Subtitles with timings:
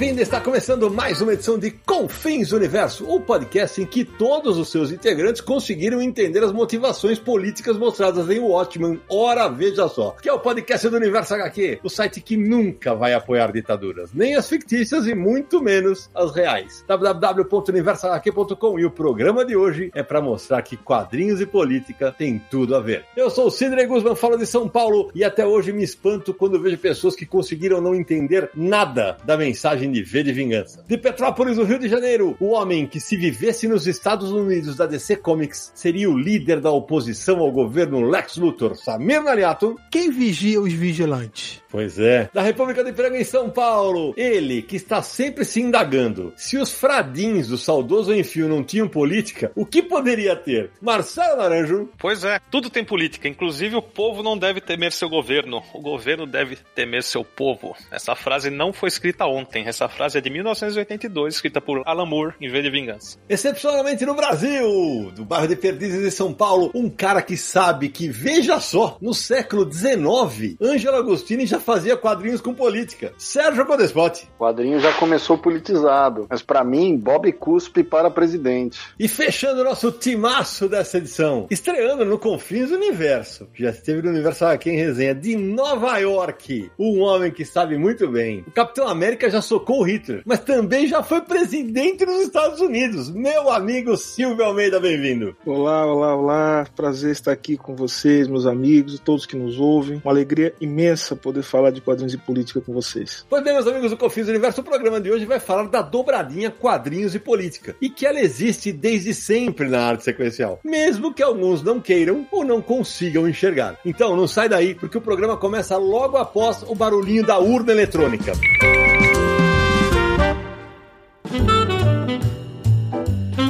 [0.00, 4.70] Bem-vindo, Está começando mais uma edição de Confins Universo, o podcast em que todos os
[4.70, 9.00] seus integrantes conseguiram entender as motivações políticas mostradas em Watchmen.
[9.08, 13.14] Ora, veja só, que é o podcast do Universo HQ, o site que nunca vai
[13.14, 16.84] apoiar ditaduras, nem as fictícias e muito menos as reais.
[16.86, 22.76] www.universohq.com e o programa de hoje é para mostrar que quadrinhos e política têm tudo
[22.76, 23.06] a ver.
[23.16, 26.60] Eu sou o Sidney Guzman, falo de São Paulo e até hoje me espanto quando
[26.60, 30.84] vejo pessoas que conseguiram não entender nada da mensagem de V de Vingança.
[30.88, 34.84] De Petrópolis, no Rio de Janeiro, o homem que se vivesse nos Estados Unidos da
[34.84, 39.76] DC Comics seria o líder da oposição ao governo Lex Luthor, Samir Naliato.
[39.88, 41.62] Quem vigia os vigilantes?
[41.70, 42.28] Pois é.
[42.34, 46.32] Da República de Ipiranga em São Paulo, ele que está sempre se indagando.
[46.36, 50.70] Se os fradins do saudoso Enfio não tinham política, o que poderia ter?
[50.82, 51.88] Marcelo Naranjo.
[51.96, 53.28] Pois é, tudo tem política.
[53.28, 55.62] Inclusive o povo não deve temer seu governo.
[55.72, 57.76] O governo deve temer seu povo.
[57.92, 59.64] Essa frase não foi escrita ontem.
[59.66, 63.18] Essa frase é de 1982, escrita por Alan Moore em V de Vingança.
[63.28, 68.08] Excepcionalmente no Brasil, do bairro de Perdizes de São Paulo, um cara que sabe que,
[68.08, 73.12] veja só, no século XIX, Ângelo Agostini já fazia quadrinhos com política.
[73.18, 74.26] Sérgio Codespot.
[74.36, 78.80] O quadrinho já começou politizado, mas para mim, Bob cuspe para presidente.
[78.98, 84.08] E fechando o nosso timaço dessa edição, estreando no Confins do Universo, já esteve no
[84.08, 88.44] Universo aqui em resenha, de Nova York, um homem que sabe muito bem.
[88.46, 93.10] O Capitão América já socou o Hitler, mas também já foi presidente dos Estados Unidos.
[93.10, 95.34] Meu amigo Silvio Almeida, bem-vindo.
[95.46, 96.66] Olá, olá, olá.
[96.76, 100.00] Prazer estar aqui com vocês, meus amigos, todos que nos ouvem.
[100.04, 103.24] Uma alegria imensa poder falar de quadrinhos e política com vocês.
[103.28, 105.80] Pois bem, meus amigos do Confins do Universo, o programa de hoje vai falar da
[105.80, 107.74] dobradinha quadrinhos e política.
[107.80, 110.60] E que ela existe desde sempre na arte sequencial.
[110.62, 113.78] Mesmo que alguns não queiram ou não consigam enxergar.
[113.84, 118.32] Então, não sai daí, porque o programa começa logo após o barulhinho da urna eletrônica.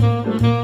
[0.01, 0.60] Música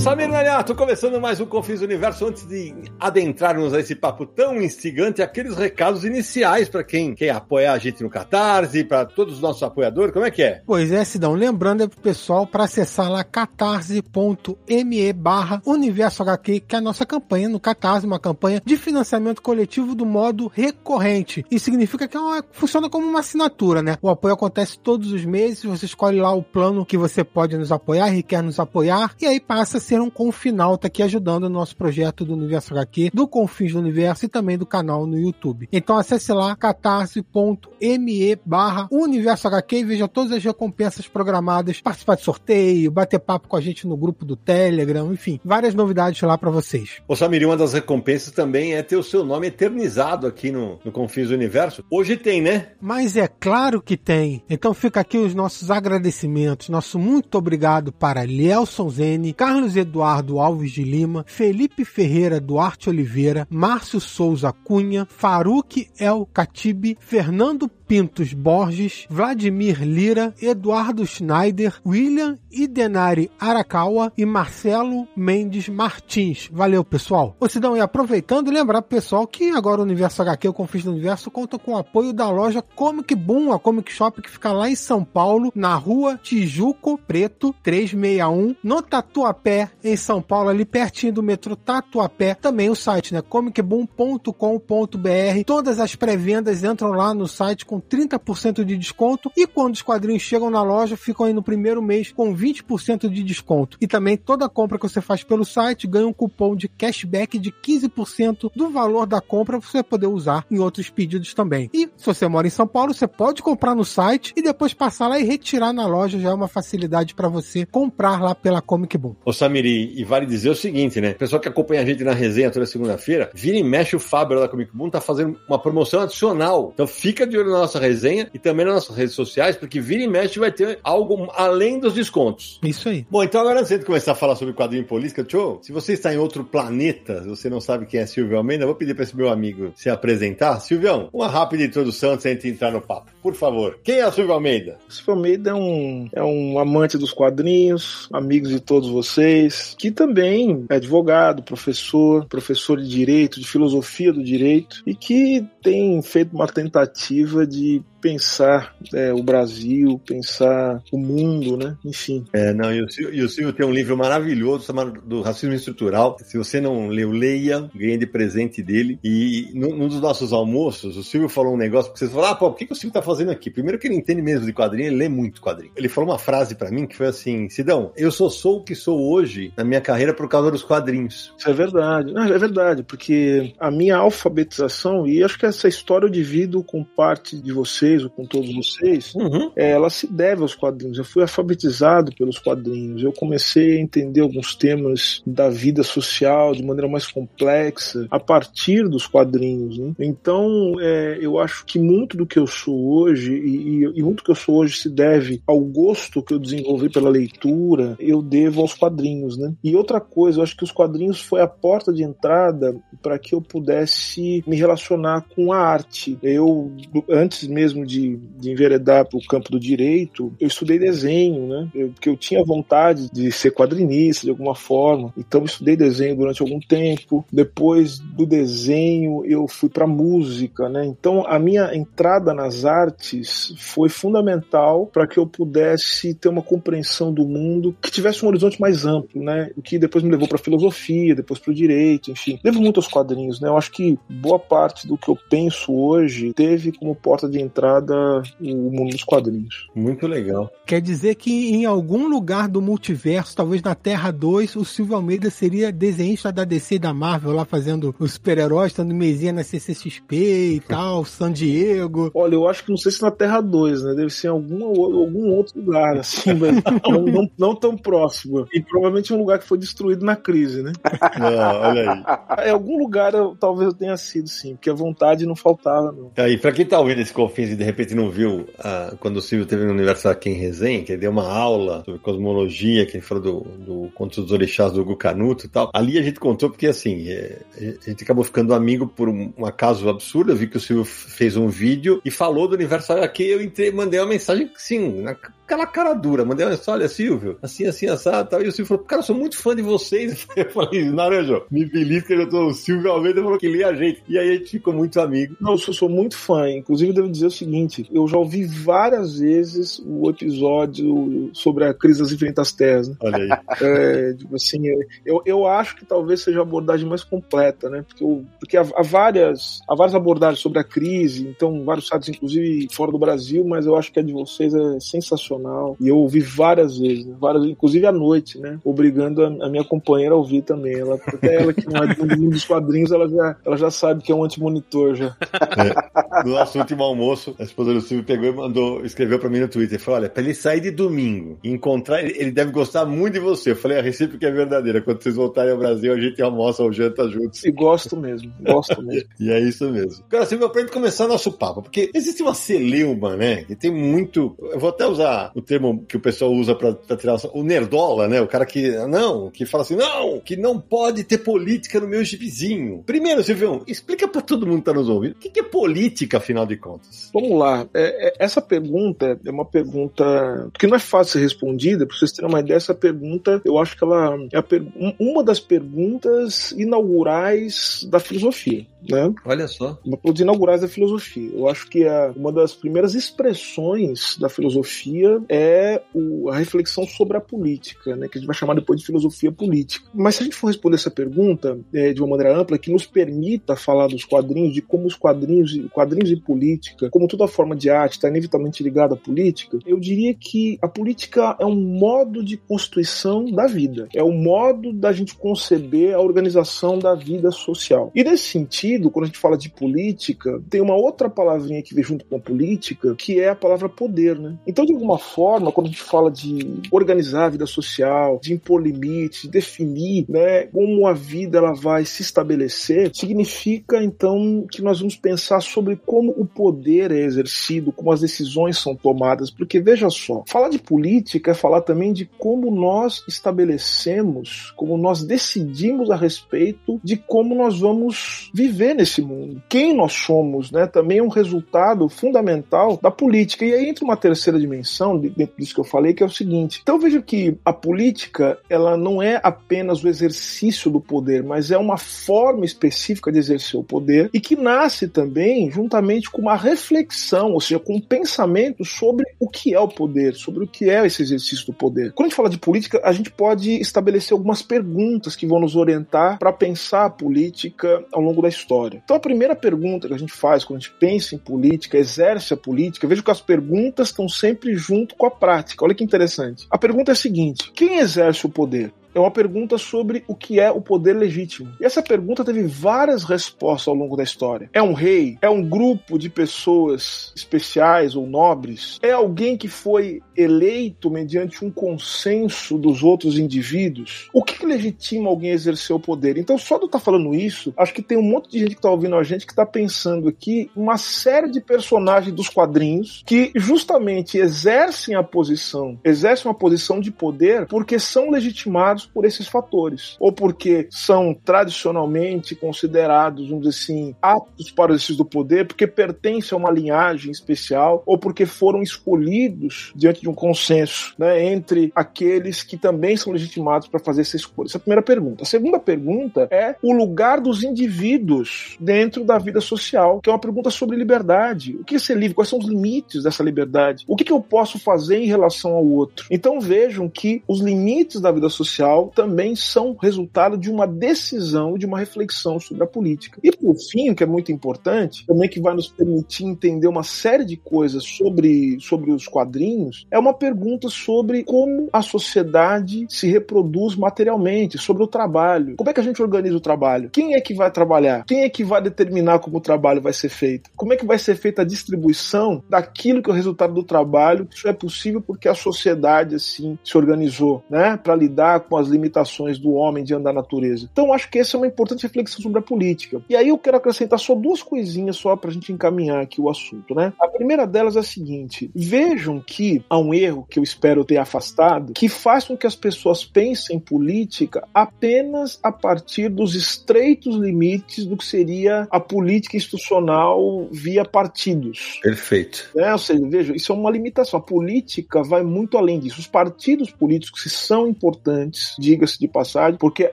[0.00, 2.24] Samir Naliato, começando mais um Confis Universo.
[2.24, 7.74] Antes de adentrarmos a esse papo tão instigante, aqueles recados iniciais para quem quer apoiar
[7.74, 10.62] a gente no Catarse, para todos os nossos apoiadores, como é que é?
[10.64, 11.34] Pois é, Sidão.
[11.34, 17.04] Lembrando é pro pessoal para acessar lá catarse.me barra Universo HQ, que é a nossa
[17.04, 21.44] campanha no Catarse, uma campanha de financiamento coletivo do modo recorrente.
[21.50, 23.98] Isso significa que é uma, funciona como uma assinatura, né?
[24.00, 27.70] O apoio acontece todos os meses, você escolhe lá o plano que você pode nos
[27.70, 31.48] apoiar e quer nos apoiar, e aí passa a ser um Confinalta aqui ajudando o
[31.48, 35.68] nosso projeto do Universo HQ, do Confins do Universo e também do canal no YouTube.
[35.72, 42.22] Então acesse lá catarse.me barra Universo HQ e veja todas as recompensas programadas, participar de
[42.22, 46.50] sorteio, bater papo com a gente no grupo do Telegram, enfim, várias novidades lá para
[46.50, 47.02] vocês.
[47.08, 50.92] Ô Samir, uma das recompensas também é ter o seu nome eternizado aqui no, no
[50.92, 51.84] Confins do Universo.
[51.90, 52.68] Hoje tem, né?
[52.80, 54.44] Mas é claro que tem.
[54.48, 60.72] Então fica aqui os nossos agradecimentos, nosso muito obrigado para Lielson Zene, Carlos Eduardo Alves
[60.72, 69.04] de Lima, Felipe Ferreira Duarte Oliveira, Márcio Souza Cunha, Faruque El Catibe, Fernando Pintos Borges,
[69.10, 76.48] Vladimir Lira, Eduardo Schneider, William Idenari Arakawa e Marcelo Mendes Martins.
[76.52, 77.34] Valeu, pessoal.
[77.40, 81.32] Ô Sidão, e aproveitando, lembrar pessoal que agora o Universo HQ, o Confins do Universo,
[81.32, 84.76] conta com o apoio da loja Comic Boom, a Comic Shop que fica lá em
[84.76, 91.24] São Paulo, na rua Tijuco Preto 361, no Tatuapé, em São Paulo, ali pertinho do
[91.24, 92.34] metrô Tatuapé.
[92.34, 93.20] Também o site, né?
[93.20, 95.44] comicboom.com.br.
[95.44, 100.22] Todas as pré-vendas entram lá no site com 30% de desconto e quando os quadrinhos
[100.22, 103.76] chegam na loja, ficam aí no primeiro mês com 20% de desconto.
[103.80, 107.52] E também toda compra que você faz pelo site ganha um cupom de cashback de
[107.52, 111.70] 15% do valor da compra pra você poder usar em outros pedidos também.
[111.72, 115.08] E se você mora em São Paulo, você pode comprar no site e depois passar
[115.08, 118.96] lá e retirar na loja, já é uma facilidade para você comprar lá pela Comic
[118.96, 119.14] Boom.
[119.24, 121.10] Ô Samiri, e vale dizer o seguinte, né?
[121.12, 124.40] O pessoal que acompanha a gente na resenha toda segunda-feira, vira e mexe o Fábio
[124.40, 126.70] da Comic Boom, tá fazendo uma promoção adicional.
[126.74, 130.02] Então fica de olho nas nossa resenha e também nas nossas redes sociais, porque vira
[130.02, 132.58] e mexe vai ter algo além dos descontos.
[132.64, 133.06] Isso aí.
[133.08, 136.12] Bom, então agora antes de começar a falar sobre quadrinho política, tchau, se você está
[136.12, 139.16] em outro planeta, você não sabe quem é Silvio Almeida, eu vou pedir para esse
[139.16, 140.60] meu amigo se apresentar.
[140.60, 143.10] Silvião, uma rápida introdução antes de a gente entrar no papo.
[143.22, 143.78] Por favor.
[143.82, 144.78] Quem é o Silvio Almeida?
[144.88, 150.64] Silvio Almeida é um, é um amante dos quadrinhos, amigo de todos vocês, que também
[150.68, 156.46] é advogado, professor, professor de direito, de filosofia do direito, e que tem feito uma
[156.46, 161.76] tentativa de pensar é, o Brasil, pensar o mundo, né?
[161.84, 162.24] Enfim.
[162.32, 165.54] É, não, e o, Silvio, e o Silvio tem um livro maravilhoso chamado do Racismo
[165.54, 166.16] Estrutural.
[166.20, 168.98] Se você não leu, leia, ganhe de presente dele.
[169.04, 172.36] E num, num, dos nossos almoços, o Silvio falou um negócio que vocês falaram, ah,
[172.36, 173.50] pô, o que, que o Silvio tá fazendo aqui?
[173.50, 175.72] Primeiro que ele entende mesmo de quadrinho, ele lê muito quadrinho.
[175.76, 178.74] Ele falou uma frase para mim que foi assim, Sidão, eu só sou o que
[178.74, 181.32] sou hoje na minha carreira por causa dos quadrinhos.
[181.36, 182.12] Isso é verdade.
[182.12, 186.82] Não, é verdade, porque a minha alfabetização, e acho que essa história eu divido com
[186.82, 189.50] parte de você vocês, ou com todos vocês, uhum.
[189.56, 190.98] é, ela se deve aos quadrinhos.
[190.98, 193.02] Eu fui alfabetizado pelos quadrinhos.
[193.02, 198.88] Eu comecei a entender alguns temas da vida social de maneira mais complexa a partir
[198.88, 199.78] dos quadrinhos.
[199.78, 199.92] Né?
[199.98, 204.18] Então, é, eu acho que muito do que eu sou hoje, e, e, e muito
[204.18, 208.22] do que eu sou hoje se deve ao gosto que eu desenvolvi pela leitura, eu
[208.22, 209.36] devo aos quadrinhos.
[209.36, 209.52] Né?
[209.62, 213.34] E outra coisa, eu acho que os quadrinhos foi a porta de entrada para que
[213.34, 216.18] eu pudesse me relacionar com a arte.
[216.22, 216.70] Eu,
[217.08, 221.68] antes mesmo mesmo de, de enveredar para o campo do direito, eu estudei desenho, né?
[221.74, 225.12] Eu, porque eu tinha vontade de ser quadrinista de alguma forma.
[225.16, 227.24] Então eu estudei desenho durante algum tempo.
[227.32, 230.84] Depois do desenho eu fui para música, né?
[230.84, 237.12] Então a minha entrada nas artes foi fundamental para que eu pudesse ter uma compreensão
[237.12, 239.50] do mundo que tivesse um horizonte mais amplo, né?
[239.56, 242.38] O que depois me levou para filosofia, depois para o direito, enfim.
[242.42, 243.48] Devo muito aos quadrinhos, né?
[243.48, 247.69] Eu acho que boa parte do que eu penso hoje teve como porta de entrada
[247.78, 249.68] o mundo dos quadrinhos.
[249.74, 250.50] Muito legal.
[250.66, 255.30] Quer dizer que em algum lugar do multiverso, talvez na Terra 2, o Silvio Almeida
[255.30, 260.54] seria desenhista da DC e da Marvel lá fazendo os super-heróis, estando mesinha na CCXP
[260.56, 262.10] e tal, San Diego.
[262.14, 263.94] Olha, eu acho que não sei se na Terra 2, né?
[263.94, 266.56] Deve ser em algum, algum outro lugar, assim, mas
[266.88, 268.46] não, não, não, tão próximo.
[268.52, 270.72] E provavelmente um lugar que foi destruído na crise, né?
[271.18, 271.26] Não,
[271.60, 272.48] olha aí.
[272.48, 276.10] Em algum lugar eu, talvez eu tenha sido, sim, porque a vontade não faltava, não.
[276.16, 279.44] Aí, pra quem tá ouvindo esse Confins de repente não viu uh, quando o Silvio
[279.44, 283.02] teve no Universo aqui em Resenha, que ele deu uma aula sobre cosmologia, que ele
[283.02, 285.70] falou do, do Conto dos Orixás do Hugo Canuto e tal.
[285.74, 289.44] Ali a gente contou porque, assim, é, a gente acabou ficando amigo por um, um
[289.44, 290.32] acaso absurdo.
[290.32, 293.24] Eu vi que o Silvio fez um vídeo e falou do Universo aqui.
[293.24, 295.14] Eu entrei, mandei uma mensagem, sim, na,
[295.54, 296.24] aquela cara dura.
[296.24, 298.42] Mandei uma olha, Silvio, assim, assim, assado, tal.
[298.42, 300.26] E o Silvio falou, cara, eu sou muito fã de vocês.
[300.36, 302.46] Eu falei, Naranjo, me feliz que eu tô.
[302.46, 304.02] O Silvio Almeida falou que lê a gente.
[304.08, 305.36] E aí a gente ficou muito amigo.
[305.40, 306.48] Não, eu sou, sou muito fã.
[306.48, 311.74] Inclusive, devo dizer o seguinte seguinte: eu já ouvi várias vezes o episódio sobre a
[311.74, 312.88] crise das infinitas terras.
[312.88, 312.96] Né?
[313.00, 313.30] Olha aí.
[313.60, 314.62] É, tipo assim,
[315.04, 317.84] eu, eu acho que talvez seja a abordagem mais completa, né?
[317.86, 322.08] Porque, eu, porque há, há, várias, há várias abordagens sobre a crise, então vários sites,
[322.08, 325.39] inclusive fora do Brasil, mas eu acho que a de vocês é sensacional.
[325.80, 328.58] E eu ouvi várias vezes, várias, inclusive à noite, né?
[328.64, 330.74] Obrigando a, a, minha companheira a ouvir também.
[330.74, 334.02] Ela, até ela que não é do mundo dos quadrinhos, ela já, ela já sabe
[334.02, 335.16] que é um antimonitor já.
[335.56, 336.24] É.
[336.24, 339.48] No nosso último almoço, a esposa do Silvio pegou e mandou, escreveu pra mim no
[339.48, 339.78] Twitter.
[339.78, 343.52] Falou: olha, pra ele sair de domingo e encontrar, ele deve gostar muito de você.
[343.52, 344.82] Eu falei, a recíproca é verdadeira.
[344.82, 347.44] Quando vocês voltarem ao Brasil, a gente almoça ou janta juntos.
[347.44, 349.08] E gosto mesmo, gosto mesmo.
[349.18, 350.04] e é isso mesmo.
[350.08, 353.44] Cara, Silvio, pra gente começar nosso papo, porque existe uma celeuma, né?
[353.44, 354.34] Que tem muito.
[354.40, 358.08] Eu vou até usar o termo que o pessoal usa pra, pra tirar o nerdola,
[358.08, 358.20] né?
[358.20, 358.70] O cara que.
[358.86, 362.82] Não, que fala assim, não, que não pode ter política no meu gibizinho.
[362.84, 365.12] Primeiro, Silvio, explica pra todo mundo que tá nos ouvindo.
[365.12, 367.10] O que é política, afinal de contas?
[367.12, 367.66] Vamos lá.
[367.74, 372.12] É, é, essa pergunta é uma pergunta que não é fácil ser respondida, para vocês
[372.12, 374.64] terem uma ideia, essa pergunta, eu acho que ela é per...
[374.98, 378.66] uma das perguntas inaugurais da filosofia.
[378.88, 379.12] Né?
[379.24, 379.78] Olha só.
[379.84, 381.30] Uma das inaugurais da filosofia.
[381.32, 387.16] Eu acho que a, uma das primeiras expressões da filosofia é o, a reflexão sobre
[387.16, 388.08] a política, né?
[388.08, 389.86] que a gente vai chamar depois de filosofia política.
[389.94, 392.86] Mas se a gente for responder essa pergunta é, de uma maneira ampla, que nos
[392.86, 397.70] permita falar dos quadrinhos, de como os quadrinhos, quadrinhos e política, como toda forma de
[397.70, 402.36] arte está inevitavelmente ligada à política, eu diria que a política é um modo de
[402.36, 407.90] constituição da vida, é o um modo da gente conceber a organização da vida social.
[407.94, 411.74] E nesse sentido, exercido, quando a gente fala de política, tem uma outra palavrinha que
[411.74, 414.36] vem junto com a política, que é a palavra poder, né?
[414.46, 418.62] Então, de alguma forma, quando a gente fala de organizar a vida social, de impor
[418.62, 424.78] limites, de definir, né, como a vida ela vai se estabelecer, significa então que nós
[424.78, 429.88] vamos pensar sobre como o poder é exercido, como as decisões são tomadas, porque veja
[429.90, 435.96] só, falar de política é falar também de como nós estabelecemos, como nós decidimos a
[435.96, 439.42] respeito de como nós vamos viver nesse mundo.
[439.48, 443.44] Quem nós somos, né, também é um resultado fundamental da política.
[443.44, 446.60] E aí entra uma terceira dimensão dentro disso que eu falei, que é o seguinte.
[446.62, 451.58] Então veja que a política, ela não é apenas o exercício do poder, mas é
[451.58, 457.32] uma forma específica de exercer o poder e que nasce também juntamente com uma reflexão,
[457.32, 460.86] ou seja, com um pensamento sobre o que é o poder, sobre o que é
[460.86, 461.92] esse exercício do poder.
[461.92, 465.56] Quando a gente fala de política, a gente pode estabelecer algumas perguntas que vão nos
[465.56, 468.49] orientar para pensar a política ao longo da história.
[468.82, 472.34] Então a primeira pergunta que a gente faz quando a gente pensa em política, exerce
[472.34, 475.64] a política, veja que as perguntas estão sempre junto com a prática.
[475.64, 476.46] Olha que interessante.
[476.50, 478.72] A pergunta é a seguinte: quem exerce o poder?
[478.94, 481.52] É uma pergunta sobre o que é o poder legítimo.
[481.60, 484.50] E essa pergunta teve várias respostas ao longo da história.
[484.52, 485.18] É um rei?
[485.20, 488.78] É um grupo de pessoas especiais ou nobres?
[488.82, 494.08] É alguém que foi eleito mediante um consenso dos outros indivíduos?
[494.12, 496.16] O que, legitima alguém exercer o poder?
[496.16, 498.58] Então, só de eu estar falando isso, acho que tem um monte de gente que
[498.58, 503.30] está ouvindo a gente que está pensando aqui uma série de personagens dos quadrinhos que
[503.36, 509.96] justamente exercem a posição, exercem uma posição de poder porque são legitimados por esses fatores,
[509.98, 515.66] ou porque são tradicionalmente considerados, vamos dizer assim, aptos para o exercício do poder, porque
[515.66, 521.72] pertencem a uma linhagem especial, ou porque foram escolhidos diante de um consenso né, entre
[521.74, 524.46] aqueles que também são legitimados para fazer essa escolha.
[524.46, 525.22] Essa é a primeira pergunta.
[525.22, 530.18] A segunda pergunta é o lugar dos indivíduos dentro da vida social, que é uma
[530.18, 531.56] pergunta sobre liberdade.
[531.56, 532.14] O que é ser livre?
[532.14, 533.84] Quais são os limites dessa liberdade?
[533.86, 536.06] O que, que eu posso fazer em relação ao outro?
[536.10, 541.58] Então vejam que os limites da vida social social também são resultado de uma decisão,
[541.58, 543.20] de uma reflexão sobre a política.
[543.22, 546.82] E por fim, o que é muito importante, também que vai nos permitir entender uma
[546.82, 553.08] série de coisas sobre, sobre os quadrinhos, é uma pergunta sobre como a sociedade se
[553.08, 555.56] reproduz materialmente, sobre o trabalho.
[555.56, 556.90] Como é que a gente organiza o trabalho?
[556.90, 558.04] Quem é que vai trabalhar?
[558.04, 560.50] Quem é que vai determinar como o trabalho vai ser feito?
[560.56, 564.28] Como é que vai ser feita a distribuição daquilo que é o resultado do trabalho?
[564.30, 569.38] Isso é possível porque a sociedade assim se organizou, né, para lidar com as limitações
[569.38, 570.68] do homem diante da natureza.
[570.72, 573.00] Então acho que essa é uma importante reflexão sobre a política.
[573.08, 576.28] E aí eu quero acrescentar só duas coisinhas só para a gente encaminhar aqui o
[576.28, 576.92] assunto, né?
[577.00, 580.98] A primeira delas é a seguinte: vejam que há um erro que eu espero ter
[580.98, 587.86] afastado, que faz com que as pessoas pensem política apenas a partir dos estreitos limites
[587.86, 591.78] do que seria a política institucional via partidos.
[591.82, 592.50] Perfeito.
[592.56, 594.18] É, ou seja, veja, isso é uma limitação.
[594.18, 596.00] A política vai muito além disso.
[596.00, 599.92] Os partidos políticos, que são importantes, diga-se de passagem, porque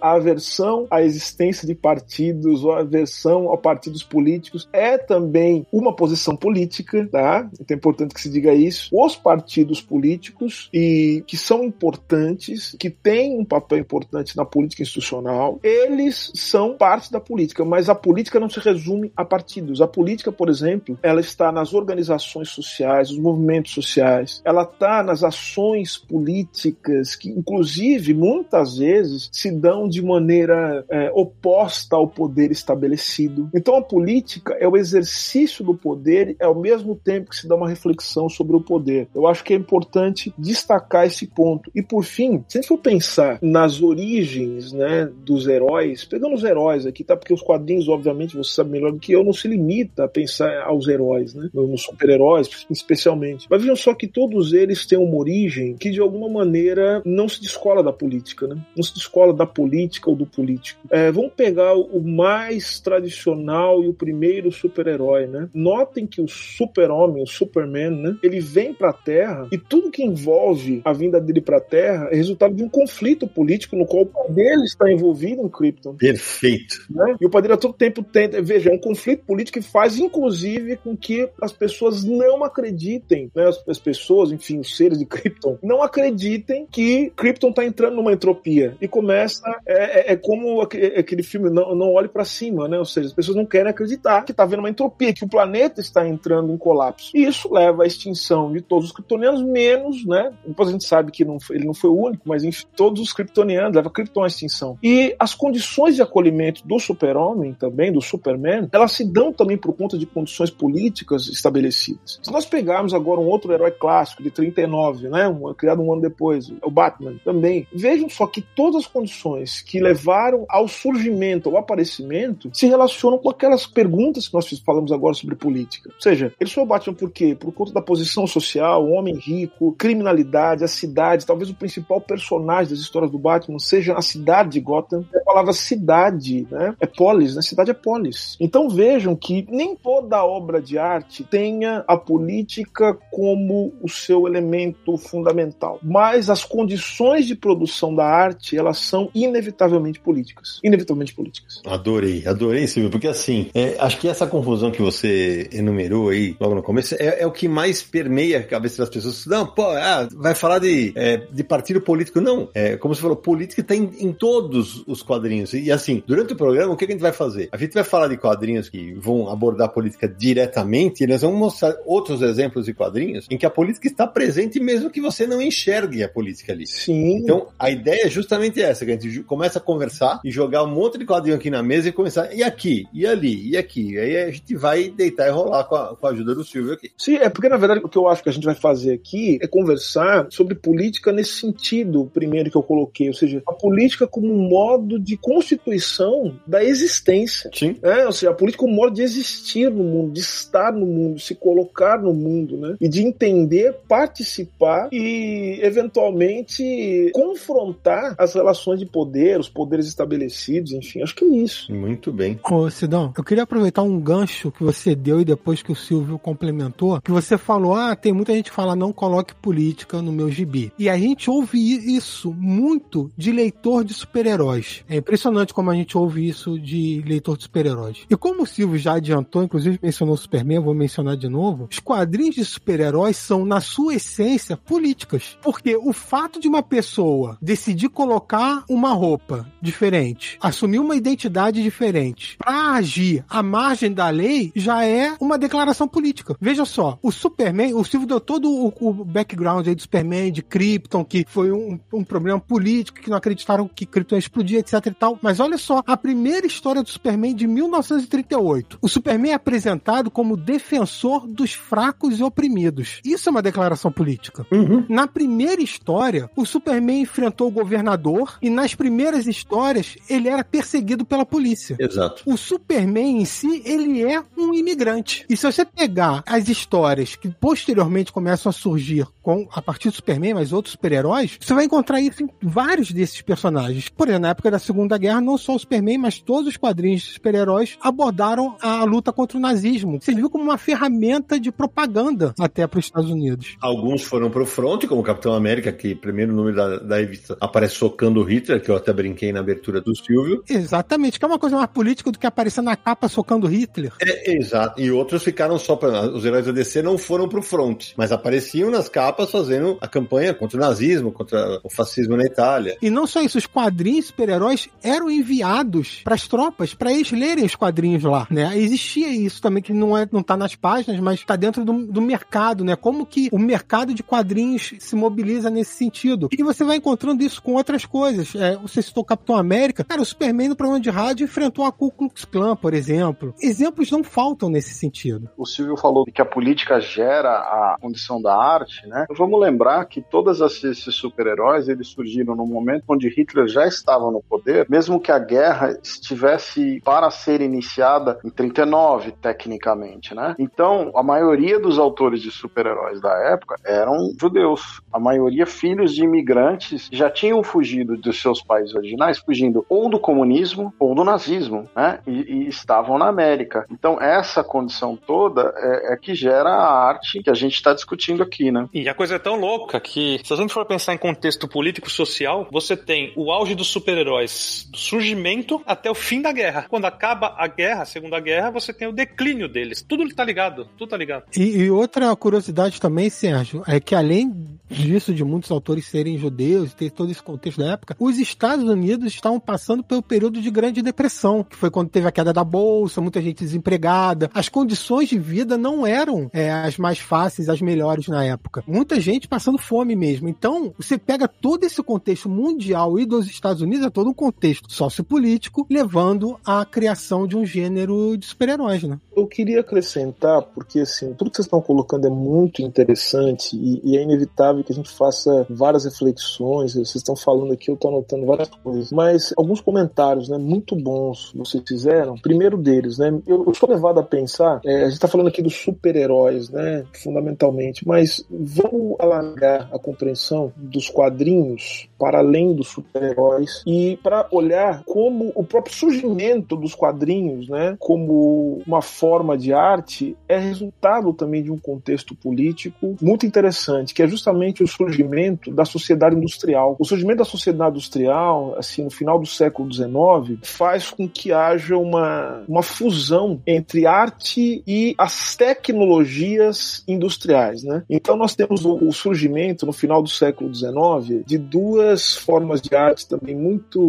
[0.00, 5.94] a aversão à existência de partidos ou a aversão a partidos políticos é também uma
[5.94, 7.48] posição política, tá?
[7.60, 8.88] Então é importante que se diga isso.
[8.92, 15.58] Os partidos políticos e que são importantes, que têm um papel importante na política institucional,
[15.62, 19.80] eles são parte da política, mas a política não se resume a partidos.
[19.80, 25.22] A política, por exemplo, ela está nas organizações sociais, nos movimentos sociais, ela está nas
[25.24, 32.50] ações políticas que, inclusive, muito muitas vezes se dão de maneira é, oposta ao poder
[32.50, 33.48] estabelecido.
[33.54, 37.68] Então a política é o exercício do poder ao mesmo tempo que se dá uma
[37.68, 39.08] reflexão sobre o poder.
[39.14, 41.70] Eu acho que é importante destacar esse ponto.
[41.74, 46.44] E por fim, se a gente for pensar nas origens né, dos heróis, pegando os
[46.44, 47.16] heróis aqui, tá?
[47.16, 50.62] Porque os quadrinhos, obviamente, você sabe melhor do que eu, não se limita a pensar
[50.64, 51.48] aos heróis, né?
[51.54, 53.46] Nos super-heróis, especialmente.
[53.48, 57.40] Mas vejam só que todos eles têm uma origem que de alguma maneira não se
[57.40, 58.56] descola da política política, né?
[58.76, 60.80] Não se escola da política ou do político.
[60.90, 65.48] É, vamos pegar o mais tradicional e o primeiro super-herói, né?
[65.54, 68.16] Notem que o super-homem, o Superman, né?
[68.22, 72.54] Ele vem pra Terra e tudo que envolve a vinda dele pra Terra é resultado
[72.54, 75.94] de um conflito político no qual o pai dele está envolvido em Krypton.
[75.94, 76.86] Perfeito.
[76.90, 77.16] Né?
[77.20, 79.98] E o pai dele a todo tempo tenta, veja, é um conflito político que faz,
[79.98, 83.46] inclusive, com que as pessoas não acreditem, né?
[83.46, 88.12] As, as pessoas, enfim, os seres de Krypton, não acreditem que Krypton está entrando numa
[88.14, 88.76] entropia.
[88.80, 89.42] E começa.
[89.66, 92.78] É, é, é como aquele filme Não, não Olhe para Cima, né?
[92.78, 95.80] Ou seja, as pessoas não querem acreditar que está havendo uma entropia, que o planeta
[95.80, 97.10] está entrando em colapso.
[97.14, 100.32] E isso leva à extinção de todos os kryptonianos, menos, né?
[100.46, 103.12] Depois a gente sabe que não ele não foi o único, mas enfim, todos os
[103.12, 104.78] kryptonianos, leva Krypton à extinção.
[104.82, 109.72] E as condições de acolhimento do super-homem também, do Superman, elas se dão também por
[109.74, 112.18] conta de condições políticas estabelecidas.
[112.22, 115.28] Se nós pegarmos agora um outro herói clássico de 39, né?
[115.28, 119.80] Um, criado um ano depois, o Batman também, vejam só que todas as condições que
[119.80, 125.34] levaram ao surgimento, ao aparecimento, se relacionam com aquelas perguntas que nós falamos agora sobre
[125.34, 125.90] política.
[125.94, 127.36] Ou seja, ele o Batman por quê?
[127.38, 132.80] Por conta da posição social, homem rico, criminalidade, a cidade, talvez o principal personagem das
[132.80, 135.04] histórias do Batman seja a cidade de Gotham.
[135.34, 136.76] Palavra cidade, né?
[136.78, 137.42] É polis, né?
[137.42, 138.36] Cidade é polis.
[138.38, 144.96] Então vejam que nem toda obra de arte tenha a política como o seu elemento
[144.96, 150.60] fundamental, mas as condições de produção da arte, elas são inevitavelmente políticas.
[150.62, 151.60] Inevitavelmente políticas.
[151.66, 156.54] Adorei, adorei, Silvio, porque assim, é, acho que essa confusão que você enumerou aí logo
[156.54, 159.26] no começo é, é, o que mais permeia a cabeça das pessoas.
[159.26, 162.20] Não, pô, ah, vai falar de, é, de partido político.
[162.20, 165.54] Não, é, como você falou, política tem em todos os quadrinhos.
[165.54, 167.48] E assim, durante o programa, o que a gente vai fazer?
[167.50, 171.38] A gente vai falar de quadrinhos que vão abordar a política diretamente e nós vamos
[171.38, 175.40] mostrar outros exemplos de quadrinhos em que a política está presente mesmo que você não
[175.40, 176.66] enxergue a política ali.
[176.66, 177.16] Sim.
[177.16, 180.70] Então, a ideia é justamente essa, que a gente começa a conversar e jogar um
[180.70, 183.92] monte de quadrinho aqui na mesa e começar, e aqui, e ali, e aqui.
[183.92, 186.74] E aí a gente vai deitar e rolar com a, com a ajuda do Silvio
[186.74, 186.90] aqui.
[186.98, 189.38] Sim, é porque na verdade o que eu acho que a gente vai fazer aqui
[189.40, 194.32] é conversar sobre política nesse sentido, primeiro que eu coloquei, ou seja, a política como
[194.32, 197.50] um modo de constituição da existência.
[197.52, 197.76] Sim.
[197.82, 200.86] É, ou seja, a política como um modo de existir no mundo, de estar no
[200.86, 202.76] mundo, se colocar no mundo, né?
[202.80, 211.02] E de entender, participar e eventualmente confrontar as relações de poder, os poderes estabelecidos, enfim,
[211.02, 211.72] acho que é isso.
[211.72, 212.38] Muito bem.
[212.42, 216.18] Ô, Sidão, eu queria aproveitar um gancho que você deu e depois que o Silvio
[216.18, 220.30] complementou, que você falou, ah, tem muita gente que fala, não coloque política no meu
[220.30, 220.72] gibi.
[220.78, 224.84] E a gente ouve isso muito de leitor de super-heróis.
[224.94, 228.06] É impressionante como a gente ouve isso de leitor de super-heróis.
[228.08, 231.80] E como o Silvio já adiantou, inclusive mencionou o Superman, vou mencionar de novo, os
[231.80, 235.36] quadrinhos de super-heróis são, na sua essência, políticas.
[235.42, 242.36] Porque o fato de uma pessoa decidir colocar uma roupa diferente, assumir uma identidade diferente,
[242.38, 246.36] pra agir à margem da lei, já é uma declaração política.
[246.40, 250.40] Veja só, o Superman, o Silvio deu todo o, o background aí do Superman, de
[250.40, 254.83] Krypton, que foi um, um problema político, que não acreditaram que Krypton ia explodir, etc
[254.88, 255.18] e tal.
[255.22, 258.78] Mas olha só, a primeira história do Superman de 1938.
[258.80, 263.00] O Superman é apresentado como defensor dos fracos e oprimidos.
[263.04, 264.46] Isso é uma declaração política.
[264.52, 264.84] Uhum.
[264.88, 271.04] Na primeira história, o Superman enfrentou o governador e nas primeiras histórias ele era perseguido
[271.04, 271.76] pela polícia.
[271.78, 272.22] Exato.
[272.26, 275.24] O Superman em si, ele é um imigrante.
[275.28, 279.96] E se você pegar as histórias que posteriormente começam a surgir com a partir do
[279.96, 283.88] Superman, mas outros super-heróis, você vai encontrar isso em vários desses personagens.
[283.88, 287.02] Por exemplo, na época da Segunda Guerra, não só o Superman, mas todos os quadrinhos
[287.02, 290.00] de super-heróis abordaram a luta contra o nazismo.
[290.00, 293.56] Você viu como uma ferramenta de propaganda até para os Estados Unidos.
[293.60, 297.76] Alguns foram pro front, como o Capitão América, que primeiro número da, da revista aparece
[297.76, 300.42] socando o Hitler, que eu até brinquei na abertura do Silvio.
[300.50, 303.92] Exatamente, que é uma coisa mais política do que aparecer na capa socando Hitler.
[304.02, 304.82] É, exato.
[304.82, 308.72] E outros ficaram só para os heróis da DC não foram pro front, mas apareciam
[308.72, 312.76] nas capas fazendo a campanha contra o nazismo, contra o fascismo na Itália.
[312.82, 317.44] E não só isso, os quadrinhos super-heróis eram enviados para as tropas para eles lerem
[317.44, 318.56] os quadrinhos lá, né?
[318.58, 322.00] Existia isso também que não é não tá nas páginas, mas está dentro do, do
[322.00, 322.76] mercado, né?
[322.76, 326.28] Como que o mercado de quadrinhos se mobiliza nesse sentido.
[326.32, 328.34] E você vai encontrando isso com outras coisas.
[328.34, 331.90] É, você citou Capitão América, cara, o Superman no programa de rádio enfrentou a Ku
[331.90, 333.34] Klux Klan, por exemplo.
[333.40, 335.28] Exemplos não faltam nesse sentido.
[335.36, 339.06] O Silvio falou que a política gera a condição da arte, né?
[339.16, 344.22] Vamos lembrar que todos esses super-heróis eles surgiram no momento onde Hitler já estava no
[344.22, 350.34] poder, mesmo que a guerra estivesse para ser iniciada em 39, tecnicamente, né?
[350.38, 354.80] Então, a maioria dos autores de super-heróis da época eram judeus.
[354.92, 359.98] A maioria filhos de imigrantes já tinham fugido dos seus países originais, fugindo ou do
[359.98, 362.00] comunismo ou do nazismo, né?
[362.06, 363.64] E, e estavam na América.
[363.70, 368.22] Então, essa condição toda é, é que gera a arte que a gente está discutindo
[368.22, 368.68] aqui, né?
[368.72, 372.48] E a coisa é tão louca que, se a gente for pensar em contexto político-social,
[372.50, 376.66] você tem o auge dos super-heróis surgimento até o fim da guerra.
[376.68, 379.82] Quando acaba a guerra, a Segunda Guerra, você tem o declínio deles.
[379.82, 381.24] Tudo tá ligado, tudo tá ligado.
[381.36, 384.32] E, e outra curiosidade também, Sérgio, é que além
[384.68, 389.12] disso, de muitos autores serem judeus, ter todo esse contexto da época, os Estados Unidos
[389.12, 393.00] estavam passando pelo período de Grande Depressão, que foi quando teve a queda da bolsa,
[393.00, 394.30] muita gente desempregada.
[394.34, 398.62] As condições de vida não eram é, as mais fáceis, as melhores na época.
[398.66, 400.28] Muita gente passando fome mesmo.
[400.28, 404.33] Então, você pega todo esse contexto mundial e dos Estados Unidos, é todo um contexto
[404.68, 408.98] sociopolítico, levando à criação de um gênero de super-heróis, né?
[409.16, 413.96] Eu queria acrescentar, porque assim, tudo que vocês estão colocando é muito interessante e, e
[413.96, 416.74] é inevitável que a gente faça várias reflexões.
[416.74, 418.90] Vocês estão falando aqui, eu estou anotando várias coisas.
[418.90, 422.16] Mas alguns comentários, né, muito bons vocês fizeram.
[422.16, 425.54] Primeiro deles, né, eu, sou levado a pensar, é, a gente está falando aqui dos
[425.54, 433.98] super-heróis, né, fundamentalmente, mas vamos alargar a compreensão dos quadrinhos para além dos super-heróis e
[434.02, 440.38] para olhar como o próprio surgimento dos quadrinhos, né, como uma forma de arte, é
[440.38, 446.16] resultado também de um contexto político muito interessante, que é justamente o surgimento da sociedade
[446.16, 446.76] industrial.
[446.78, 451.76] O surgimento da sociedade industrial, assim, no final do século XIX, faz com que haja
[451.76, 457.82] uma, uma fusão entre arte e as tecnologias industriais, né?
[457.88, 462.74] Então nós temos o, o surgimento no final do século XIX de duas formas de
[462.74, 463.80] arte também muito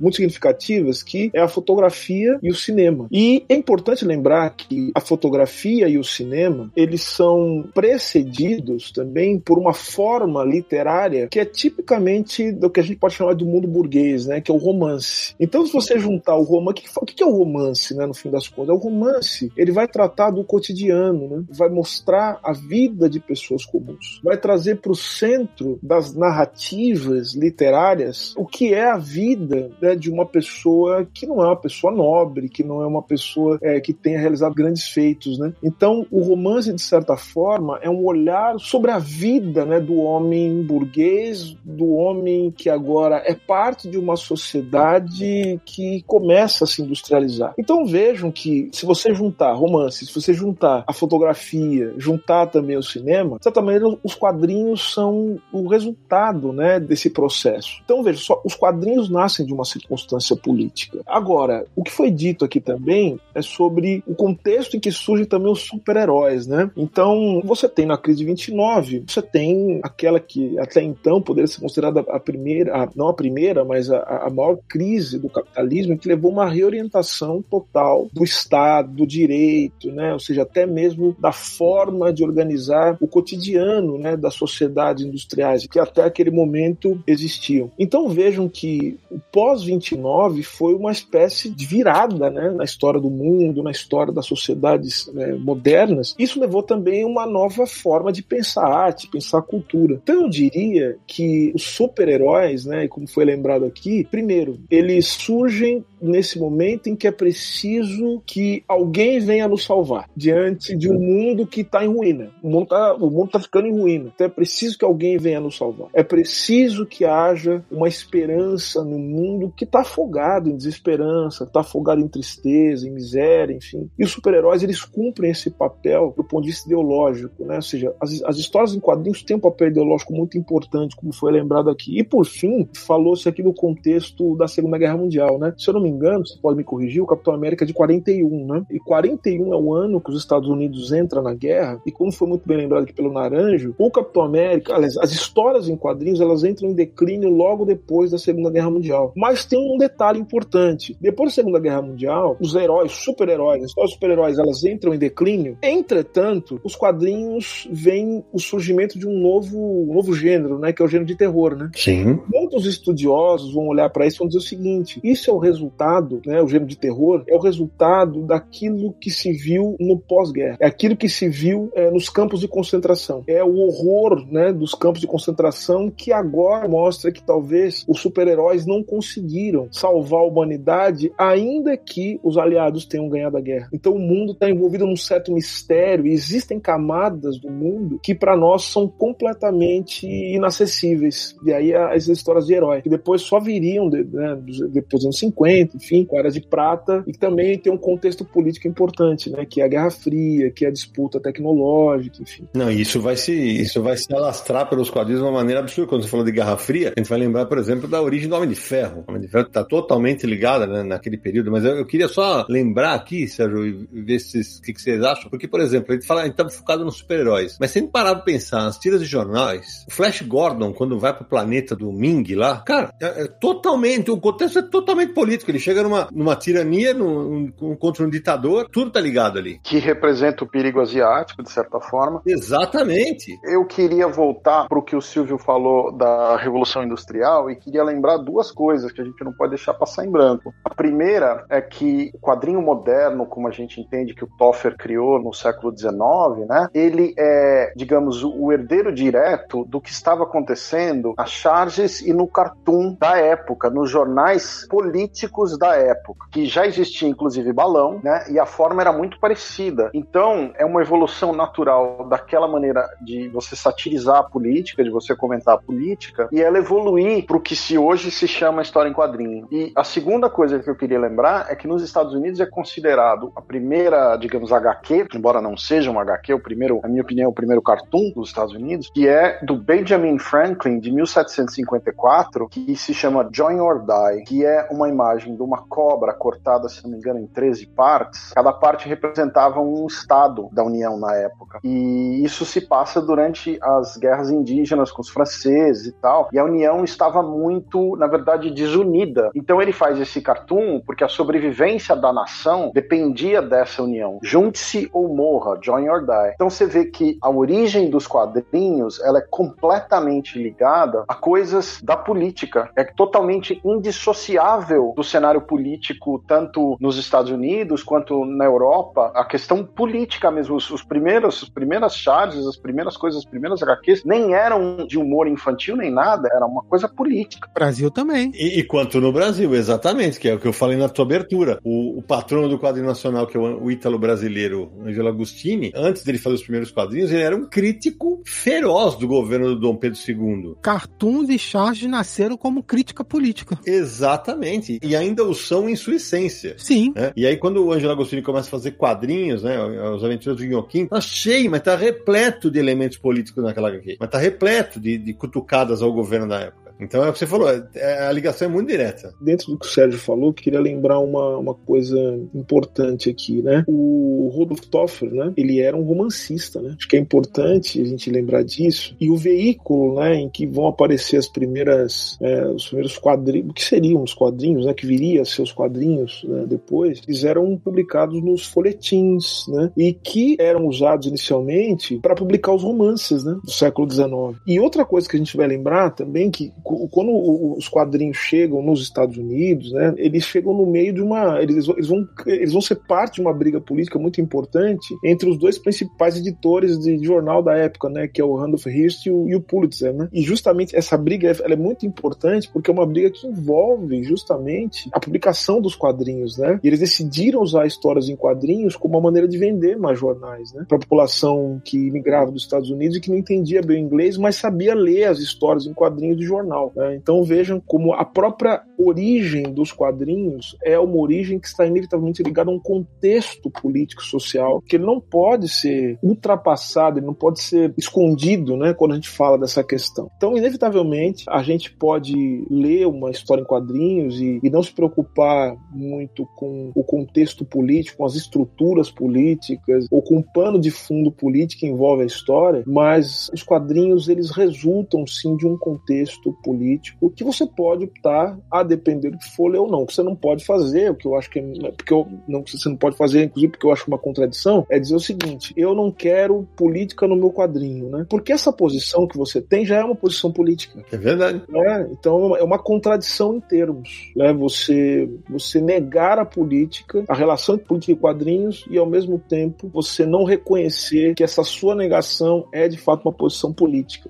[0.00, 3.06] muito significativas, que é a fotografia e o cinema.
[3.10, 9.58] E é importante lembrar que a fotografia e o cinema, eles são precedidos também por
[9.58, 14.26] uma forma literária que é tipicamente do que a gente pode chamar do mundo burguês,
[14.26, 15.34] né, que é o romance.
[15.38, 18.30] Então, se você juntar o romance, o que, que é o romance, né, no fim
[18.30, 18.74] das contas?
[18.74, 24.20] O romance, ele vai tratar do cotidiano, né, vai mostrar a vida de pessoas comuns,
[24.22, 29.47] vai trazer para o centro das narrativas literárias o que é a vida
[29.80, 33.58] né, de uma pessoa que não é uma pessoa nobre, que não é uma pessoa
[33.62, 35.52] é, que tenha realizado grandes feitos, né?
[35.62, 40.62] Então, o romance, de certa forma, é um olhar sobre a vida, né, do homem
[40.62, 47.54] burguês, do homem que agora é parte de uma sociedade que começa a se industrializar.
[47.58, 52.82] Então, vejam que se você juntar romance, se você juntar a fotografia, juntar também o
[52.82, 57.80] cinema, de certa maneira, os quadrinhos são o resultado, né, desse processo.
[57.84, 61.00] Então, veja, só os quadrinhos nascem de uma circunstância política.
[61.06, 65.50] Agora, o que foi dito aqui também é sobre o contexto em que surgem também
[65.50, 66.70] os super-heróis, né?
[66.76, 71.60] Então, você tem na crise de 29, você tem aquela que até então poderia ser
[71.60, 76.08] considerada a primeira, a, não a primeira, mas a, a maior crise do capitalismo, que
[76.08, 80.12] levou uma reorientação total do Estado, do direito, né?
[80.12, 85.78] Ou seja, até mesmo da forma de organizar o cotidiano, né, das sociedades industriais que
[85.78, 87.70] até aquele momento existiam.
[87.78, 93.62] Então vejam que o pós-29 foi uma espécie de virada, né, na história do mundo,
[93.62, 99.08] na história das sociedades né, modernas, isso levou também uma nova forma de pensar arte,
[99.10, 100.00] pensar cultura.
[100.02, 106.38] Então eu diria que os super-heróis, né, como foi lembrado aqui, primeiro, eles surgem nesse
[106.38, 111.62] momento em que é preciso que alguém venha nos salvar diante de um mundo que
[111.62, 112.30] está em ruína.
[112.42, 112.96] O mundo está
[113.32, 114.12] tá ficando em ruína.
[114.14, 115.88] Então é preciso que alguém venha nos salvar.
[115.92, 122.00] É preciso que haja uma esperança no mundo que está afogado em desesperança, está afogado
[122.00, 123.88] em tristeza, em miséria, enfim.
[123.98, 127.56] E os super-heróis eles cumprem esse papel do ponto de vista ideológico, né?
[127.56, 131.32] Ou seja, as, as histórias em quadrinhos têm um papel ideológico muito importante, como foi
[131.32, 131.98] lembrado aqui.
[131.98, 135.54] E por fim, falou-se aqui do contexto da Segunda Guerra Mundial, né?
[135.56, 138.46] Se eu não me engano, você pode me corrigir, o Capitão América é de 41,
[138.46, 138.64] né?
[138.70, 142.28] E 41 é o ano que os Estados Unidos entram na guerra, e como foi
[142.28, 146.44] muito bem lembrado aqui pelo Naranjo, o Capitão América, aliás, as histórias em quadrinhos, elas
[146.44, 149.12] entram em declínio logo depois da Segunda Guerra Mundial.
[149.16, 150.96] Mas tem um detalhe importante.
[151.00, 155.56] Depois da Segunda Guerra Mundial, os heróis, super-heróis, as histórias super-heróis, elas entram em declínio.
[155.62, 160.84] Entretanto, os quadrinhos veem o surgimento de um novo, um novo gênero, né, que é
[160.84, 161.70] o gênero de terror, né?
[161.74, 162.20] Sim.
[162.32, 165.77] Muitos estudiosos vão olhar para isso e vão dizer o seguinte: isso é o resultado,
[166.26, 170.66] né, o gênero de terror, é o resultado daquilo que se viu no pós-guerra, é
[170.66, 175.00] aquilo que se viu é, nos campos de concentração, é o horror, né, dos campos
[175.00, 181.76] de concentração que agora mostra que talvez os super-heróis não conseguiram salvar a humanidade, ainda
[181.76, 183.68] que os aliados tenham ganhado a guerra.
[183.72, 188.36] Então o mundo está envolvido num certo mistério e existem camadas do mundo que para
[188.36, 191.36] nós são completamente inacessíveis.
[191.44, 194.38] E aí as histórias de herói, que depois só viriam de, né,
[194.70, 198.68] depois dos anos 50, enfim, com Era de Prata, e também tem um contexto político
[198.68, 202.48] importante, né, que é a Guerra Fria, que é a disputa tecnológica, enfim.
[202.54, 205.88] Não, isso vai se isso vai se alastrar pelos quadrinhos de uma maneira absurda.
[205.88, 208.36] Quando você falou de Guerra Fria, a gente vai lembrar, por exemplo, da origem do
[208.36, 209.04] Homem de Ferro.
[209.06, 212.46] O Homem de Ferro está totalmente ligada né, naquele período, mas eu, eu, queria só
[212.48, 216.06] lembrar aqui, Sérgio, e ver o que, que, vocês acham, porque, por exemplo, a gente
[216.06, 219.06] fala, a gente tá focado nos super-heróis, mas sem parar pra pensar nas tiras de
[219.06, 224.10] jornais, o Flash Gordon, quando vai pro planeta do Ming lá, cara, é, é totalmente,
[224.10, 228.68] o contexto é totalmente político, ele chega numa, numa tirania, num, num, contra um ditador,
[228.70, 229.58] tudo tá ligado ali.
[229.62, 232.22] Que representa o perigo asiático, de certa forma.
[232.26, 233.38] Exatamente.
[233.44, 238.50] Eu queria voltar pro que o Silvio falou da Revolução Industrial e queria lembrar duas
[238.50, 240.52] coisas que a gente não pode deixar passar em branco.
[240.64, 245.20] A primeira é que o quadrinho moderno, como a gente entende que o Toffer criou
[245.22, 251.30] no século XIX, né, ele é, digamos, o herdeiro direto do que estava acontecendo nas
[251.30, 257.52] charges e no cartoon da época, nos jornais políticos da época, que já existia inclusive
[257.52, 259.90] balão, né, e a forma era muito parecida.
[259.94, 265.54] Então, é uma evolução natural daquela maneira de você satirizar a política, de você comentar
[265.54, 269.46] a política, e ela evoluir para o que se hoje se chama história em quadrinho.
[269.50, 273.32] E a segunda coisa que eu queria lembrar é que nos Estados Unidos é considerado
[273.36, 277.34] a primeira, digamos, HQ, embora não seja um HQ, o primeiro, na minha opinião, o
[277.34, 283.28] primeiro cartoon dos Estados Unidos, que é do Benjamin Franklin, de 1754, que se chama
[283.32, 287.20] Join or Die, que é uma imagem de uma cobra cortada, se não me engano,
[287.20, 288.32] em 13 partes.
[288.34, 291.60] Cada parte representava um estado da União na época.
[291.64, 296.28] E isso se passa durante as guerras indígenas com os franceses e tal.
[296.32, 299.30] E a União estava muito, na verdade, desunida.
[299.34, 304.18] Então ele faz esse cartoon porque a sobrevivência da nação dependia dessa união.
[304.22, 306.32] Junte-se ou morra, join or die.
[306.34, 311.96] Então você vê que a origem dos quadrinhos ela é completamente ligada a coisas da
[311.96, 312.70] política.
[312.76, 319.12] É totalmente indissociável do cenário político, tanto nos Estados Unidos quanto na Europa.
[319.14, 323.62] A questão política mesmo, os, os primeiros, as primeiras charges, as primeiras coisas, as primeiras
[323.62, 327.48] HQs, nem eram de humor infantil nem nada, era uma coisa política.
[327.54, 328.30] Brasil também.
[328.34, 331.58] E, e quanto no Brasil, exatamente, que é o que eu falei na tua abertura.
[331.64, 336.02] O, o patrono do quadrinho nacional, que é o, o ítalo brasileiro Angelo Agostini, antes
[336.04, 339.98] dele fazer os primeiros quadrinhos, ele era um crítico feroz do governo do Dom Pedro
[340.06, 340.56] II.
[340.62, 343.58] Cartoons e charges nasceram como crítica política.
[343.66, 344.78] Exatamente.
[344.82, 346.54] E ainda o são em sua essência.
[346.58, 346.92] Sim.
[346.94, 347.12] Né?
[347.16, 349.56] E aí, quando o Angelo Agostini começa a fazer quadrinhos, né?
[349.94, 353.96] As aventuras do Guinhoquim, tá cheio, mas tá repleto de elementos políticos naquela HQ.
[353.98, 356.67] Mas tá repleto de, de cutucadas ao governo da época.
[356.80, 359.12] Então é o que você falou, é, a ligação é muito direta.
[359.20, 361.98] Dentro do que o Sérgio falou, queria lembrar uma, uma coisa
[362.34, 363.64] importante aqui, né?
[363.66, 365.32] O Rodolf Toffer, né?
[365.36, 366.74] Ele era um romancista, né?
[366.78, 368.96] Acho que é importante a gente lembrar disso.
[369.00, 373.64] E o veículo, né, em que vão aparecer as primeiras, é, os primeiros quadrinhos, que
[373.64, 374.74] seriam os quadrinhos, né?
[374.74, 379.70] Que viria a ser os quadrinhos né, depois, eles eram publicados nos folhetins, né?
[379.76, 383.36] E que eram usados inicialmente para publicar os romances, né?
[383.42, 384.40] Do século XIX.
[384.46, 386.52] E outra coisa que a gente vai lembrar também que
[386.90, 391.40] quando os quadrinhos chegam nos Estados Unidos, né, eles chegam no meio de uma.
[391.40, 395.38] Eles, eles, vão, eles vão ser parte de uma briga política muito importante entre os
[395.38, 399.28] dois principais editores de jornal da época, né, que é o Randolph Hearst e o,
[399.28, 399.94] e o Pulitzer.
[399.94, 400.08] Né?
[400.12, 405.00] E justamente essa briga é muito importante porque é uma briga que envolve justamente a
[405.00, 406.36] publicação dos quadrinhos.
[406.38, 406.60] Né?
[406.62, 410.64] E eles decidiram usar histórias em quadrinhos como uma maneira de vender mais jornais né,
[410.68, 414.16] para a população que migrava dos Estados Unidos e que não entendia bem o inglês,
[414.16, 416.57] mas sabia ler as histórias em quadrinhos de jornal.
[416.74, 416.96] Né?
[416.96, 422.50] Então vejam como a própria origem dos quadrinhos é uma origem que está inevitavelmente ligada
[422.50, 428.56] a um contexto político social que não pode ser ultrapassado, ele não pode ser escondido,
[428.56, 430.10] né, quando a gente fala dessa questão.
[430.16, 435.56] Então, inevitavelmente, a gente pode ler uma história em quadrinhos e, e não se preocupar
[435.72, 441.10] muito com o contexto político, com as estruturas políticas ou com o pano de fundo
[441.10, 447.10] político que envolve a história, mas os quadrinhos eles resultam sim de um contexto político
[447.10, 449.82] que você pode optar a depender do que for ler ou não.
[449.82, 452.42] O que você não pode fazer, o que eu acho que é, porque eu, não
[452.42, 455.74] você não pode fazer, inclusive porque eu acho uma contradição, é dizer o seguinte: eu
[455.74, 458.06] não quero política no meu quadrinho, né?
[458.08, 460.82] Porque essa posição que você tem já é uma posição política.
[460.90, 461.42] É verdade.
[461.48, 461.88] Né?
[461.92, 464.32] Então é uma contradição em termos, né?
[464.32, 469.68] Você você negar a política, a relação entre política e quadrinhos e ao mesmo tempo
[469.68, 474.08] você não reconhecer que essa sua negação é de fato uma posição política.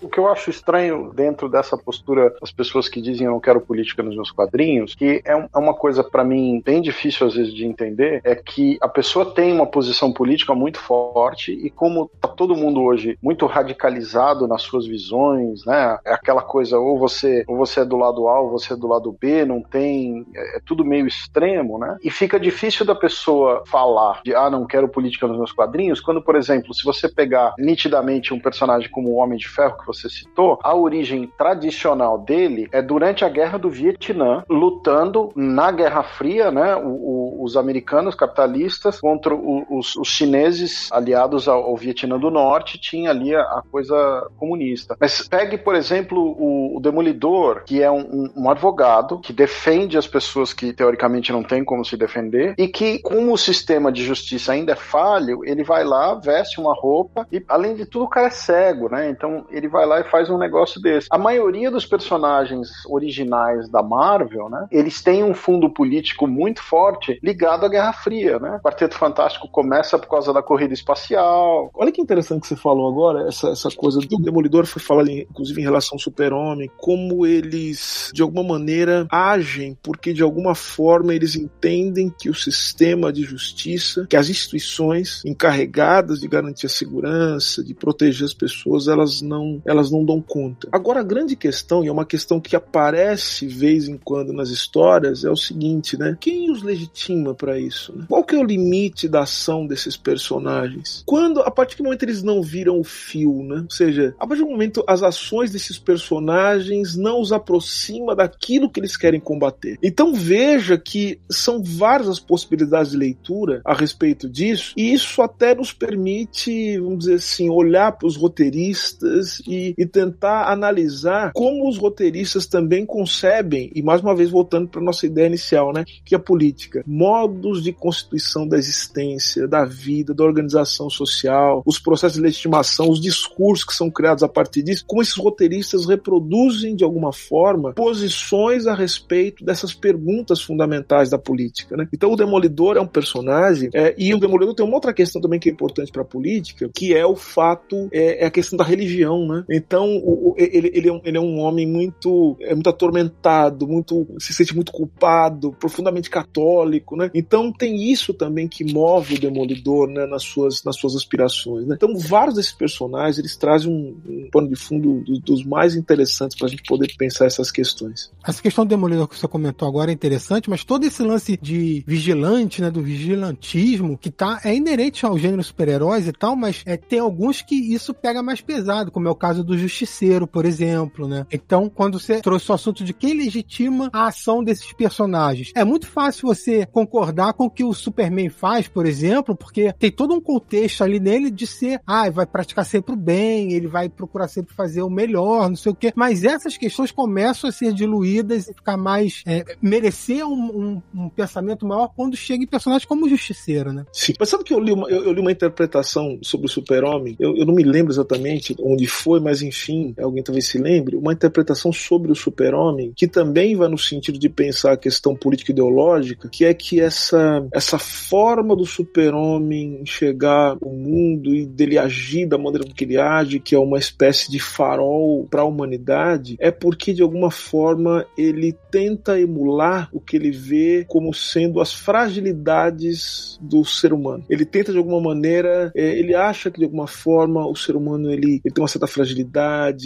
[0.00, 3.60] O que eu acho estranho dentro dessa postura das pessoas que dizem eu não quero
[3.60, 7.52] política nos meus quadrinhos, que é, é uma coisa para mim bem difícil às vezes
[7.52, 12.28] de entender, é que a pessoa tem uma posição política muito forte e como tá
[12.28, 15.98] todo mundo hoje muito radicalizado nas suas visões, né?
[16.04, 18.86] É aquela coisa ou você ou você é do lado A ou você é do
[18.86, 21.96] lado B, não tem é, é tudo meio extremo, né?
[22.02, 26.22] E fica difícil da pessoa falar de ah, não quero política nos meus quadrinhos, quando
[26.22, 30.08] por exemplo, se você pegar nitidamente um personagem como o Homem de Ferro que você
[30.08, 36.50] citou, a origem tradicional dele é durante a Guerra do Vietnã, lutando na Guerra Fria,
[36.50, 36.76] né?
[36.76, 42.30] O, o, os americanos capitalistas contra o, os, os, chineses aliados ao, ao, Vietnã do
[42.30, 44.96] Norte, tinha ali a, a, coisa comunista.
[45.00, 50.52] Mas pegue, por exemplo, o, Demolidor, que é um, um, advogado que defende as pessoas
[50.52, 54.72] que teoricamente não têm como se defender e que, como o sistema de justiça ainda
[54.72, 58.30] é falho, ele vai lá, veste uma roupa e, além de tudo, o cara é
[58.30, 59.10] cego, né?
[59.10, 61.08] Então ele vai lá e faz um negócio desse.
[61.10, 64.66] A maioria dos personagens originais da Marvel, né?
[64.70, 68.56] Eles têm um fundo político muito forte ligado à Guerra Fria, né?
[68.56, 71.70] O Quarteto Fantástico começa por causa da corrida espacial.
[71.74, 75.60] Olha que interessante que você falou agora, essa, essa coisa do Demolidor foi falado inclusive
[75.60, 81.34] em relação ao Super-Homem, como eles de alguma maneira agem porque de alguma forma eles
[81.36, 87.74] entendem que o sistema de justiça, que as instituições encarregadas de garantir a segurança, de
[87.74, 90.68] proteger as pessoas, elas não, elas não dão conta.
[90.72, 95.24] Agora a grande questão, e é uma questão que aparece vez em quando nas histórias,
[95.24, 96.16] é o seguinte, né?
[96.20, 97.96] Quem os legitima para isso?
[97.96, 98.06] Né?
[98.08, 101.02] Qual que é o limite da ação desses personagens?
[101.06, 103.60] Quando, a partir do momento eles não viram o fio, né?
[103.62, 108.80] Ou seja, a partir do momento as ações desses personagens não os aproxima daquilo que
[108.80, 109.78] eles querem combater.
[109.82, 115.54] Então veja que são várias as possibilidades de leitura a respeito disso, e isso até
[115.54, 121.78] nos permite, vamos dizer assim, olhar para os roteiristas e, e tentar analisar como os
[121.78, 126.18] roteiristas também concebem, e mais uma vez voltando para nossa ideia inicial, né, que a
[126.18, 132.88] política, modos de constituição da existência, da vida, da organização social, os processos de legitimação,
[132.88, 137.72] os discursos que são criados a partir disso, como esses roteiristas reproduzem de alguma forma
[137.72, 141.88] posições a respeito dessas perguntas fundamentais da política, né?
[141.92, 145.38] Então o Demolidor é um personagem é, e o Demolidor tem uma outra questão também
[145.38, 148.64] que é importante para a política, que é o fato é, é, a questão da
[148.64, 149.44] religião, né?
[149.50, 154.06] Então o, ele, ele, é um, ele é um homem muito é muito atormentado, muito
[154.18, 157.10] se sente muito culpado, profundamente católico, né?
[157.14, 161.76] Então tem isso também que move o Demolidor, né, nas suas nas suas aspirações, né?
[161.76, 166.36] Então vários desses personagens eles trazem um, um pano de fundo dos, dos mais interessantes
[166.36, 168.10] para a gente poder pensar essas questões.
[168.26, 171.82] Essa questão do Demolidor que você comentou agora é interessante, mas todo esse lance de
[171.86, 176.76] vigilante, né, do vigilantismo que tá é inerente ao gênero super-heróis e tal, mas é,
[176.76, 181.08] tem alguns que isso pega mais pesado, como é o caso do Justiceiro, por exemplo,
[181.08, 181.26] né?
[181.32, 185.86] Então, quando você trouxe o assunto de quem legitima a ação desses personagens, é muito
[185.86, 190.20] fácil você concordar com o que o Superman faz, por exemplo, porque tem todo um
[190.20, 194.54] contexto ali nele de ser, ah, vai praticar sempre o bem, ele vai procurar sempre
[194.54, 195.92] fazer o melhor, não sei o quê.
[195.94, 199.22] Mas essas questões começam a ser diluídas e ficar mais.
[199.26, 203.84] É, merecer um, um, um, pensamento maior quando chega em personagens como o Justiceiro, né?
[203.92, 204.14] Sim.
[204.18, 207.16] Mas sabe que eu li uma, eu, eu li uma interpretação sobre o Super-Homem?
[207.18, 210.96] Eu, eu não me lembro exatamente onde foi, mas enfim, alguém talvez se lembre.
[210.96, 215.52] Uma interpretação sobre o Super-Homem que também vai no sentido de pensar a questão política
[215.52, 222.26] ideológica, que é que essa, essa forma do Super-Homem enxergar o mundo e dele agir
[222.26, 226.50] da maneira que ele age, que é uma espécie de farol para a humanidade, é
[226.50, 233.38] porque de alguma forma ele tenta emular o que ele vê como sendo as fragilidades
[233.40, 234.24] do ser humano.
[234.28, 238.10] Ele tenta de alguma maneira, é, ele acha que de alguma forma o ser humano
[238.10, 239.17] ele, ele tem uma certa fragilidade,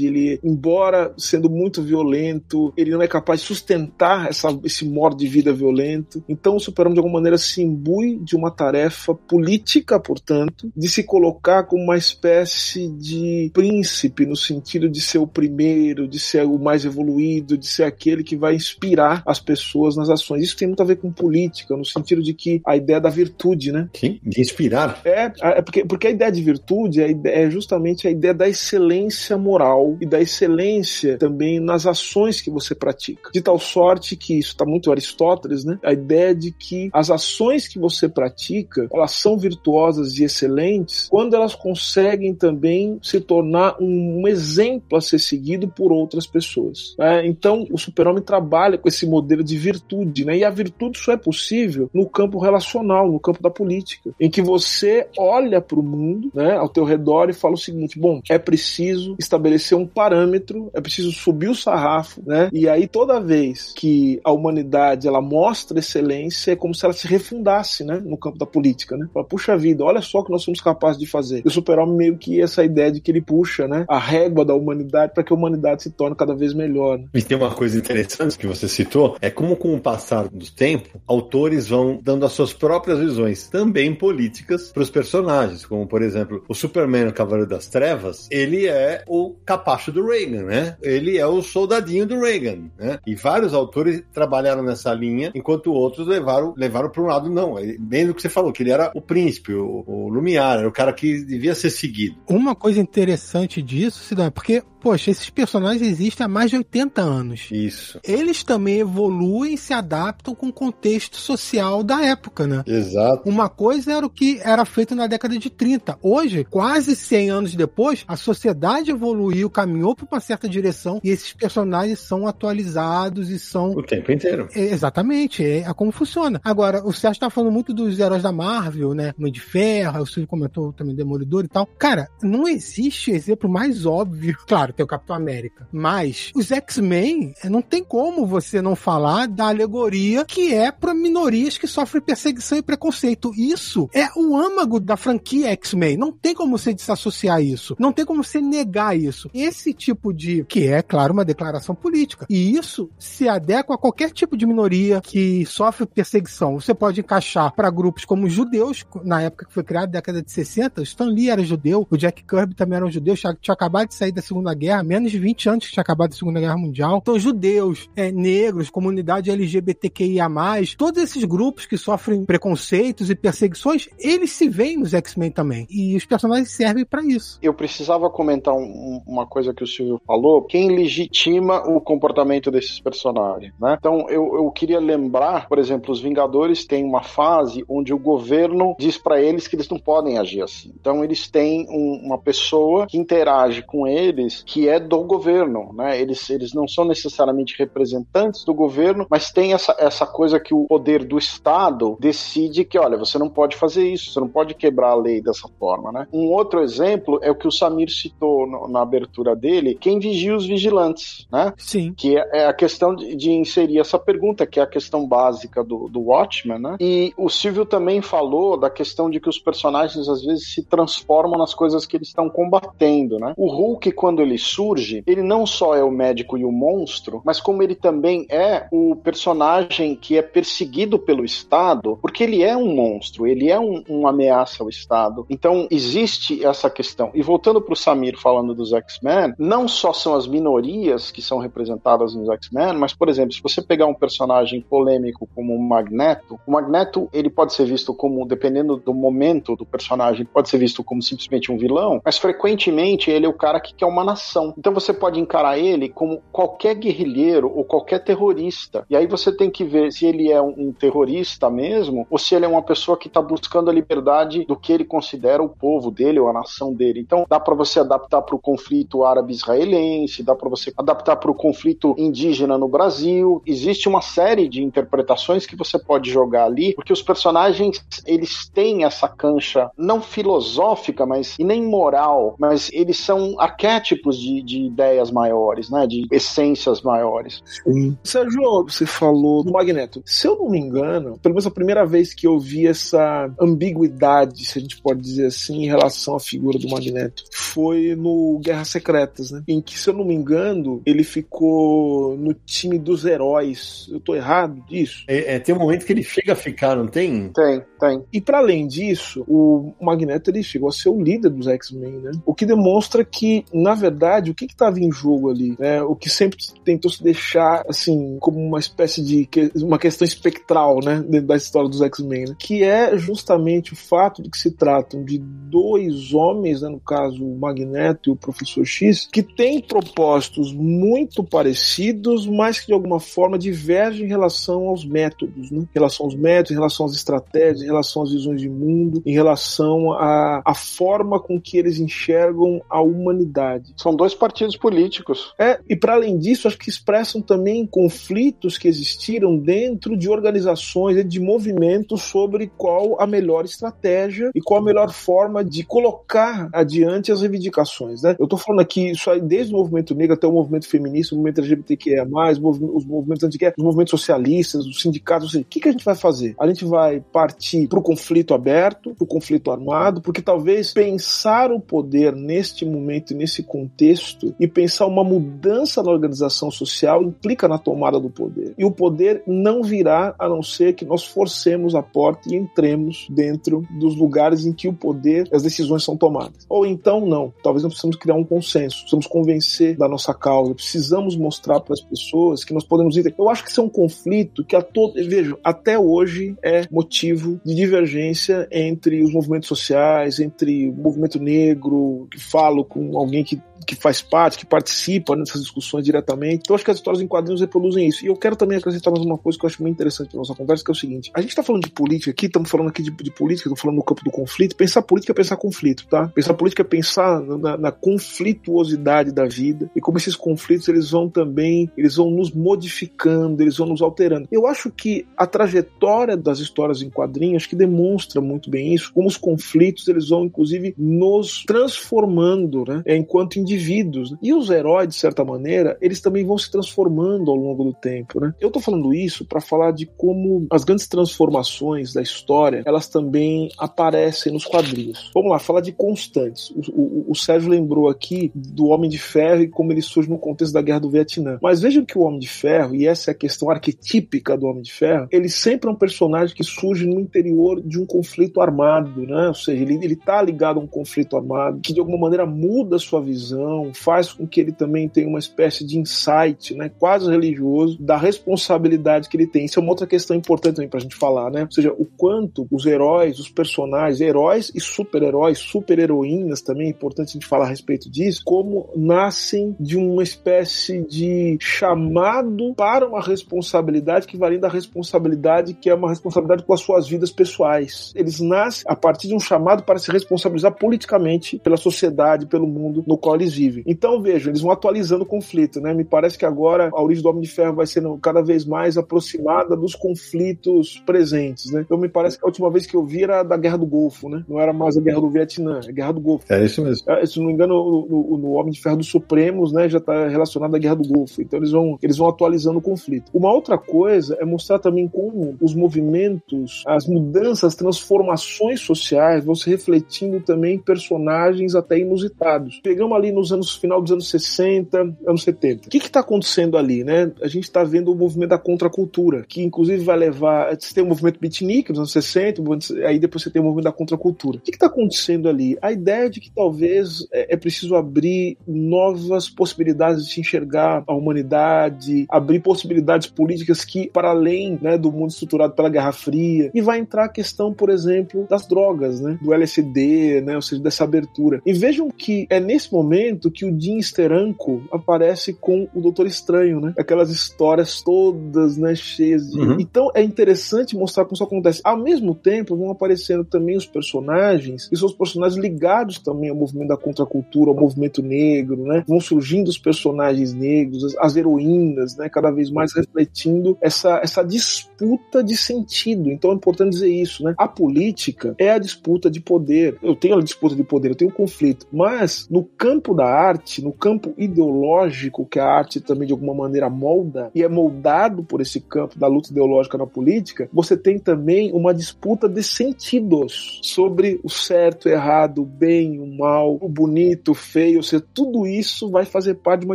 [0.05, 5.27] ele, embora sendo muito violento, ele não é capaz de sustentar essa, esse modo de
[5.27, 6.23] vida violento.
[6.29, 11.03] Então o super-homem de alguma maneira se imbui de uma tarefa política, portanto, de se
[11.05, 16.59] colocar como uma espécie de príncipe no sentido de ser o primeiro, de ser o
[16.59, 20.43] mais evoluído, de ser aquele que vai inspirar as pessoas nas ações.
[20.43, 23.73] Isso tem muito a ver com política, no sentido de que a ideia da virtude,
[23.73, 23.89] né?
[23.95, 25.01] Sim, de inspirar.
[25.05, 29.12] É, é porque, porque a ideia de virtude é, é justamente a ideia da excelência
[29.37, 33.31] moral e da excelência também nas ações que você pratica.
[33.33, 35.79] De tal sorte que isso está muito Aristóteles, né?
[35.83, 41.35] A ideia de que as ações que você pratica, elas são virtuosas e excelentes quando
[41.35, 46.95] elas conseguem também se tornar um, um exemplo a ser seguido por outras pessoas.
[46.99, 47.27] Né?
[47.27, 50.39] Então, o super-homem trabalha com esse modelo de virtude, né?
[50.39, 54.43] E a virtude só é possível no campo relacional, no campo da política, em que
[54.43, 58.39] você olha para o mundo, né, ao teu redor e fala o seguinte: bom, é
[58.39, 62.49] preciso preciso estabelecer um parâmetro, é preciso subir o sarrafo, né?
[62.53, 67.07] E aí toda vez que a humanidade ela mostra excelência, é como se ela se
[67.07, 69.09] refundasse, né, no campo da política, né?
[69.13, 71.43] Fala, puxa vida, olha só o que nós somos capazes de fazer.
[71.45, 74.55] E o super-homem meio que essa ideia de que ele puxa, né, a régua da
[74.55, 76.99] humanidade para que a humanidade se torne cada vez melhor.
[76.99, 77.07] Né?
[77.15, 81.01] E tem uma coisa interessante que você citou, é como com o passar do tempo,
[81.07, 86.45] autores vão dando as suas próprias visões, também políticas, para os personagens, como por exemplo,
[86.49, 90.77] o Superman, o Cavaleiro das Trevas, ele é o capacho do Reagan, né?
[90.83, 92.99] Ele é o soldadinho do Reagan, né?
[93.07, 98.07] E vários autores trabalharam nessa linha, enquanto outros levaram levaram para um lado não, bem
[98.07, 100.93] do que você falou, que ele era o príncipe, o, o Lumiar, era o cara
[100.93, 102.17] que devia ser seguido.
[102.29, 107.01] Uma coisa interessante disso, Cidão, é porque poxa, esses personagens existem há mais de 80
[107.01, 107.49] anos.
[107.51, 108.01] Isso.
[108.03, 112.63] Eles também evoluem e se adaptam com o contexto social da época, né?
[112.67, 113.29] Exato.
[113.29, 115.99] Uma coisa era o que era feito na década de 30.
[116.03, 121.33] Hoje, quase 100 anos depois, a sociedade evoluiu, caminhou para uma certa direção e esses
[121.33, 123.71] personagens são atualizados e são.
[123.71, 124.49] O tempo inteiro.
[124.55, 126.41] É, exatamente, é, é, como funciona.
[126.43, 129.15] Agora, o Sérgio tá falando muito dos heróis da Marvel, né?
[129.17, 131.67] Mãe de Ferro, o Silvio comentou também Demolidor e tal.
[131.79, 134.37] Cara, não existe exemplo mais óbvio.
[134.53, 135.69] Claro, claro, tem o Capitão América.
[135.71, 141.59] Mas os X-Men, não tem como você não falar da alegoria que é para minorias
[141.59, 143.33] que sofrem perseguição e preconceito.
[143.37, 145.97] Isso é o âmago da franquia X-Men.
[145.97, 147.77] Não tem como você desassociar isso.
[147.79, 149.31] Não tem como você negar isso.
[149.35, 150.45] Esse tipo de.
[150.45, 152.27] que é, claro, uma declaração política.
[152.29, 156.59] E isso se adequa a qualquer tipo de minoria que sofre perseguição.
[156.59, 160.83] Você pode encaixar para grupos como judeus, na época que foi criado, década de 60.
[160.83, 164.13] Stan Lee era judeu, o Jack Kirby também era um judeu, tinha acabado de sair
[164.13, 166.99] da Segunda Guerra, menos de 20 anos que tinha acabado a Segunda Guerra Mundial.
[166.99, 170.29] Então, judeus, é, negros, comunidade LGBTQIA,
[170.77, 175.67] todos esses grupos que sofrem preconceitos e perseguições, eles se veem nos X-Men também.
[175.71, 177.39] E os personagens servem para isso.
[177.43, 182.81] Eu precisava comentar um, uma coisa que o Silvio falou: quem legitima o comportamento desses
[182.81, 183.77] personagens, né?
[183.79, 188.75] Então, eu, eu queria lembrar, por exemplo, os Vingadores têm uma fase onde o governo
[188.79, 190.73] diz para eles que eles não podem agir assim.
[190.79, 195.99] Então, eles têm um, uma pessoa que interage com eles que é do governo, né?
[195.99, 200.67] Eles, eles não são necessariamente representantes do governo, mas tem essa, essa coisa que o
[200.67, 204.91] poder do Estado decide que, olha, você não pode fazer isso, você não pode quebrar
[204.91, 206.07] a lei dessa forma, né?
[206.13, 210.37] Um outro exemplo é o que o Samir citou no, na abertura dele, quem vigia
[210.37, 211.55] os vigilantes, né?
[211.57, 211.95] Sim.
[211.97, 215.65] Que é, é a questão de, de, inserir essa pergunta, que é a questão básica
[215.65, 216.77] do, do Watchmen, né?
[216.79, 221.39] E o Silvio também falou da questão de que os personagens às vezes se transformam
[221.39, 223.33] nas coisas que eles estão combatendo, né?
[223.35, 227.41] O Hulk, quando ele surge, ele não só é o médico e o monstro, mas
[227.41, 232.75] como ele também é o personagem que é perseguido pelo Estado, porque ele é um
[232.75, 235.27] monstro, ele é um, uma ameaça ao Estado.
[235.31, 237.11] Então existe essa questão.
[237.15, 241.39] E voltando para o Samir falando dos X-Men, não só são as minorias que são
[241.39, 246.39] representadas nos X-Men, mas por exemplo, se você pegar um personagem polêmico como o Magneto,
[246.47, 250.83] o Magneto ele pode ser visto como, dependendo do momento do personagem, pode ser visto
[250.83, 254.32] como simplesmente um vilão, mas frequentemente ele é o cara que quer uma nação.
[254.57, 258.85] Então você pode encarar ele como qualquer guerrilheiro ou qualquer terrorista.
[258.89, 262.45] E aí você tem que ver se ele é um, terrorista mesmo ou se ele
[262.45, 266.19] é uma pessoa que está buscando a liberdade do que ele considera o povo dele
[266.19, 267.01] ou a nação dele.
[267.01, 271.35] Então dá para você adaptar para o conflito árabe-israelense, dá para você adaptar para o
[271.35, 273.43] conflito indígena no Brasil.
[273.47, 278.85] Existe uma série de interpretações que você pode jogar ali, porque os personagens eles têm
[278.85, 284.67] essa cancha não filosófica, mas e nem moral, mas eles são arquétipos de, de de
[284.67, 285.87] ideias maiores, né?
[285.87, 287.43] De essências maiores.
[287.45, 287.97] Sim.
[288.05, 290.03] Sérgio, você falou do Magneto.
[290.05, 294.45] Se eu não me engano, pelo menos a primeira vez que eu vi essa ambiguidade,
[294.45, 298.69] se a gente pode dizer assim, em relação à figura do Magneto, foi no Guerras
[298.69, 299.43] Secretas, né?
[299.49, 303.89] Em que, se eu não me engano, ele ficou no time dos heróis.
[303.91, 305.05] Eu tô errado disso?
[305.09, 307.31] É, é tem um momento que ele chega a ficar, não tem?
[307.31, 308.05] Tem, tem.
[308.13, 312.13] E para além disso, o Magneto ele chegou a ser o líder dos X-Men, né?
[312.25, 315.83] O que demonstra que, na verdade, o que estava em jogo ali, né?
[315.83, 320.79] O que sempre tentou se deixar assim como uma espécie de que, uma questão espectral,
[320.81, 322.37] né, dentro da história dos X-Men, né?
[322.39, 327.25] que é justamente o fato de que se tratam de dois homens, né, no caso
[327.25, 333.01] o Magneto e o Professor X, que têm propósitos muito parecidos, mas que de alguma
[333.01, 335.61] forma divergem em relação aos métodos, né?
[335.63, 339.93] Em relação aos métodos, em relação às estratégias, relação às visões de mundo, em relação
[339.93, 343.73] à, à forma com que eles enxergam a humanidade.
[343.77, 345.35] São dois partidos políticos.
[345.39, 350.97] É, e para além disso, acho que expressam também conflitos que existiram dentro de organizações
[350.97, 356.49] e de movimentos sobre qual a melhor estratégia e qual a melhor forma de colocar
[356.53, 358.03] adiante as reivindicações.
[358.03, 358.17] Né?
[358.19, 361.19] Eu estou falando aqui isso aí desde o movimento negro até o movimento feminista, o
[361.19, 365.35] movimento LGBTQIA, os movimentos antiguerra, os movimentos socialistas, os sindicatos.
[365.35, 366.35] o que, que a gente vai fazer?
[366.39, 371.51] A gente vai partir para o conflito aberto, para o conflito armado, porque talvez pensar
[371.51, 377.59] o poder neste momento, nesse contexto, e pensar uma mudança na organização social implica na
[377.59, 378.55] tomada do poder.
[378.59, 383.07] E o poder não virá a não ser que nós forcemos a porta e entremos
[383.11, 386.47] dentro dos lugares em que o poder, as decisões são tomadas.
[386.49, 387.33] Ou então não.
[387.43, 391.81] Talvez nós precisamos criar um consenso, precisamos convencer da nossa causa, precisamos mostrar para as
[391.81, 393.15] pessoas que nós podemos ir.
[393.19, 397.41] Eu acho que isso é um conflito que a todo, vejam, até hoje é motivo
[397.45, 403.41] de divergência entre os movimentos sociais, entre o movimento negro, que falo com alguém que
[403.67, 406.43] que faz parte, que participa nessas discussões diretamente.
[406.45, 408.05] Então, acho que as histórias em quadrinhos reproduzem isso.
[408.05, 410.35] E eu quero também acrescentar mais uma coisa que eu acho muito interessante na nossa
[410.35, 412.83] conversa, que é o seguinte: a gente está falando de política aqui, estamos falando aqui
[412.83, 414.57] de, de política, estamos falando no campo do conflito.
[414.57, 416.09] Pensar política é pensar conflito, tá?
[416.09, 421.09] Pensar política é pensar na, na, conflituosidade da vida e como esses conflitos eles vão
[421.09, 424.29] também, eles vão nos modificando, eles vão nos alterando.
[424.31, 429.09] Eu acho que a trajetória das histórias em quadrinhos que demonstra muito bem isso, como
[429.09, 432.83] os conflitos eles vão inclusive nos transformando, né?
[432.87, 434.11] Enquanto indivíduos indivíduos.
[434.11, 434.19] Né?
[434.23, 438.21] E os heróis, de certa maneira, eles também vão se transformando ao longo do tempo.
[438.21, 438.35] Né?
[438.41, 443.51] Eu estou falando isso para falar de como as grandes transformações da história elas também
[443.59, 445.11] aparecem nos quadrinhos.
[445.15, 446.51] Vamos lá, falar de constantes.
[446.51, 450.19] O, o, o Sérgio lembrou aqui do Homem de Ferro e como ele surge no
[450.19, 451.39] contexto da Guerra do Vietnã.
[451.43, 454.63] Mas vejam que o Homem de Ferro, e essa é a questão arquetípica do Homem
[454.63, 459.03] de Ferro, ele sempre é um personagem que surge no interior de um conflito armado,
[459.07, 459.29] né?
[459.29, 462.77] Ou seja, ele, ele tá ligado a um conflito armado que de alguma maneira muda
[462.77, 463.42] a sua visão
[463.75, 469.09] faz com que ele também tenha uma espécie de insight, né, quase religioso, da responsabilidade
[469.09, 469.45] que ele tem.
[469.45, 471.45] Isso é uma outra questão importante também pra gente falar, né?
[471.45, 477.11] Ou seja, o quanto os heróis, os personagens, heróis e super-heróis, super-heroínas também, é importante
[477.11, 483.01] a gente falar a respeito disso, como nascem de uma espécie de chamado para uma
[483.01, 487.93] responsabilidade que varia da responsabilidade que é uma responsabilidade com as suas vidas pessoais.
[487.95, 492.85] Eles nascem a partir de um chamado para se responsabilizar politicamente pela sociedade, pelo mundo
[492.87, 493.65] no qual eles vivem.
[493.67, 495.75] Então, vejam, eles vão atualizando o conflito, né?
[495.75, 498.77] Me parece que agora a origem do Homem de Ferro vai sendo cada vez mais
[498.77, 501.63] aproximada dos conflitos presentes, né?
[501.65, 504.09] Então, me parece que a última vez que eu vi era da Guerra do Golfo,
[504.09, 504.25] né?
[504.29, 506.25] Não era mais a Guerra do Vietnã, é a Guerra do Golfo.
[506.31, 506.91] É isso mesmo.
[506.91, 510.09] É, se não me engano, no, no Homem de Ferro dos Supremos, né, já está
[510.09, 511.23] relacionado à Guerra do Golfo.
[511.23, 513.11] Então, eles vão, eles vão atualizando o conflito.
[513.15, 519.35] Uma outra coisa é mostrar também como os movimentos, as mudanças, as transformações sociais vão
[519.35, 522.61] se refletindo também em personagens até inusitados.
[522.63, 525.69] Pegamos ali no nos anos final dos anos 60, anos 70.
[525.69, 527.11] O que está acontecendo ali, né?
[527.23, 530.55] A gente está vendo o movimento da contracultura, que inclusive vai levar.
[530.59, 532.43] Você tem o movimento beatnik nos anos 60,
[532.87, 534.39] aí depois você tem o movimento da contracultura.
[534.39, 535.57] O que está acontecendo ali?
[535.63, 540.95] A ideia de que talvez é, é preciso abrir novas possibilidades de se enxergar a
[540.95, 546.61] humanidade, abrir possibilidades políticas que, para além né, do mundo estruturado pela Guerra Fria, e
[546.61, 549.19] vai entrar a questão, por exemplo, das drogas, né?
[549.23, 550.35] Do LSD, né?
[550.35, 551.41] Ou seja, dessa abertura.
[551.47, 556.07] E vejam que é nesse momento momento que o Jim Steranko aparece com o Doutor
[556.07, 556.75] Estranho, né?
[556.79, 559.39] Aquelas histórias todas, né, cheias de...
[559.39, 559.61] Uhum.
[559.61, 561.61] Então é interessante mostrar como isso acontece.
[561.65, 566.37] Ao mesmo tempo, vão aparecendo também os personagens, e são os personagens ligados também ao
[566.37, 568.85] movimento da contracultura, ao movimento negro, né?
[568.87, 572.09] Vão surgindo os personagens negros, as, as heroínas, né?
[572.09, 576.11] Cada vez mais refletindo essa, essa disputa de sentido.
[576.11, 577.35] Então é importante dizer isso, né?
[577.37, 579.79] A política é a disputa de poder.
[579.83, 583.09] Eu tenho a disputa de poder, eu tenho um conflito, mas no campo da da
[583.09, 588.23] arte, no campo ideológico que a arte também de alguma maneira molda e é moldado
[588.23, 593.59] por esse campo da luta ideológica na política, você tem também uma disputa de sentidos
[593.61, 598.05] sobre o certo, o errado, o bem, o mal, o bonito, o feio, ou seja,
[598.15, 599.75] tudo isso vai fazer parte de uma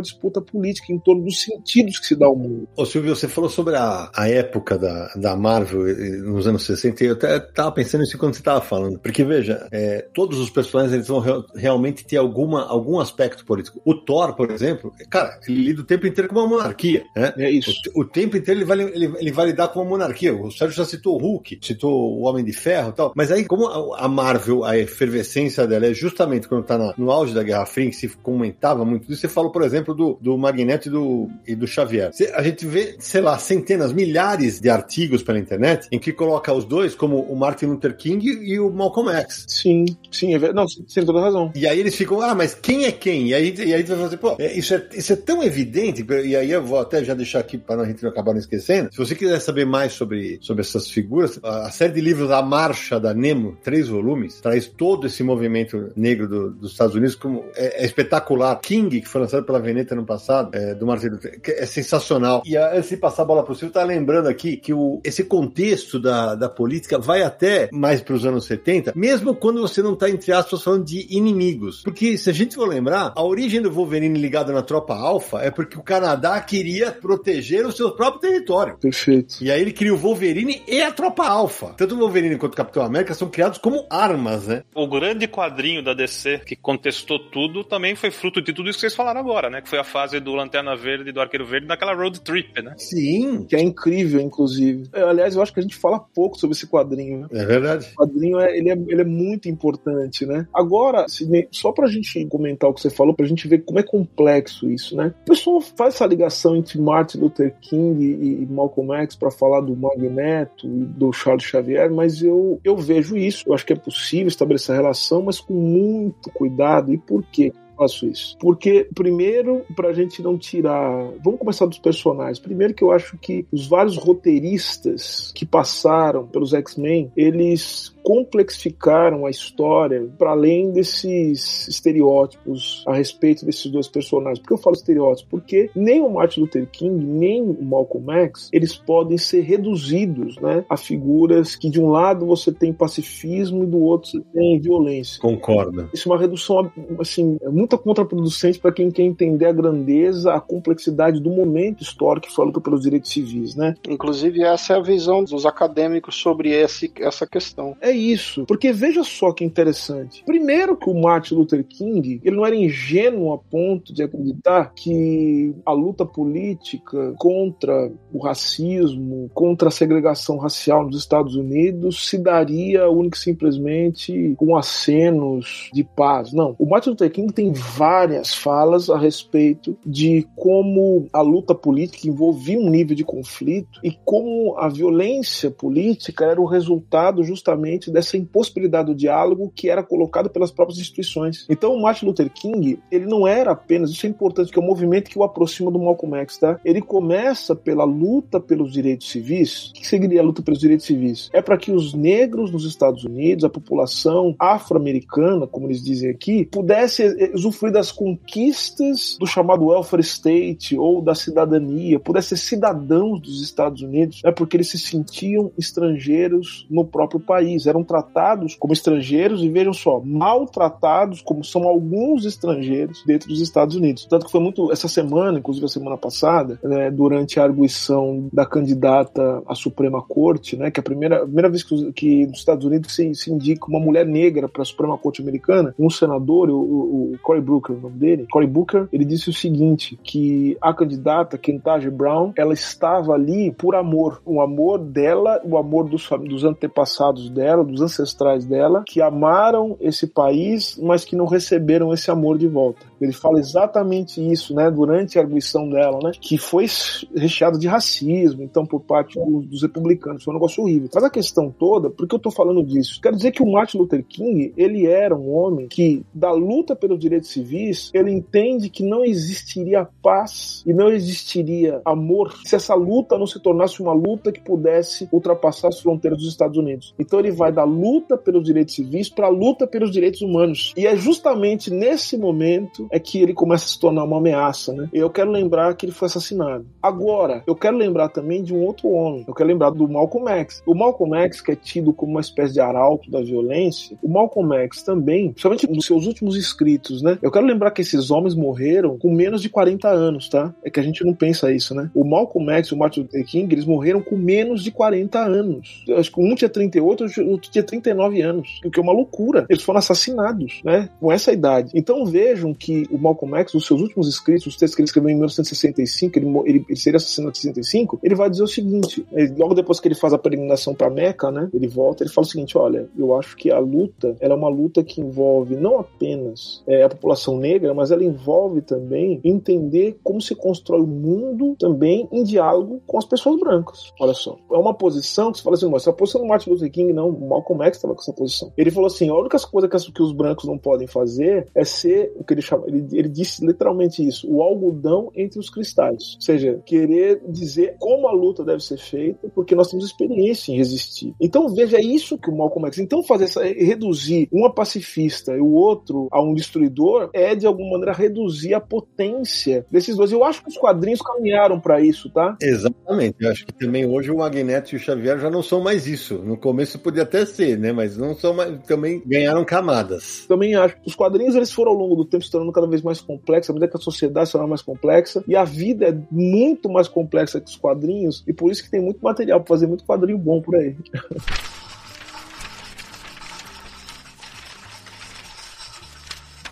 [0.00, 2.66] disputa política em torno dos sentidos que se dá ao mundo.
[2.74, 5.82] Ô Silvio, você falou sobre a, a época da, da Marvel
[6.24, 9.68] nos anos 60 e eu até estava pensando nisso quando você estava falando, porque veja,
[9.70, 13.80] é, todos os personagens eles vão re realmente ter alguma, algum aspecto aspecto político.
[13.84, 17.04] O Thor, por exemplo, cara, ele lida o tempo inteiro com uma monarquia.
[17.16, 17.32] Né?
[17.36, 17.72] É isso.
[17.94, 20.34] O, o tempo inteiro ele vai, ele, ele vai lidar com uma monarquia.
[20.34, 23.12] O Sérgio já citou o Hulk, citou o Homem de Ferro e tal.
[23.16, 27.10] Mas aí, como a, a Marvel, a efervescência dela é justamente quando tá na, no
[27.10, 30.38] auge da Guerra Fria, que se comentava muito disso, você falou, por exemplo, do, do
[30.38, 32.12] Magneto e do, e do Xavier.
[32.34, 36.64] a gente vê, sei lá, centenas, milhares de artigos pela internet em que coloca os
[36.64, 39.44] dois como o Martin Luther King e o Malcolm X.
[39.48, 40.56] Sim, sim, é verdade.
[40.56, 41.52] Não, você tem toda razão.
[41.54, 43.28] E aí eles ficam, ah, mas quem é quem?
[43.28, 46.36] E aí, e aí vai fazer, pô, é, isso é, isso é tão evidente, e
[46.36, 48.90] aí eu vou até já deixar aqui para a gente não acabar não esquecendo.
[48.92, 52.98] Se você quiser saber mais sobre, sobre essas figuras, a, série de livros A Marcha
[52.98, 57.82] da Nemo, três volumes, traz todo esse movimento negro do, dos Estados Unidos como é,
[57.82, 58.58] é, espetacular.
[58.60, 62.42] King, que foi lançado pela Veneta no passado, é, do Martin Luther, é sensacional.
[62.44, 65.24] E antes de passar a bola para o Silvio, tá lembrando aqui que o, esse
[65.24, 69.94] contexto da, da política vai até mais para os anos 70, mesmo quando você não
[69.94, 71.82] está, entre aspas, falando de inimigos.
[71.82, 75.50] Porque se a gente for lembrar, a origem do Wolverine ligado na tropa alfa é
[75.50, 78.78] porque o Canadá queria proteger o seu próprio território.
[78.78, 79.36] Perfeito.
[79.40, 81.74] E aí ele cria o Wolverine e a tropa alfa.
[81.76, 84.62] Tanto o Wolverine quanto o Capitão América são criados como armas, né?
[84.74, 88.82] O grande quadrinho da DC que contestou tudo também foi fruto de tudo isso que
[88.82, 89.60] vocês falaram agora, né?
[89.60, 92.74] Que foi a fase do Lanterna Verde e do Arqueiro Verde naquela road trip, né?
[92.76, 93.44] Sim.
[93.44, 94.88] Que é incrível, inclusive.
[94.92, 97.20] É, aliás, eu acho que a gente fala pouco sobre esse quadrinho.
[97.20, 97.28] Né?
[97.32, 97.88] É verdade.
[97.96, 100.46] O quadrinho é, ele é, ele é muito importante, né?
[100.54, 101.06] Agora,
[101.50, 104.96] só pra gente comentar o que você falou, pra gente ver como é complexo isso,
[104.96, 105.14] né?
[105.22, 109.76] O pessoal faz essa ligação entre Martin Luther King e, Malcolm X para falar do
[109.76, 113.44] Magneto e do Charles Xavier, mas eu, eu vejo isso.
[113.46, 116.92] Eu acho que é possível estabelecer a relação, mas com muito cuidado.
[116.92, 117.52] E por quê?
[117.78, 118.36] faço isso?
[118.38, 121.12] Porque, primeiro, pra gente não tirar.
[121.22, 122.40] Vamos começar dos personagens.
[122.40, 129.30] Primeiro, que eu acho que os vários roteiristas que passaram pelos X-Men, eles complexificaram a
[129.30, 134.38] história para além desses estereótipos a respeito desses dois personagens.
[134.38, 135.30] Por que eu falo estereótipos?
[135.30, 140.64] Porque nem o Martin Luther King, nem o Malcolm X, eles podem ser reduzidos né,
[140.68, 145.20] a figuras que de um lado você tem pacifismo e do outro você tem violência.
[145.20, 145.88] Concordo.
[145.92, 150.40] Isso é uma redução assim, é muito contraproducente para quem quer entender a grandeza, a
[150.40, 153.74] complexidade do momento histórico que foi a luta pelos direitos civis, né?
[153.88, 157.76] Inclusive essa é a visão dos acadêmicos sobre esse, essa questão.
[157.80, 158.44] É isso.
[158.46, 160.22] Porque veja só que interessante.
[160.24, 165.54] Primeiro que o Martin Luther King, ele não era ingênuo a ponto de acreditar que
[165.64, 172.88] a luta política contra o racismo, contra a segregação racial nos Estados Unidos se daria
[172.88, 176.32] única e simplesmente com acenos de paz.
[176.32, 176.54] Não.
[176.58, 182.58] O Martin Luther King tem várias falas a respeito de como a luta política envolvia
[182.58, 188.88] um nível de conflito e como a violência política era o resultado justamente dessa impossibilidade
[188.88, 191.46] do diálogo que era colocado pelas próprias instituições.
[191.48, 194.64] Então o Martin Luther King, ele não era apenas, isso é importante, que é o
[194.64, 196.60] um movimento que o aproxima do Malcolm X, tá?
[196.64, 199.70] Ele começa pela luta pelos direitos civis.
[199.70, 201.30] O que seria a luta pelos direitos civis?
[201.32, 206.44] É para que os negros nos Estados Unidos, a população afro-americana, como eles dizem aqui,
[206.46, 213.42] pudesse usufruir das conquistas do chamado welfare state ou da cidadania, pudesse ser cidadãos dos
[213.42, 219.42] Estados Unidos, é porque eles se sentiam estrangeiros no próprio país, eram tratados como estrangeiros
[219.42, 224.06] e vejam só, maltratados como são alguns estrangeiros dentro dos Estados Unidos.
[224.06, 228.44] Tanto que foi muito essa semana, inclusive a semana passada, né, durante a arguição da
[228.46, 232.38] candidata à Suprema Corte, né, que é a primeira, a primeira vez que, que nos
[232.38, 236.50] Estados Unidos se, se indica uma mulher negra para a Suprema Corte americana, um senador,
[236.50, 240.56] o, o, o Cory Booker, o nome dele, Cory Booker, ele disse o seguinte, que
[240.60, 246.08] a candidata Kentage Brown, ela estava ali por amor, o amor dela, o amor dos,
[246.28, 252.10] dos antepassados dela, dos ancestrais dela, que amaram esse país, mas que não receberam esse
[252.10, 252.86] amor de volta.
[253.00, 256.66] Ele fala exatamente isso, né, durante a arguição dela, né, que foi
[257.14, 260.24] recheado de racismo, então, por parte dos, dos republicanos.
[260.24, 260.88] Foi um negócio horrível.
[260.92, 263.00] Mas a questão toda, por que eu tô falando disso?
[263.00, 266.98] Quero dizer que o Martin Luther King, ele era um homem que, da luta pelos
[266.98, 273.18] direitos civis, ele entende que não existiria paz e não existiria amor se essa luta
[273.18, 276.94] não se tornasse uma luta que pudesse ultrapassar as fronteiras dos Estados Unidos.
[276.98, 280.72] Então ele vai da luta pelos direitos civis para a luta pelos direitos humanos.
[280.76, 284.88] E é justamente nesse momento é que ele começa a se tornar uma ameaça, né?
[284.92, 286.66] Eu quero lembrar que ele foi assassinado.
[286.82, 289.24] Agora, eu quero lembrar também de um outro homem.
[289.26, 290.62] Eu quero lembrar do Malcolm X.
[290.66, 294.54] O Malcolm X, que é tido como uma espécie de arauto da violência, o Malcolm
[294.56, 297.18] X também, principalmente nos seus últimos escritos, né?
[297.22, 300.54] Eu quero lembrar que esses homens morreram com menos de 40 anos, tá?
[300.62, 301.90] É que a gente não pensa isso, né?
[301.94, 305.84] O Malcolm X e o Martin Luther King, eles morreram com menos de 40 anos.
[305.86, 308.92] Eu acho que um tinha 38, o outro tinha 39 anos, o que é uma
[308.92, 309.46] loucura.
[309.48, 310.88] Eles foram assassinados, né?
[311.00, 311.70] Com essa idade.
[311.74, 315.10] Então vejam que o Malcolm X, nos seus últimos escritos, os textos que ele escreveu
[315.10, 319.34] em 1965, ele, ele, ele seria assassinado em 65, ele vai dizer o seguinte: ele,
[319.36, 321.48] logo depois que ele faz a peregrinação para Meca, né?
[321.52, 324.48] Ele volta, ele fala o seguinte: olha, eu acho que a luta ela é uma
[324.48, 330.20] luta que envolve não apenas é, a população negra, mas ela envolve também entender como
[330.20, 333.92] se constrói o mundo também em diálogo com as pessoas brancas.
[334.00, 336.70] Olha só, é uma posição que você fala assim, mas a posição do Martin Luther
[336.70, 338.52] King não, o Malcolm X estava com essa posição.
[338.56, 342.12] Ele falou assim: a única coisa que, que os brancos não podem fazer é ser
[342.16, 346.14] o que ele chama, Ele, ele disse literalmente isso: o algodão entre os cristais.
[346.16, 350.56] Ou seja, querer dizer como a luta deve ser feita, porque nós temos experiência em
[350.56, 351.14] resistir.
[351.20, 352.78] Então veja é isso que o Malcolm X.
[352.78, 357.46] Então fazer essa, reduzir um a pacifista e o outro a um destruidor é de
[357.46, 360.12] alguma maneira reduzir a potência desses dois.
[360.12, 362.36] Eu acho que os quadrinhos caminharam para isso, tá?
[362.40, 363.16] Exatamente.
[363.20, 366.18] Eu acho que também hoje o Magneto e o Xavier já não são mais isso.
[366.18, 367.72] No começo podia até ser, né?
[367.72, 368.58] Mas não são mais.
[368.66, 370.26] Também ganharam camadas.
[370.26, 370.76] Também acho.
[370.86, 373.52] Os quadrinhos eles foram ao longo do tempo se tornando cada vez mais complexos, à
[373.52, 377.40] medida que a sociedade se torna mais complexa e a vida é muito mais complexa
[377.40, 380.42] que os quadrinhos e por isso que tem muito material para fazer muito quadrinho bom
[380.42, 380.76] por aí.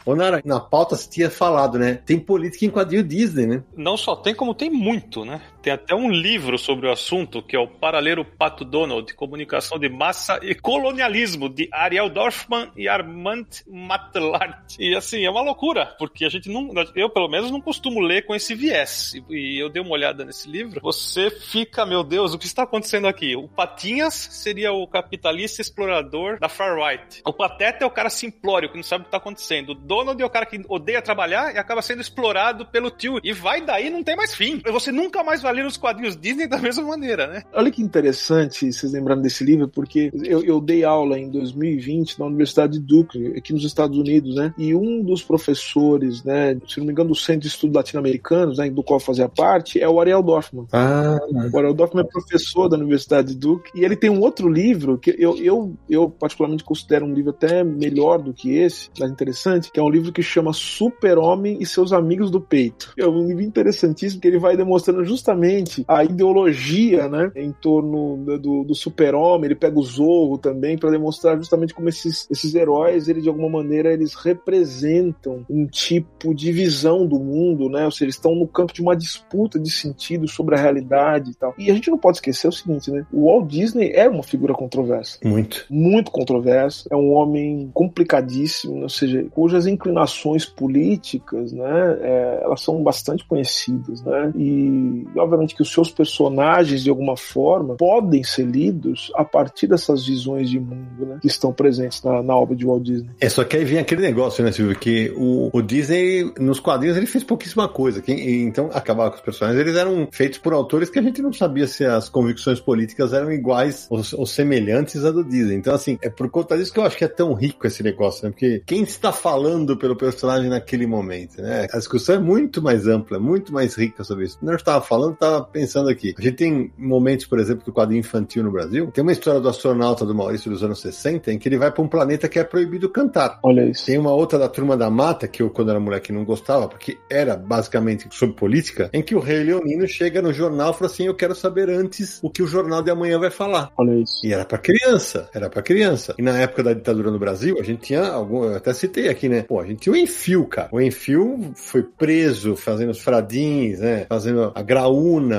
[0.05, 1.95] Ô, Nara, na pauta você tinha falado, né?
[2.07, 3.65] Tem política em quadrinho Disney, né?
[3.77, 5.43] Não só tem, como tem muito, né?
[5.67, 9.89] Tem até um livro sobre o assunto, que é o Paralelo Pato Donald, Comunicação de
[9.89, 14.77] Massa e Colonialismo, de Ariel Dorfman e Armand Matlart.
[14.79, 16.71] E assim, é uma loucura, porque a gente não.
[16.95, 19.15] Eu, pelo menos, não costumo ler com esse viés.
[19.29, 20.81] E eu dei uma olhada nesse livro.
[20.81, 23.35] Você fica, meu Deus, o que está acontecendo aqui?
[23.35, 27.23] O Patinhas seria o capitalista explorador da Far Right.
[27.25, 29.71] O Pateta é o cara simplório, que não sabe o que está acontecendo.
[29.71, 33.19] O Donald é o cara que odeia trabalhar e acaba sendo explorado pelo tio.
[33.25, 34.63] E vai daí, não tem mais fim.
[34.65, 37.43] Você nunca mais vai ler os quadrinhos Disney da mesma maneira, né?
[37.53, 42.27] Olha que interessante vocês lembrando desse livro, porque eu, eu dei aula em 2020 na
[42.27, 44.55] Universidade de Duke, aqui nos Estados Unidos, né?
[44.59, 48.71] E um dos professores, né, se não me engano, do Centro de Estudos Latino-Americanos, né,
[48.71, 50.67] do qual fazia parte, é o Ariel Dorfman.
[50.73, 51.19] Ah,
[51.53, 54.99] o Ariel Dorfman é professor da Universidade de Duke e ele tem um outro livro
[54.99, 59.71] que eu, eu, eu particularmente considero um livro até melhor do que esse, mais interessante,
[59.71, 62.93] que é um livro que chama Super-Homem e seus Amigos do Peito.
[62.99, 65.46] É um livro interessantíssimo que ele vai demonstrando justamente
[65.87, 69.47] a ideologia, né, em torno do, do super-homem.
[69.47, 73.49] Ele pega o Zorro também para demonstrar justamente como esses, esses heróis, eles de alguma
[73.49, 77.85] maneira, eles representam um tipo de visão do mundo, né?
[77.85, 81.35] Ou seja, eles estão no campo de uma disputa de sentido sobre a realidade e
[81.35, 81.55] tal.
[81.59, 83.07] E a gente não pode esquecer o seguinte, né?
[83.13, 85.19] O Walt Disney é uma figura controversa.
[85.25, 85.67] Muito.
[85.71, 86.89] Muito controversa.
[86.91, 94.03] É um homem complicadíssimo, ou seja, cujas inclinações políticas, né, é, elas são bastante conhecidas,
[94.03, 99.67] né, e obviamente que os seus personagens, de alguma forma, podem ser lidos a partir
[99.67, 103.11] dessas visões de mundo, né, que estão presentes na, na obra de Walt Disney.
[103.21, 106.97] É, só que aí vem aquele negócio, né, Silvio, que o, o Disney, nos quadrinhos,
[106.97, 110.91] ele fez pouquíssima coisa, que, então acabava com os personagens, eles eram feitos por autores
[110.91, 115.11] que a gente não sabia se as convicções políticas eram iguais ou, ou semelhantes à
[115.11, 115.57] do Disney.
[115.57, 118.25] Então, assim, é por conta disso que eu acho que é tão rico esse negócio,
[118.25, 121.67] né, porque quem está falando pelo personagem naquele momento, né?
[121.73, 124.39] A discussão é muito mais ampla, muito mais rica sobre isso.
[124.43, 126.15] Eu estava falando, estava pensando aqui.
[126.19, 128.91] A gente tem momentos, por exemplo, do quadrinho infantil no Brasil.
[128.93, 131.83] Tem uma história do astronauta do Maurício dos anos 60 em que ele vai para
[131.83, 133.39] um planeta que é proibido cantar.
[133.43, 133.87] Olha isso.
[133.87, 136.99] Tem uma outra da Turma da Mata, que eu, quando era moleque, não gostava, porque
[137.11, 141.07] era basicamente sobre política, em que o rei Leonino chega no jornal e fala assim:
[141.07, 143.73] Eu quero saber antes o que o jornal de amanhã vai falar.
[143.77, 144.25] Olha isso.
[144.25, 146.15] E era para criança, era para criança.
[146.19, 148.45] E na época da ditadura no Brasil, a gente tinha algum.
[148.45, 149.43] Eu até citei aqui, né?
[149.43, 150.69] Pô, a gente tinha o Enfio, cara.
[150.73, 154.07] O Enfio foi preso fazendo os fradins, né?
[154.09, 154.63] Fazendo a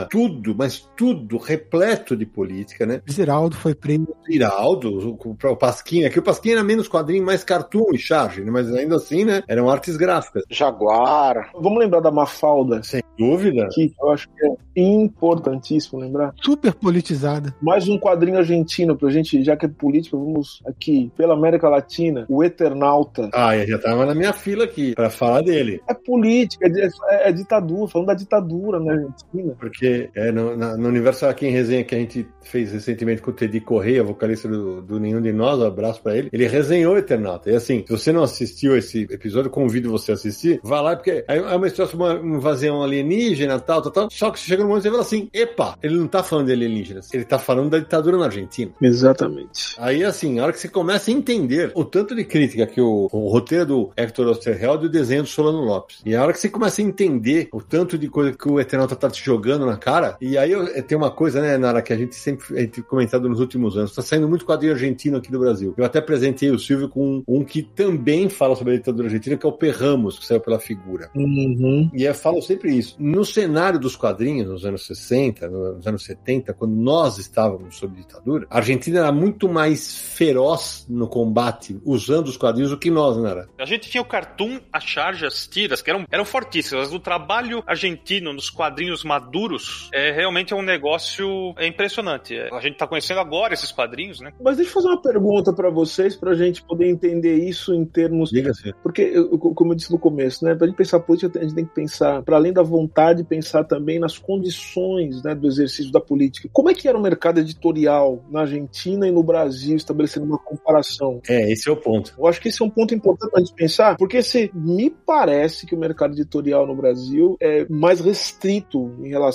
[0.09, 3.01] tudo, mas tudo repleto de política, né?
[3.09, 4.07] Ziraldo foi preso.
[4.29, 8.51] Ziraldo, o, o Pasquinha, que o Pasquinha era menos quadrinho, mais cartoon e charge, né?
[8.51, 9.43] Mas ainda assim, né?
[9.47, 10.43] Eram artes gráficas.
[10.49, 11.51] Jaguar.
[11.53, 12.81] Vamos lembrar da Mafalda.
[12.83, 13.67] Sem dúvida.
[13.71, 16.33] Que eu acho que é importantíssimo lembrar.
[16.41, 17.53] Super politizada.
[17.61, 22.25] Mais um quadrinho argentino pra gente, já que é política, vamos aqui, pela América Latina,
[22.29, 23.29] o Eternauta.
[23.33, 25.81] Ah, já tava na minha fila aqui, pra falar dele.
[25.87, 29.55] É política, é, é ditadura, falando da ditadura na Argentina.
[29.57, 33.31] Porque é, no, na, no universo aqui em resenha que a gente fez recentemente com
[33.31, 36.97] o Teddy Correia, vocalista do, do Nenhum de Nós, um abraço pra ele, ele resenhou
[36.97, 37.51] Eternauta.
[37.51, 41.23] E assim, se você não assistiu esse episódio, convido você a assistir, vá lá, porque
[41.27, 44.07] é uma história sobre uma invasão alienígena, tal, tal, tal.
[44.11, 46.53] Só que você chega no momento e fala assim, epa, ele não tá falando de
[46.53, 48.71] alienígenas, ele tá falando da ditadura na Argentina.
[48.81, 49.75] Exatamente.
[49.77, 53.09] Aí, assim, a hora que você começa a entender o tanto de crítica que o,
[53.11, 56.01] o roteiro do Hector Osterheld e o desenho do Solano Lopes.
[56.05, 58.95] E a hora que você começa a entender o tanto de coisa que o Eternauta
[58.95, 61.97] tá te jogando na cara, e aí eu, tem uma coisa, né, Nara, que a
[61.97, 65.39] gente sempre a gente comentado nos últimos anos, tá saindo muito quadrinho argentino aqui do
[65.39, 65.73] Brasil.
[65.77, 69.37] Eu até apresentei o Silvio com um, um que também fala sobre a ditadura argentina,
[69.37, 71.09] que é o Perramos, que saiu pela figura.
[71.15, 71.89] Uhum.
[71.93, 72.95] E eu falo sempre isso.
[72.99, 78.47] No cenário dos quadrinhos, nos anos 60, nos anos 70, quando nós estávamos sob ditadura,
[78.49, 83.27] a Argentina era muito mais feroz no combate usando os quadrinhos do que nós, não
[83.27, 83.47] era?
[83.59, 86.91] A gente tinha o cartoon, a charge, as tiras, que eram, eram fortíssimas.
[86.91, 92.35] O trabalho argentino nos quadrinhos maduros duros, é realmente é um negócio é impressionante.
[92.35, 94.33] É, a gente está conhecendo agora esses quadrinhos, né?
[94.41, 97.85] Mas deixa eu fazer uma pergunta para vocês, para a gente poder entender isso em
[97.85, 98.31] termos.
[98.31, 98.73] Diga-se.
[98.81, 100.55] Porque, eu, como eu disse no começo, né?
[100.55, 103.63] Para a gente pensar política, a gente tem que pensar, para além da vontade, pensar
[103.63, 106.49] também nas condições né, do exercício da política.
[106.51, 111.21] Como é que era o mercado editorial na Argentina e no Brasil, estabelecendo uma comparação?
[111.29, 112.15] É, esse é o ponto.
[112.17, 114.89] Eu acho que esse é um ponto importante para a gente pensar, porque se me
[114.89, 119.26] parece que o mercado editorial no Brasil é mais restrito em relação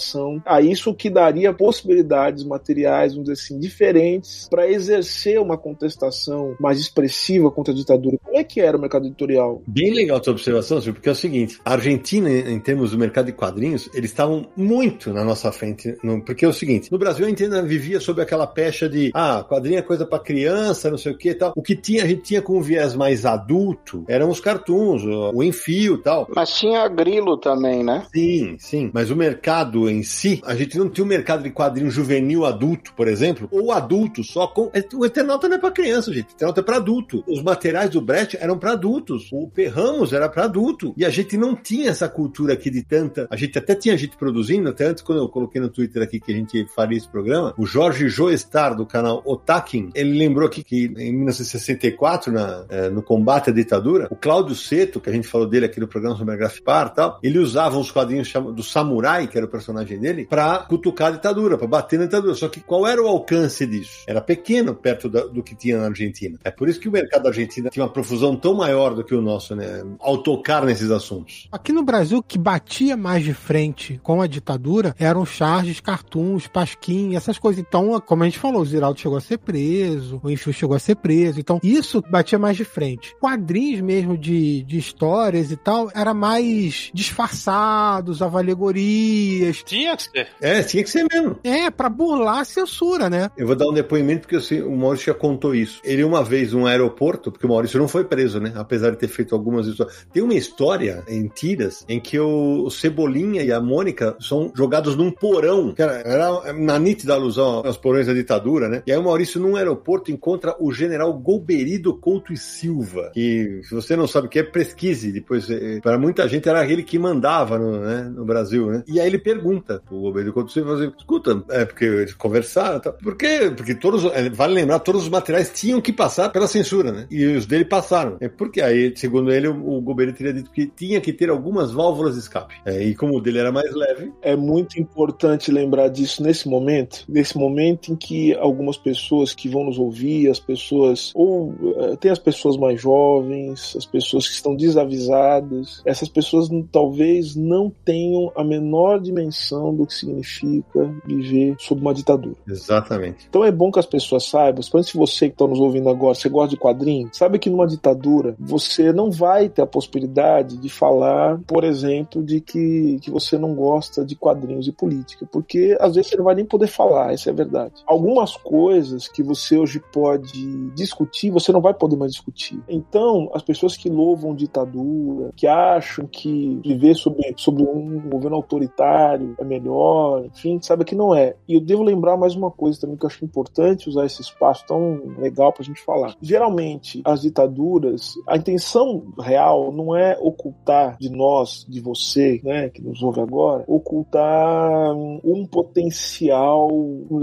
[0.45, 6.80] a isso que daria possibilidades materiais, vamos dizer assim, diferentes para exercer uma contestação mais
[6.80, 8.18] expressiva contra a ditadura.
[8.22, 9.62] Como é que era o mercado editorial?
[9.66, 12.99] Bem legal a tua observação, Silvio, porque é o seguinte, a Argentina, em termos do
[12.99, 17.26] mercado de quadrinhos, eles estavam muito na nossa frente, porque é o seguinte, no Brasil
[17.26, 20.99] a gente ainda vivia sob aquela pecha de, ah, quadrinho é coisa para criança, não
[20.99, 21.53] sei o que e tal.
[21.57, 25.43] O que tinha, a gente tinha com um viés mais adulto, eram os cartoons, o
[25.43, 26.26] enfio e tal.
[26.34, 28.07] Mas tinha grilo também, né?
[28.14, 28.90] Sim, sim.
[28.93, 32.93] Mas o mercado em si, a gente não tinha um mercado de quadrinho juvenil adulto,
[32.95, 34.70] por exemplo, ou adulto só com.
[34.95, 36.30] O Eternauta não é pra criança, gente.
[36.30, 37.24] O Eternauta é pra adulto.
[37.26, 39.28] Os materiais do Brecht eram para adultos.
[39.33, 40.95] O Perramos era para adulto.
[40.97, 43.26] E a gente não tinha essa cultura aqui de tanta.
[43.30, 46.33] A gente até tinha gente produzindo, até antes, quando eu coloquei no Twitter aqui que
[46.33, 50.85] a gente faria esse programa, o Jorge Joestar, do canal Otakin, ele lembrou aqui que
[50.97, 55.47] em 1964, na, é, no combate à ditadura, o Cláudio Seto, que a gente falou
[55.47, 59.26] dele aqui no programa sobre a Grafipar e tal, ele usava uns quadrinhos do Samurai,
[59.26, 62.35] que era o personagem dele, pra cutucar a ditadura, pra bater na ditadura.
[62.35, 64.05] Só que qual era o alcance disso?
[64.07, 66.39] Era pequeno perto da, do que tinha na Argentina.
[66.45, 69.14] É por isso que o mercado da Argentina tinha uma profusão tão maior do que
[69.14, 69.85] o nosso, né?
[70.01, 71.49] Ao tocar nesses assuntos.
[71.51, 77.16] Aqui no Brasil, que batia mais de frente com a ditadura eram charges, cartoons, pasquim,
[77.16, 77.64] essas coisas.
[77.66, 80.81] Então, como a gente falou, o Ziraldo chegou a ser preso, o Enfio chegou a
[80.81, 81.41] ser preso.
[81.41, 83.14] Então, isso batia mais de frente.
[83.20, 89.51] Quadrinhos mesmo de, de histórias e tal, era mais disfarçados, alegorias.
[89.64, 90.28] Tinha que ser.
[90.40, 91.38] É, tinha que ser mesmo.
[91.44, 93.30] É, pra burlar a censura, né?
[93.36, 95.80] Eu vou dar um depoimento porque sei, o Maurício já contou isso.
[95.84, 98.53] Ele uma vez num aeroporto, porque o Maurício não foi preso, né?
[98.55, 100.07] Apesar de ter feito algumas histórias.
[100.12, 105.11] Tem uma história em tiras em que o Cebolinha e a Mônica são jogados num
[105.11, 105.74] porão.
[105.74, 108.82] Cara, era na nítida alusão aos porões da ditadura, né?
[108.86, 113.74] E aí o Maurício num aeroporto encontra o general Golberido Couto e Silva, que se
[113.74, 115.12] você não sabe o que é, pesquise.
[115.12, 118.82] Depois, é, para muita gente era ele que mandava no, né, no Brasil, né?
[118.86, 119.41] E aí ele pergunta
[119.86, 122.93] pro Golberido Couto e Silva, assim, escuta, é porque eles conversaram, tá?
[122.93, 123.53] por quê?
[123.55, 127.07] Porque todos, é, vale lembrar, todos os materiais tinham que passar pela censura, né?
[127.11, 128.16] E os dele passaram.
[128.20, 131.72] É porque aí, segundo ele, o, o Golberido teria dito que tinha que ter algumas
[131.72, 132.55] válvulas de escape.
[132.64, 134.12] É, e como o dele era mais leve.
[134.22, 139.64] É muito importante lembrar disso nesse momento, nesse momento em que algumas pessoas que vão
[139.64, 144.55] nos ouvir, as pessoas, ou uh, tem as pessoas mais jovens, as pessoas que estão
[144.55, 149.32] desavisadas, essas pessoas talvez não tenham a menor dimensão
[149.74, 152.37] do que significa viver sob uma ditadura.
[152.47, 153.26] Exatamente.
[153.28, 156.28] Então é bom que as pessoas saibam, principalmente você que está nos ouvindo agora, você
[156.28, 161.39] gosta de quadrinhos, sabe que numa ditadura você não vai ter a possibilidade de falar,
[161.47, 166.11] por exemplo, de que, que você não gosta de quadrinhos e política, porque às vezes
[166.11, 167.74] você não vai nem poder falar, essa é a verdade.
[167.87, 172.61] Algumas coisas que você hoje pode discutir, você não vai poder mais discutir.
[172.68, 179.22] Então, as pessoas que louvam ditadura, que acham que viver sobre, sobre um governo autoritário
[179.39, 181.35] é melhor, enfim, sabe que não é.
[181.49, 184.64] E eu devo lembrar mais uma coisa também que eu acho importante usar esse espaço
[184.66, 186.16] tão legal pra gente falar.
[186.20, 192.83] Geralmente, as ditaduras, a intenção real não é ocultar de nós, de você, né, que
[192.83, 196.68] nos ouve agora, ocultar um potencial,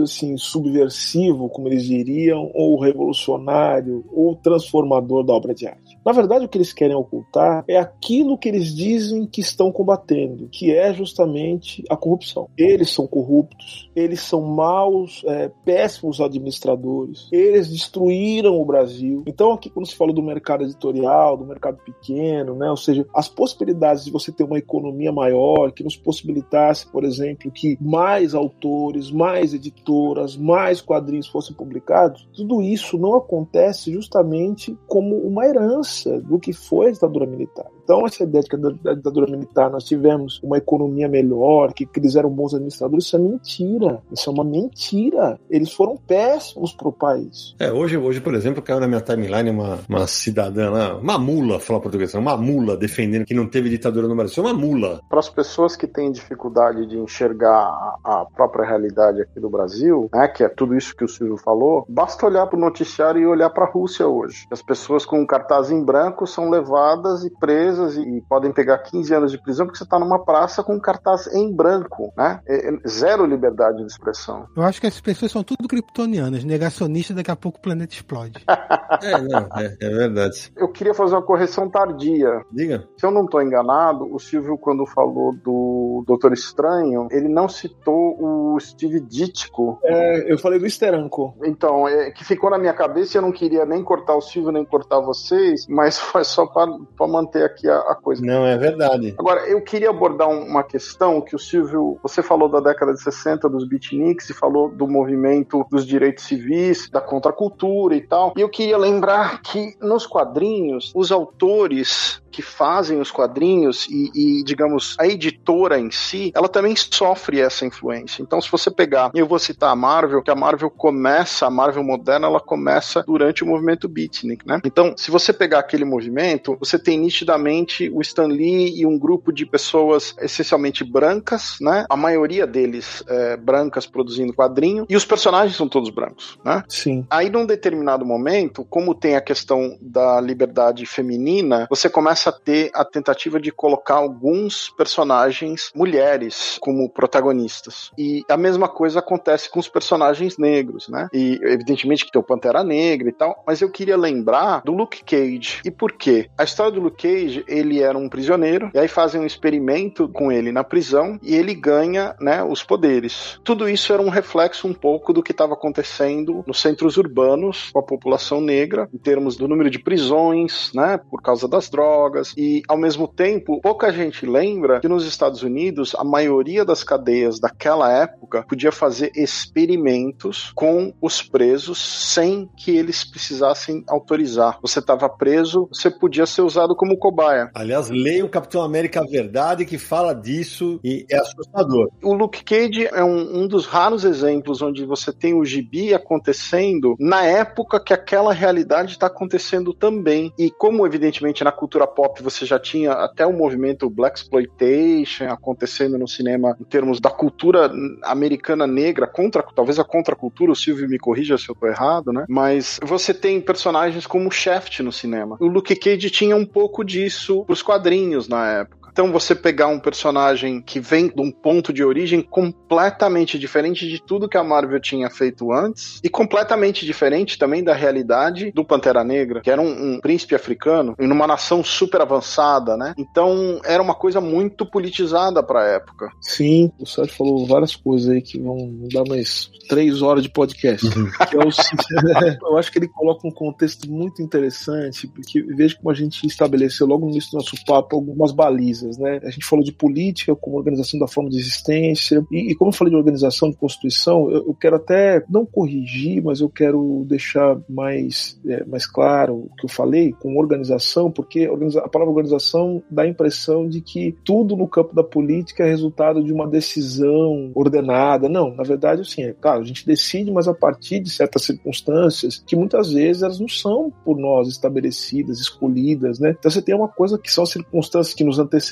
[0.01, 5.88] assim, subversivo, como eles diriam, ou revolucionário, ou transformador da obra de arte.
[6.05, 10.47] Na verdade, o que eles querem ocultar é aquilo que eles dizem que estão combatendo,
[10.51, 12.47] que é justamente a corrupção.
[12.57, 19.23] Eles são corruptos, eles são maus, é, péssimos administradores, eles destruíram o Brasil.
[19.27, 23.27] Então, aqui, quando se fala do mercado editorial, do mercado pequeno, né, ou seja, as
[23.27, 29.11] possibilidades de você ter uma economia maior, que nos possibilitasse, por exemplo, que mais autores,
[29.11, 35.88] mais editoras, mais quadrinhos fossem publicados, tudo isso não acontece justamente como uma herança
[36.23, 37.67] do que foi a ditadura militar.
[37.89, 41.99] Então, essa ideia de que da ditadura militar nós tivemos uma economia melhor, que, que
[41.99, 43.99] eles eram bons administradores, isso é mentira.
[44.11, 45.39] Isso é uma mentira.
[45.49, 47.55] Eles foram péssimos para o país.
[47.57, 51.59] É, hoje, hoje, por exemplo, caiu na minha timeline uma, uma cidadã lá, uma mula,
[51.59, 54.33] falar português, uma mula defendendo que não teve ditadura no Brasil.
[54.33, 55.01] Isso é uma mula.
[55.09, 60.27] Para as pessoas que têm dificuldade de enxergar a própria realidade aqui do Brasil, né,
[60.27, 63.49] que é tudo isso que o Silvio falou, basta olhar para o noticiário e olhar
[63.49, 64.45] para a Rússia hoje.
[64.51, 69.13] As pessoas com cartaz em branco são levadas e presas presas e podem pegar 15
[69.13, 72.41] anos de prisão porque você está numa praça com um cartaz em branco, né?
[72.47, 74.47] É, é zero liberdade de expressão.
[74.55, 78.43] Eu acho que as pessoas são tudo kryptonianas, negacionistas, daqui a pouco o planeta explode.
[79.01, 80.51] é, não, é, é, verdade.
[80.55, 82.41] Eu queria fazer uma correção tardia.
[82.51, 82.87] Diga.
[82.97, 88.17] Se eu não estou enganado, o Silvio, quando falou do Doutor Estranho, ele não citou
[88.19, 89.79] o Steve Ditko.
[89.83, 91.35] É, eu falei do Steranko.
[91.43, 94.51] Então, é, que ficou na minha cabeça e eu não queria nem cortar o Silvio,
[94.51, 98.25] nem cortar vocês, mas foi só para manter aqui a, a, coisa.
[98.25, 99.15] Não, é verdade.
[99.17, 103.49] Agora, eu queria abordar uma questão que o Silvio, você falou da década de 60
[103.49, 108.33] dos beatniks e falou do movimento dos direitos civis, da contracultura e tal.
[108.37, 114.43] E eu queria lembrar que nos quadrinhos, os autores que fazem os quadrinhos e, e,
[114.43, 118.21] digamos, a editora em si, ela também sofre essa influência.
[118.21, 121.83] Então, se você pegar, eu vou citar a Marvel, que a Marvel começa, a Marvel
[121.83, 124.59] moderna, ela começa durante o movimento beatnik, né?
[124.63, 129.31] Então, se você pegar aquele movimento, você tem nitidamente o Stan Lee e um grupo
[129.31, 131.85] de pessoas essencialmente brancas, né?
[131.89, 136.63] A maioria deles é, brancas produzindo quadrinho, e os personagens são todos brancos, né?
[136.67, 137.05] Sim.
[137.09, 142.33] Aí, num determinado momento, como tem a questão da liberdade feminina, você começa começa a
[142.33, 147.91] ter a tentativa de colocar alguns personagens mulheres como protagonistas.
[147.97, 151.07] E a mesma coisa acontece com os personagens negros, né?
[151.13, 155.03] E evidentemente que tem o Pantera Negra e tal, mas eu queria lembrar do Luke
[155.03, 155.61] Cage.
[155.63, 156.29] E por quê?
[156.37, 160.29] A história do Luke Cage, ele era um prisioneiro, e aí fazem um experimento com
[160.29, 163.39] ele na prisão e ele ganha, né, os poderes.
[163.45, 167.79] Tudo isso era um reflexo um pouco do que estava acontecendo nos centros urbanos com
[167.79, 172.33] a população negra, em termos do número de prisões, né, por causa das drogas drogas
[172.35, 177.39] e, ao mesmo tempo, pouca gente lembra que nos Estados Unidos a maioria das cadeias
[177.39, 181.77] daquela época podia fazer experimentos com os presos
[182.13, 184.57] sem que eles precisassem autorizar.
[184.61, 187.51] Você estava preso, você podia ser usado como cobaia.
[187.53, 191.89] Aliás, leia o Capitão América Verdade que fala disso e é assustador.
[192.03, 196.95] O Luke Cage é um, um dos raros exemplos onde você tem o gibi acontecendo
[196.99, 200.33] na época que aquela realidade está acontecendo também.
[200.37, 205.97] E como, evidentemente, na cultura pop você já tinha até o movimento Black Exploitation acontecendo
[205.97, 207.69] no cinema em termos da cultura
[208.03, 212.23] americana negra, contra, talvez a contracultura, o Silvio me corrija se eu tô errado, né?
[212.29, 215.35] Mas você tem personagens como Shaft no cinema.
[215.41, 218.78] O Luke Cage tinha um pouco disso pros quadrinhos na época.
[218.99, 224.03] Então você pegar um personagem que vem de um ponto de origem completamente diferente de
[224.03, 229.01] tudo que a Marvel tinha feito antes e completamente diferente também da realidade do Pantera
[229.01, 232.93] Negra, que era um, um príncipe africano em uma nação super avançada, né?
[232.97, 236.09] Então era uma coisa muito politizada para a época.
[236.19, 238.57] Sim, o Sérgio falou várias coisas aí que vão
[238.91, 240.85] dar mais três horas de podcast.
[240.85, 241.09] Uhum.
[241.29, 246.25] É eu acho que ele coloca um contexto muito interessante, porque veja como a gente
[246.25, 249.19] estabeleceu logo no início do nosso papo algumas balizas né?
[249.23, 252.75] A gente falou de política como organização da forma de existência, e, e como eu
[252.75, 257.59] falei de organização de Constituição, eu, eu, quero até não corrigir, mas eu quero deixar
[257.67, 263.03] mais, é, mais claro o que eu falei com organização, porque a palavra organização dá
[263.03, 268.29] a impressão de que tudo no campo da política é resultado de uma decisão ordenada.
[268.29, 272.43] Não, na verdade, assim, é claro, a gente decide, mas a partir de certas circunstâncias
[272.45, 276.35] que muitas vezes elas não são por nós estabelecidas, escolhidas, né?
[276.37, 278.68] Então você tem uma coisa que são circunstâncias que nos antecedem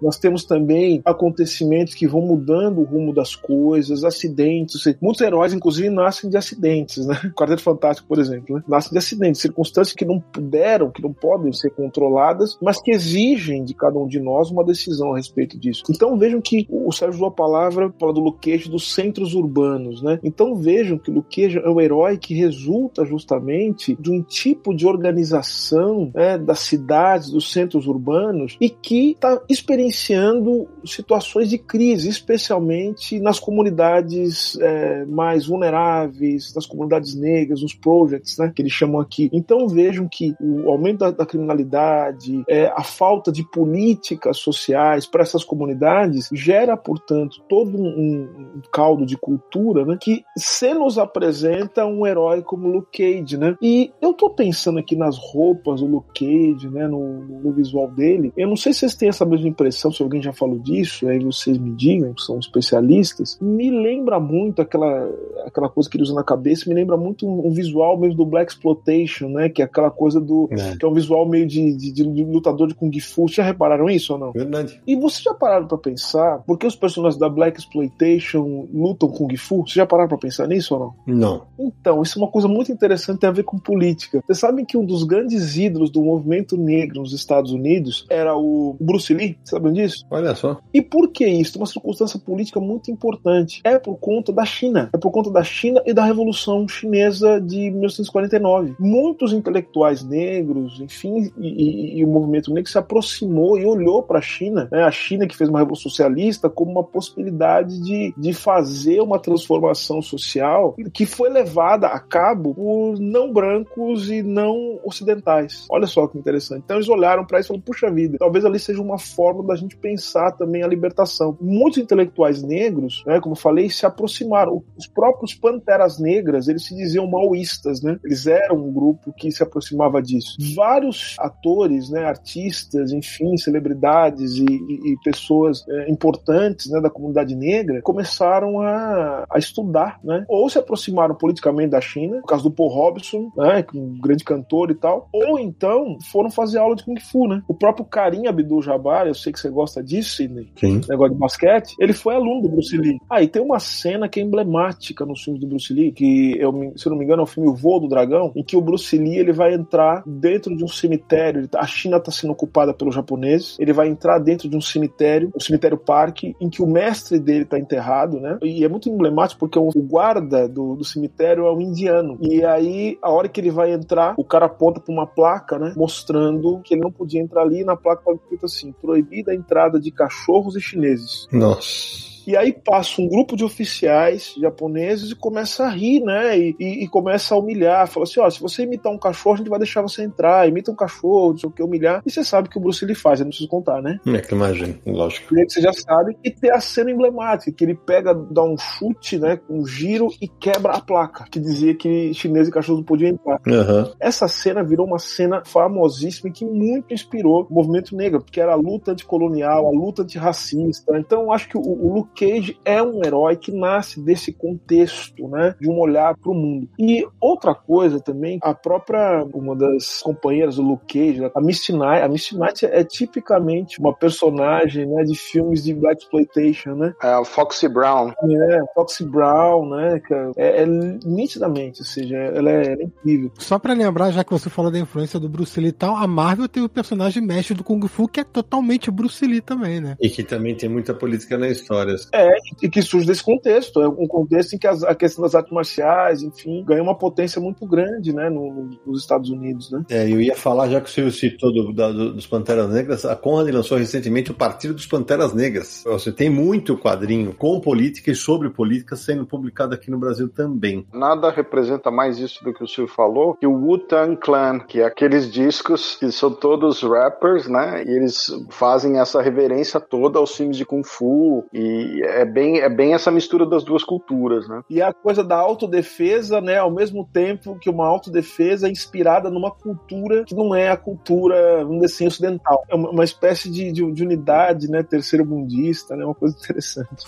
[0.00, 4.82] Nós temos também acontecimentos que vão mudando o rumo das coisas, acidentes.
[5.00, 7.18] Muitos heróis, inclusive, nascem de acidentes, né?
[7.24, 8.62] O Quarteto Fantástico, por exemplo, né?
[8.68, 13.64] nasce de acidentes, circunstâncias que não puderam, que não podem ser controladas, mas que exigem
[13.64, 15.82] de cada um de nós uma decisão a respeito disso.
[15.90, 20.18] Então vejam que o Sérgio usou a palavra, fala do Luquejo dos centros urbanos, né?
[20.22, 24.86] Então vejam que o Luquejo é o herói que resulta justamente de um tipo de
[24.86, 33.18] organização né, das cidades, dos centros urbanos, e que está experienciando situações de crise, especialmente
[33.20, 39.30] nas comunidades é, mais vulneráveis, nas comunidades negras, nos projects, né, que eles chamam aqui.
[39.32, 45.22] Então vejam que o aumento da, da criminalidade, é, a falta de políticas sociais para
[45.22, 51.86] essas comunidades gera, portanto, todo um, um, caldo de cultura né, que se nos apresenta
[51.86, 53.56] um herói como Luke Cage, né?
[53.60, 58.32] E eu estou pensando aqui nas roupas do Luke Cage, né, no, no visual dele.
[58.36, 61.18] Eu não sei se vocês têm essa mesma impressão, se alguém já falou disso, aí
[61.18, 65.10] vocês me digam, que são especialistas, me lembra muito aquela,
[65.44, 68.24] aquela coisa que ele usa na cabeça, me lembra muito um, um visual mesmo do
[68.24, 69.50] Black Exploitation, né?
[69.50, 70.48] Que é aquela coisa do.
[70.50, 70.76] É.
[70.76, 73.28] que é um visual meio de, de, de, lutador de Kung Fu.
[73.28, 74.32] Vocês já repararam isso ou não?
[74.32, 74.80] Verdade.
[74.86, 79.36] E vocês já pararam pra pensar por que os personagens da Black Exploitation lutam Kung
[79.36, 79.58] Fu?
[79.58, 81.14] Vocês já pararam pra pensar nisso ou não?
[81.14, 81.42] Não.
[81.58, 84.22] Então, isso é uma coisa muito interessante, tem a ver com política.
[84.24, 88.76] Vocês sabem que um dos grandes ídolos do movimento negro nos Estados Unidos era o
[88.94, 89.36] Bruce Lee?
[89.44, 90.06] Sabem disso?
[90.08, 90.60] Olha só.
[90.72, 91.58] E por que isso?
[91.58, 93.60] Uma circunstância política muito importante.
[93.64, 94.90] É por conta da China.
[94.92, 98.76] É por conta da China e da Revolução Chinesa de 1949.
[98.78, 104.20] Muitos intelectuais negros, enfim, e, e, e o movimento negro se aproximou e olhou para
[104.20, 104.84] a China, né?
[104.84, 110.00] a China que fez uma revolução socialista, como uma possibilidade de, de fazer uma transformação
[110.00, 115.66] social que foi levada a cabo por não brancos e não ocidentais.
[115.68, 116.62] Olha só que interessante.
[116.64, 119.56] Então eles olharam para isso e falaram: puxa vida, talvez ali seja uma forma da
[119.56, 121.36] gente pensar também a libertação.
[121.40, 124.62] Muitos intelectuais negros, né, como eu falei, se aproximaram.
[124.76, 127.98] Os próprios Panteras Negras, eles se diziam maoístas, né?
[128.04, 130.36] Eles eram um grupo que se aproximava disso.
[130.54, 137.34] Vários atores, né, artistas, enfim, celebridades e, e, e pessoas é, importantes né, da comunidade
[137.34, 140.24] negra começaram a, a estudar, né?
[140.28, 144.24] Ou se aproximaram politicamente da China, no caso do Paul Robson, né, é um grande
[144.24, 147.42] cantor e tal, ou então foram fazer aula de Kung Fu, né?
[147.48, 148.73] O próprio Karim Abdul-Jabbar,
[149.06, 150.80] eu sei que você gosta disso, Sidney, Sim.
[150.88, 152.98] negócio de basquete, ele foi aluno do Bruce Lee.
[153.08, 156.72] Ah, e tem uma cena que é emblemática nos filmes do Bruce Lee, que, eu,
[156.76, 158.60] se eu não me engano, é o filme O Voo do Dragão, em que o
[158.60, 162.72] Bruce Lee ele vai entrar dentro de um cemitério, tá, a China está sendo ocupada
[162.74, 166.62] pelos japoneses, ele vai entrar dentro de um cemitério, o um cemitério parque, em que
[166.62, 168.38] o mestre dele está enterrado, né?
[168.42, 172.18] E é muito emblemático porque o guarda do, do cemitério é um indiano.
[172.20, 175.72] E aí, a hora que ele vai entrar, o cara aponta para uma placa, né?
[175.76, 179.34] Mostrando que ele não podia entrar ali, e na placa estava escrito assim: proibida a
[179.34, 181.26] entrada de cachorros e chineses.
[181.32, 182.13] Nossa.
[182.26, 186.38] E aí passa um grupo de oficiais japoneses e começa a rir, né?
[186.38, 187.86] E, e, e começa a humilhar.
[187.86, 190.48] Fala assim: ó, se você imitar um cachorro, a gente vai deixar você entrar.
[190.48, 192.02] Imita um cachorro, não sei o que, humilhar.
[192.04, 193.98] E você sabe que o Bruce Lee faz, eu não preciso contar, né?
[194.06, 195.36] É que imagina, lógico.
[195.36, 196.16] E você já sabe.
[196.24, 199.40] E tem a cena emblemática, que ele pega, dá um chute, né?
[199.48, 203.40] Um giro e quebra a placa, que dizia que chinês e cachorro não podiam entrar.
[203.46, 203.92] Uhum.
[204.00, 208.56] Essa cena virou uma cena famosíssima que muito inspirou o movimento negro, porque era a
[208.56, 210.96] luta anticolonial, a luta antirracista.
[210.98, 215.28] Então, eu acho que o, o Luke Cage é um herói que nasce desse contexto,
[215.28, 216.68] né, de um olhar para o mundo.
[216.78, 222.02] E outra coisa também, a própria uma das companheiras do Luke Cage, a Misty Knight,
[222.02, 226.94] a Misty Knight é tipicamente uma personagem, né, de filmes de black exploitation, né?
[227.02, 228.10] É a Foxy Brown.
[228.10, 230.00] É, Foxy Brown, né?
[230.36, 233.32] É, é nitidamente, ou seja, ela é, ela é incrível.
[233.38, 236.06] Só para lembrar, já que você falou da influência do Bruce Lee e tal, a
[236.06, 239.96] Marvel tem o personagem mestre do Kung Fu que é totalmente Bruce Lee também, né?
[240.00, 241.94] E que também tem muita política na história.
[242.12, 242.30] É,
[242.62, 243.80] e que surge desse contexto.
[243.80, 247.66] É um contexto em que a questão das artes marciais, enfim, ganha uma potência muito
[247.66, 249.82] grande, né, no, nos Estados Unidos, né?
[249.90, 253.16] É, eu ia falar, já que o senhor citou do, da, dos Panteras Negras, a
[253.16, 255.82] Conrad lançou recentemente o Partido dos Panteras Negras.
[255.84, 260.86] Você tem muito quadrinho com política e sobre política sendo publicado aqui no Brasil também.
[260.92, 264.84] Nada representa mais isso do que o senhor falou, que o Wu-Tang Clan, que é
[264.84, 270.56] aqueles discos que são todos rappers, né, e eles fazem essa reverência toda aos filmes
[270.56, 274.62] de Kung Fu, e é bem, é bem essa mistura das duas culturas, né?
[274.68, 279.50] E a coisa da autodefesa, né, ao mesmo tempo que uma autodefesa é inspirada numa
[279.50, 282.64] cultura que não é a cultura, vamos dizer assim, ocidental.
[282.68, 287.06] É uma, uma espécie de, de, de, unidade, né, terceiro mundista, né, uma coisa interessante.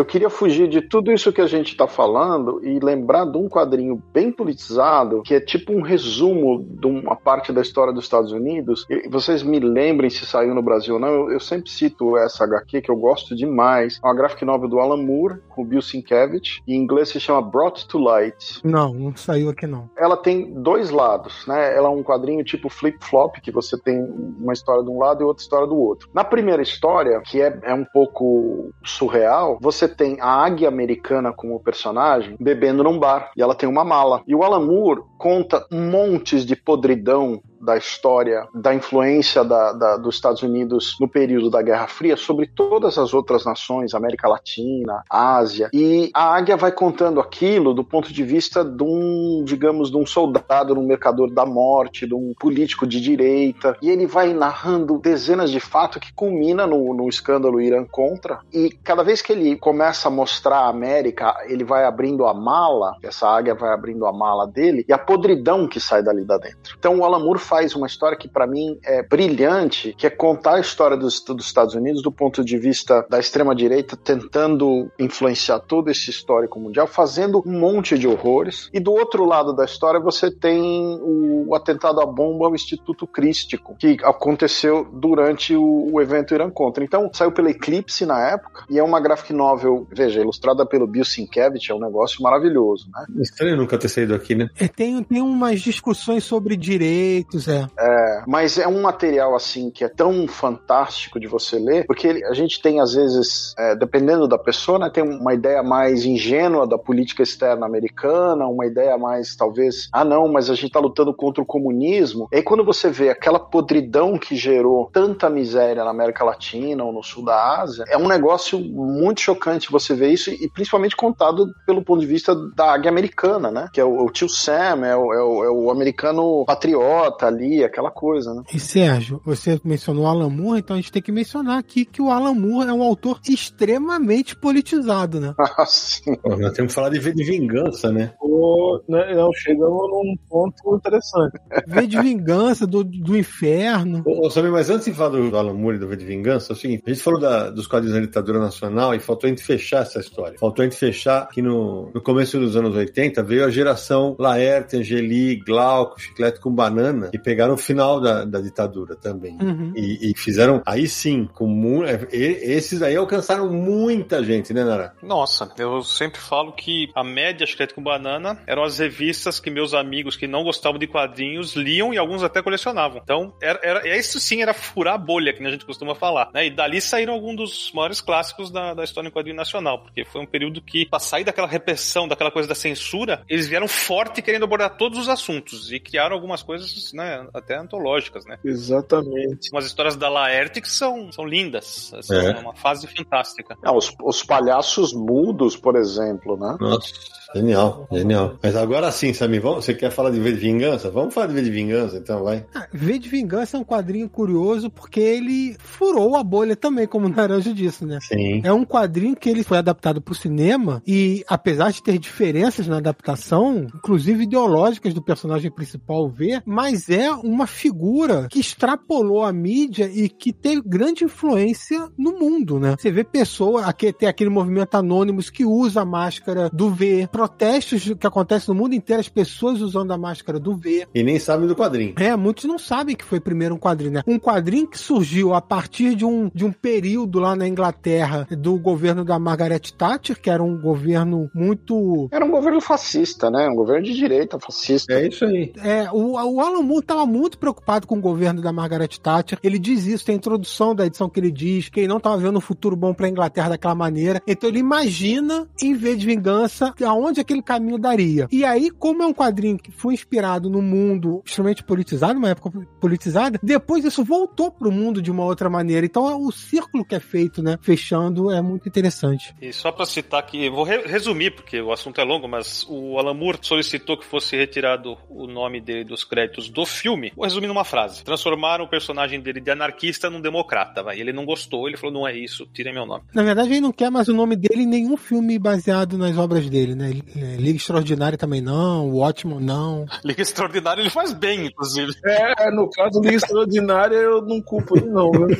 [0.00, 3.50] Eu queria fugir de tudo isso que a gente está falando e lembrar de um
[3.50, 8.32] quadrinho bem politizado, que é tipo um resumo de uma parte da história dos Estados
[8.32, 8.86] Unidos.
[8.88, 12.44] E vocês me lembrem se saiu no Brasil ou não, eu, eu, sempre cito essa
[12.44, 14.00] HQ que eu gosto demais.
[14.02, 16.60] É uma graphic novel do Alan Moore, com o Bill Sienkiewicz.
[16.66, 18.62] Em inglês se chama Brought to Light.
[18.64, 19.90] Não, não saiu aqui não.
[19.98, 21.76] Ela tem dois lados, né?
[21.76, 25.24] Ela é um quadrinho tipo flip-flop, que você tem uma história de um lado e
[25.24, 26.08] outra história do outro.
[26.14, 31.60] Na primeira história, que é, é um pouco surreal, você tem a águia americana como
[31.60, 34.22] personagem bebendo num bar e ela tem uma mala.
[34.26, 40.14] E o Alan Moore conta montes de podridão da história da influência da, da, dos
[40.14, 45.68] Estados Unidos no período da Guerra Fria sobre todas as outras nações, América Latina, Ásia,
[45.72, 50.06] e a Águia vai contando aquilo do ponto de vista de um, digamos, de um
[50.06, 54.98] soldado, de um mercador da morte, de um político de direita, e ele vai narrando
[54.98, 59.56] dezenas de fatos que culmina no, no escândalo Irã contra, e cada vez que ele
[59.56, 64.12] começa a mostrar a América, ele vai abrindo a mala, essa águia vai abrindo a
[64.12, 66.76] mala dele, e a podridão que sai dali da dentro.
[66.78, 70.54] Então o Alan Moore faz uma história que para mim é brilhante, que é contar
[70.54, 75.58] a história dos, dos Estados Unidos do ponto de vista da extrema direita, tentando influenciar
[75.58, 78.70] todo esse histórico mundial, fazendo um monte de horrores.
[78.72, 80.60] E do outro lado da história você tem
[81.02, 86.48] o, o atentado à bomba ao Instituto Crístico, que aconteceu durante o, o evento Irã
[86.50, 86.84] Contra.
[86.84, 91.04] Então saiu pela Eclipse na época e é uma graphic novel, veja, ilustrada pelo Bill
[91.04, 93.04] Sienkiewicz, é um negócio maravilhoso, né?
[93.20, 94.48] Estranho nunca ter saído aqui, né?
[94.56, 97.66] É, tem, tem umas discussões sobre direitos, é.
[97.78, 102.34] É, mas é um material assim que é tão fantástico de você ler, porque a
[102.34, 106.78] gente tem às vezes, é, dependendo da pessoa, né, tem uma ideia mais ingênua da
[106.78, 111.42] política externa americana, uma ideia mais talvez, ah não, mas a gente está lutando contra
[111.42, 112.28] o comunismo.
[112.32, 116.92] E aí quando você vê aquela podridão que gerou tanta miséria na América Latina ou
[116.92, 121.52] no sul da Ásia, é um negócio muito chocante você ver isso e principalmente contado
[121.66, 123.68] pelo ponto de vista da águia americana, né?
[123.72, 127.64] Que é o, o tio Sam, é o, é o, é o americano patriota ali,
[127.64, 128.42] aquela coisa, né?
[128.54, 132.10] E Sérgio, você mencionou Alan Moore, então a gente tem que mencionar aqui que o
[132.10, 135.34] Alan Moore é um autor extremamente politizado, né?
[135.60, 136.14] Ah, sim.
[136.22, 138.14] Pô, nós temos que falar de V de Vingança, né?
[138.18, 141.38] Pô, né, não, chegamos num ponto interessante.
[141.66, 144.02] V de Vingança, do, do Inferno.
[144.06, 146.52] Ô, ô, Samir, mas antes de falar do Alan Moore e do V de Vingança,
[146.52, 149.30] é o seguinte, a gente falou da- dos quadrinhos da ditadura nacional e faltou a
[149.30, 150.38] gente fechar essa história.
[150.38, 154.76] Faltou a gente fechar que no, no começo dos anos 80 veio a geração Laerte,
[154.76, 159.36] Angeli, Glauco, Chiclete com Banana, que pegaram o final da, da ditadura também.
[159.40, 159.72] Uhum.
[159.76, 164.64] E, e fizeram, aí sim, com mu- é, e- esses aí alcançaram muita gente, né,
[164.64, 164.94] Nara?
[165.02, 169.74] Nossa, eu sempre falo que a média Chiclete com Banana eram as revistas que meus
[169.74, 173.00] amigos que não gostavam de quadrinhos liam e alguns até colecionavam.
[173.02, 176.30] Então, era, era, isso sim era furar a bolha, que a gente costuma falar.
[176.32, 176.46] Né?
[176.46, 180.20] E dali saíram alguns dos maiores clássicos da, da história em quadrinho nacional, porque foi
[180.20, 184.44] um período que, pra sair daquela repressão, daquela coisa da censura, eles vieram forte querendo
[184.44, 188.38] abordar todos os assuntos e criaram algumas coisas né, até antológicas, né?
[188.44, 189.50] Exatamente.
[189.52, 191.92] Umas histórias da Laerte que são, são lindas.
[192.02, 192.38] São É.
[192.38, 193.56] uma fase fantástica.
[193.62, 196.56] Ah, os, os palhaços mudos, por exemplo, né?
[196.60, 196.92] Nossa,
[197.34, 198.38] genial, genial.
[198.42, 200.90] Mas agora sim, Samir, vamos, você quer falar de V de Vingança?
[200.90, 202.44] Vamos falar de V de Vingança, então, vai.
[202.54, 207.06] Ah, V de Vingança é um quadrinho curioso porque ele furou a bolha também, como
[207.06, 207.98] o Naranjo disse, né?
[208.02, 208.40] Sim.
[208.44, 212.66] É um quadrinho que ele foi adaptado para o cinema e, apesar de ter diferenças
[212.66, 219.32] na adaptação, inclusive ideológicas do personagem principal V, mas é uma figura que extrapolou a
[219.32, 222.74] mídia e que teve grande influência no mundo, né?
[222.78, 227.92] Você vê pessoa, aqui tem aquele movimento Anônimos que usa a máscara do V, protestos
[227.98, 230.86] que acontecem no mundo inteiro, as pessoas usando a máscara do V.
[230.94, 231.94] E nem sabem do quadrinho.
[231.98, 234.02] É, muitos não sabem que foi primeiro um quadrinho, né?
[234.06, 238.58] Um quadrinho que surgiu a partir de um, de um período lá na Inglaterra do
[238.58, 242.08] governo da Margaret Thatcher, que era um governo muito.
[242.10, 243.48] Era um governo fascista, né?
[243.50, 244.94] Um governo de direita fascista.
[244.94, 245.52] É isso aí.
[245.62, 249.38] É, o, o Alan Moore estava muito preocupado com o governo da Margaret Thatcher.
[249.42, 252.16] Ele diz isso, tem a introdução da edição que ele diz que ele não estava
[252.16, 254.22] vendo um futuro bom para a Inglaterra daquela maneira.
[254.26, 258.28] Então ele imagina, em vez de vingança, aonde aquele caminho daria.
[258.30, 262.50] E aí, como é um quadrinho que foi inspirado no mundo extremamente politizado, numa época
[262.80, 265.86] politizada, depois isso voltou para o mundo de uma outra maneira.
[265.86, 269.34] Então o círculo que é feito, né, fechando, é muito interessante.
[269.40, 272.98] E só pra citar aqui, vou re- resumir, porque o assunto é longo, mas o
[272.98, 277.12] Alan Moore solicitou que fosse retirado o nome dele dos créditos do filme.
[277.16, 278.04] Vou resumir numa frase.
[278.04, 281.00] Transformaram o personagem dele de anarquista num democrata, vai.
[281.00, 283.04] Ele não gostou, ele falou, não é isso, tirem meu nome.
[283.14, 286.48] Na verdade, ele não quer mais o nome dele em nenhum filme baseado nas obras
[286.48, 286.90] dele, né?
[286.90, 289.86] É, Liga Extraordinária também não, o Ótimo não.
[290.04, 291.92] Liga Extraordinário ele faz bem, inclusive.
[292.04, 295.34] É, no caso Liga Extraordinária, eu não culpo ele, não, né?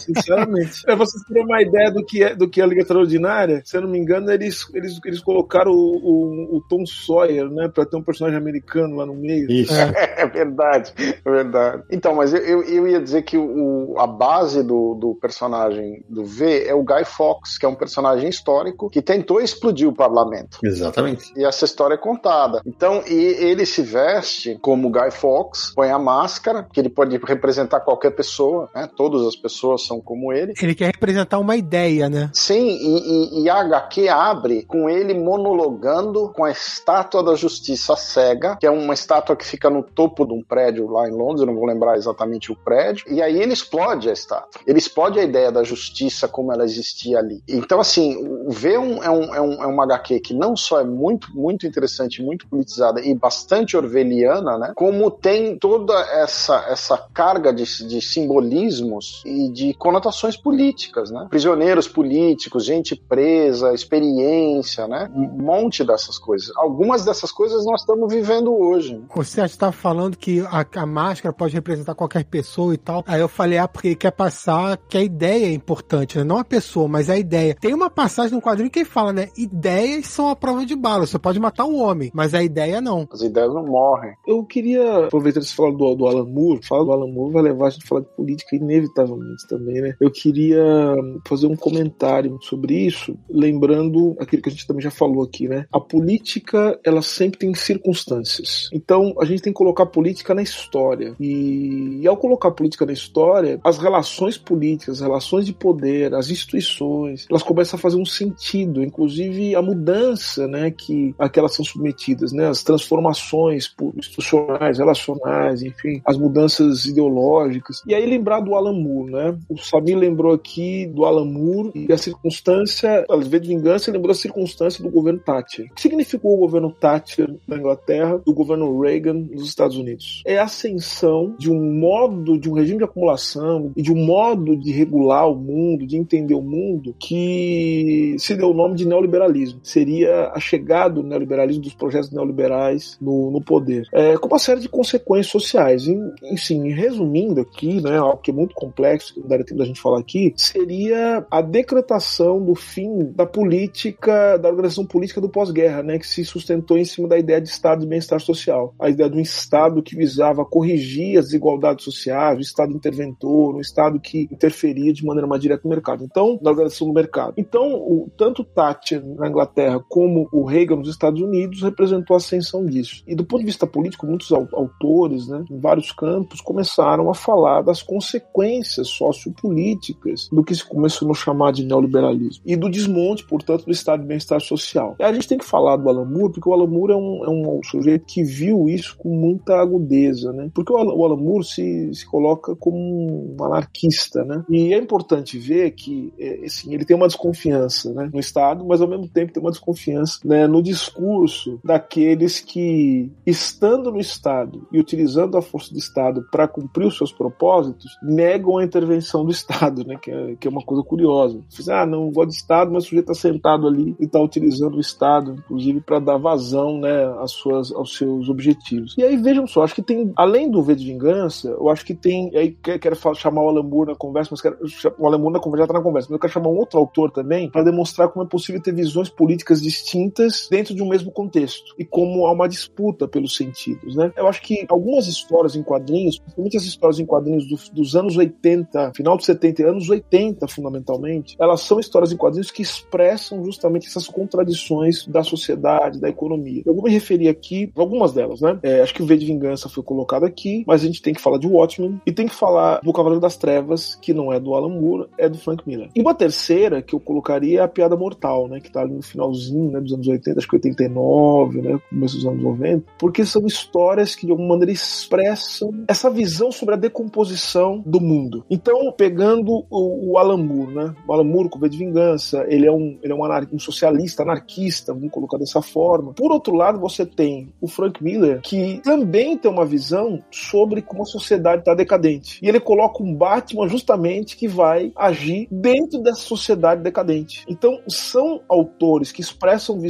[0.00, 0.82] Sinceramente.
[0.82, 3.76] Pra vocês terem uma ideia do que é, do que é a Liga Extraordinária, se
[3.76, 7.68] eu não me engano, eles, eles, eles colocaram o, o, o Tom Sawyer, né?
[7.68, 9.50] Pra ter um personagem americano lá no meio.
[9.50, 9.72] Isso.
[9.74, 11.82] É verdade, é verdade.
[11.90, 16.24] Então, mas eu, eu, eu ia dizer que o, a base do, do personagem do
[16.24, 20.58] V é o Guy Fawkes, que é um personagem histórico que tentou explodir o parlamento.
[20.90, 21.32] Exatamente.
[21.36, 22.62] E essa história é contada.
[22.66, 27.80] Então, e ele se veste como Guy Fawkes, põe a máscara, que ele pode representar
[27.80, 28.88] qualquer pessoa, né?
[28.96, 30.52] Todas as pessoas são como ele.
[30.60, 32.30] Ele quer representar uma ideia, né?
[32.32, 37.96] Sim, e, e, e a HQ abre com ele monologando com a estátua da justiça
[37.96, 41.40] cega, que é uma estátua que fica no topo de um prédio lá em Londres,
[41.40, 44.60] eu não vou lembrar exatamente o prédio, e aí ele explode a estátua.
[44.66, 47.42] Ele explode a ideia da justiça como ela existia ali.
[47.48, 48.16] Então, assim,
[48.48, 51.66] ver um, é, um, é, um, é uma HQ que não só é muito, muito
[51.66, 54.72] interessante, muito politizada e bastante orwelliana, né?
[54.74, 61.26] Como tem toda essa, essa carga de, de simbolismos e de conotações políticas, né?
[61.30, 65.10] Prisioneiros políticos, gente presa, experiência, né?
[65.14, 66.50] Um monte dessas coisas.
[66.56, 69.02] Algumas dessas coisas nós estamos vivendo hoje.
[69.14, 73.04] Você está falando que a, a, máscara pode representar qualquer pessoa e tal.
[73.06, 76.24] Aí eu falei, ah, porque quer passar que a ideia é importante, né?
[76.24, 77.56] Não a pessoa, mas a ideia.
[77.60, 79.28] Tem uma passagem no quadrinho que fala, né?
[79.36, 81.06] Ideias são a prova de bala.
[81.06, 83.06] Você pode matar um homem, mas a ideia não.
[83.12, 84.14] As ideias não morrem.
[84.26, 87.66] Eu queria, aproveitar você falou do, do Alan Moore, fala do Alan Moore vai levar
[87.66, 89.94] a gente a falar de política inevitavelmente também, né?
[90.00, 90.94] Eu queria
[91.26, 95.66] fazer um comentário sobre isso, lembrando aquilo que a gente também já falou aqui, né?
[95.72, 98.68] A política, ela sempre tem circunstâncias.
[98.72, 101.14] Então, a gente tem que colocar a política na história.
[101.18, 106.14] E, e ao colocar a política na história, as relações políticas, as relações de poder,
[106.14, 111.64] as instituições, elas começam a fazer um sentido, inclusive a mudança, né, que aquelas são
[111.64, 117.82] submetidas, né, as transformações institucionais, relacionais, enfim, as mudanças ideológicas.
[117.86, 119.38] E aí lembrar do Alan Moore, né?
[119.48, 124.14] O Samir lembrou aqui do Alan Moore e a circunstância, às vezes vingança, lembrou a
[124.14, 125.66] circunstância do governo Thatcher.
[125.70, 130.22] O que significou o governo Thatcher na Inglaterra, do governo Reagan nos Estados Unidos?
[130.26, 134.56] É a ascensão de um modo, de um regime de acumulação e de um modo
[134.56, 139.60] de regular o mundo, de entender o mundo, que se deu o nome de neoliberalismo.
[139.62, 143.86] Seria a chegada do neoliberalismo, dos projetos neoliberais no, no poder.
[143.92, 145.86] É, com uma série de consequências sociais.
[145.86, 149.66] Em, enfim, resumindo aqui, né, algo que é muito complexo, que não daria tempo da
[149.66, 155.82] gente falar aqui, seria a decretação do fim da política, da organização política do pós-guerra,
[155.82, 158.74] né, que se sustentou em cima da ideia de Estado de bem-estar social.
[158.78, 163.60] A ideia de um Estado que visava corrigir as desigualdades sociais, um Estado interventor, um
[163.60, 166.04] Estado que interferia de maneira mais direta no mercado.
[166.04, 167.34] Então, na organização do mercado.
[167.36, 172.64] Então, o, tanto Thatcher na Inglaterra como o Reagan nos Estados Unidos representou a ascensão
[172.64, 173.02] disso.
[173.06, 177.62] E do ponto de vista político, muitos autores, né, em vários campos, começaram a falar
[177.62, 183.64] das consequências sociopolíticas do que se começou a chamar de neoliberalismo e do desmonte, portanto,
[183.64, 184.96] do estado de bem-estar social.
[184.98, 187.24] E a gente tem que falar do Alan Moore, porque o Alan Moore é um,
[187.24, 190.50] é um sujeito que viu isso com muita agudeza, né?
[190.54, 194.44] Porque o Alan, o Alan Moore se, se coloca como um anarquista, né?
[194.48, 198.80] E é importante ver que, é, assim, ele tem uma desconfiança né, no Estado, mas
[198.80, 204.78] ao mesmo tempo tem uma desconfiança né, no discurso daqueles que, estando no Estado e
[204.78, 209.84] utilizando a força do Estado para cumprir os seus propósitos, negam a intervenção do Estado,
[209.84, 211.40] né, que, é, que é uma coisa curiosa.
[211.48, 214.76] Você, ah, não gosto de Estado, mas o sujeito está sentado ali e está utilizando
[214.76, 218.94] o Estado, inclusive, para dar vazão né, às suas, aos seus objetivos.
[218.98, 221.94] E aí, vejam só, acho que tem, além do V de Vingança, eu acho que
[221.94, 224.58] tem, aí quero chamar o Alan Moore na conversa, mas quero,
[224.98, 226.78] o Alan Moore na conversa já está na conversa, mas eu quero chamar um outro
[226.78, 230.09] autor também para demonstrar como é possível ter visões políticas distintas
[230.50, 234.12] dentro de um mesmo contexto e como há uma disputa pelos sentidos, né?
[234.16, 238.16] Eu acho que algumas histórias em quadrinhos, principalmente as histórias em quadrinhos do, dos anos
[238.16, 243.44] 80, final dos 70 e anos 80 fundamentalmente, elas são histórias em quadrinhos que expressam
[243.44, 246.62] justamente essas contradições da sociedade, da economia.
[246.64, 248.58] Eu vou me referir aqui algumas delas, né?
[248.62, 251.20] É, acho que o V de Vingança foi colocado aqui, mas a gente tem que
[251.20, 254.54] falar de Watchmen e tem que falar do Cavaleiro das Trevas, que não é do
[254.54, 255.90] Alan Moore, é do Frank Miller.
[255.94, 258.60] E uma terceira que eu colocaria é a Piada Mortal, né?
[258.60, 261.80] Que tá ali no finalzinho né, dos anos 80, acho que 89, né?
[261.90, 266.74] Começo dos anos 90, porque são histórias que de alguma maneira expressam essa visão sobre
[266.74, 268.44] a decomposição do mundo.
[268.50, 270.94] Então, pegando o, o Alan Moore, né?
[271.06, 273.20] O Alan Moore com V de Vingança, ele é um, ele é um,
[273.52, 276.12] um socialista, anarquista, vamos colocar dessa forma.
[276.12, 281.02] Por outro lado, você tem o Frank Miller, que também tem uma visão sobre como
[281.02, 282.38] a sociedade está decadente.
[282.42, 287.44] E ele coloca um Batman justamente que vai agir dentro dessa sociedade decadente.
[287.48, 289.89] Então, são autores que expressam visões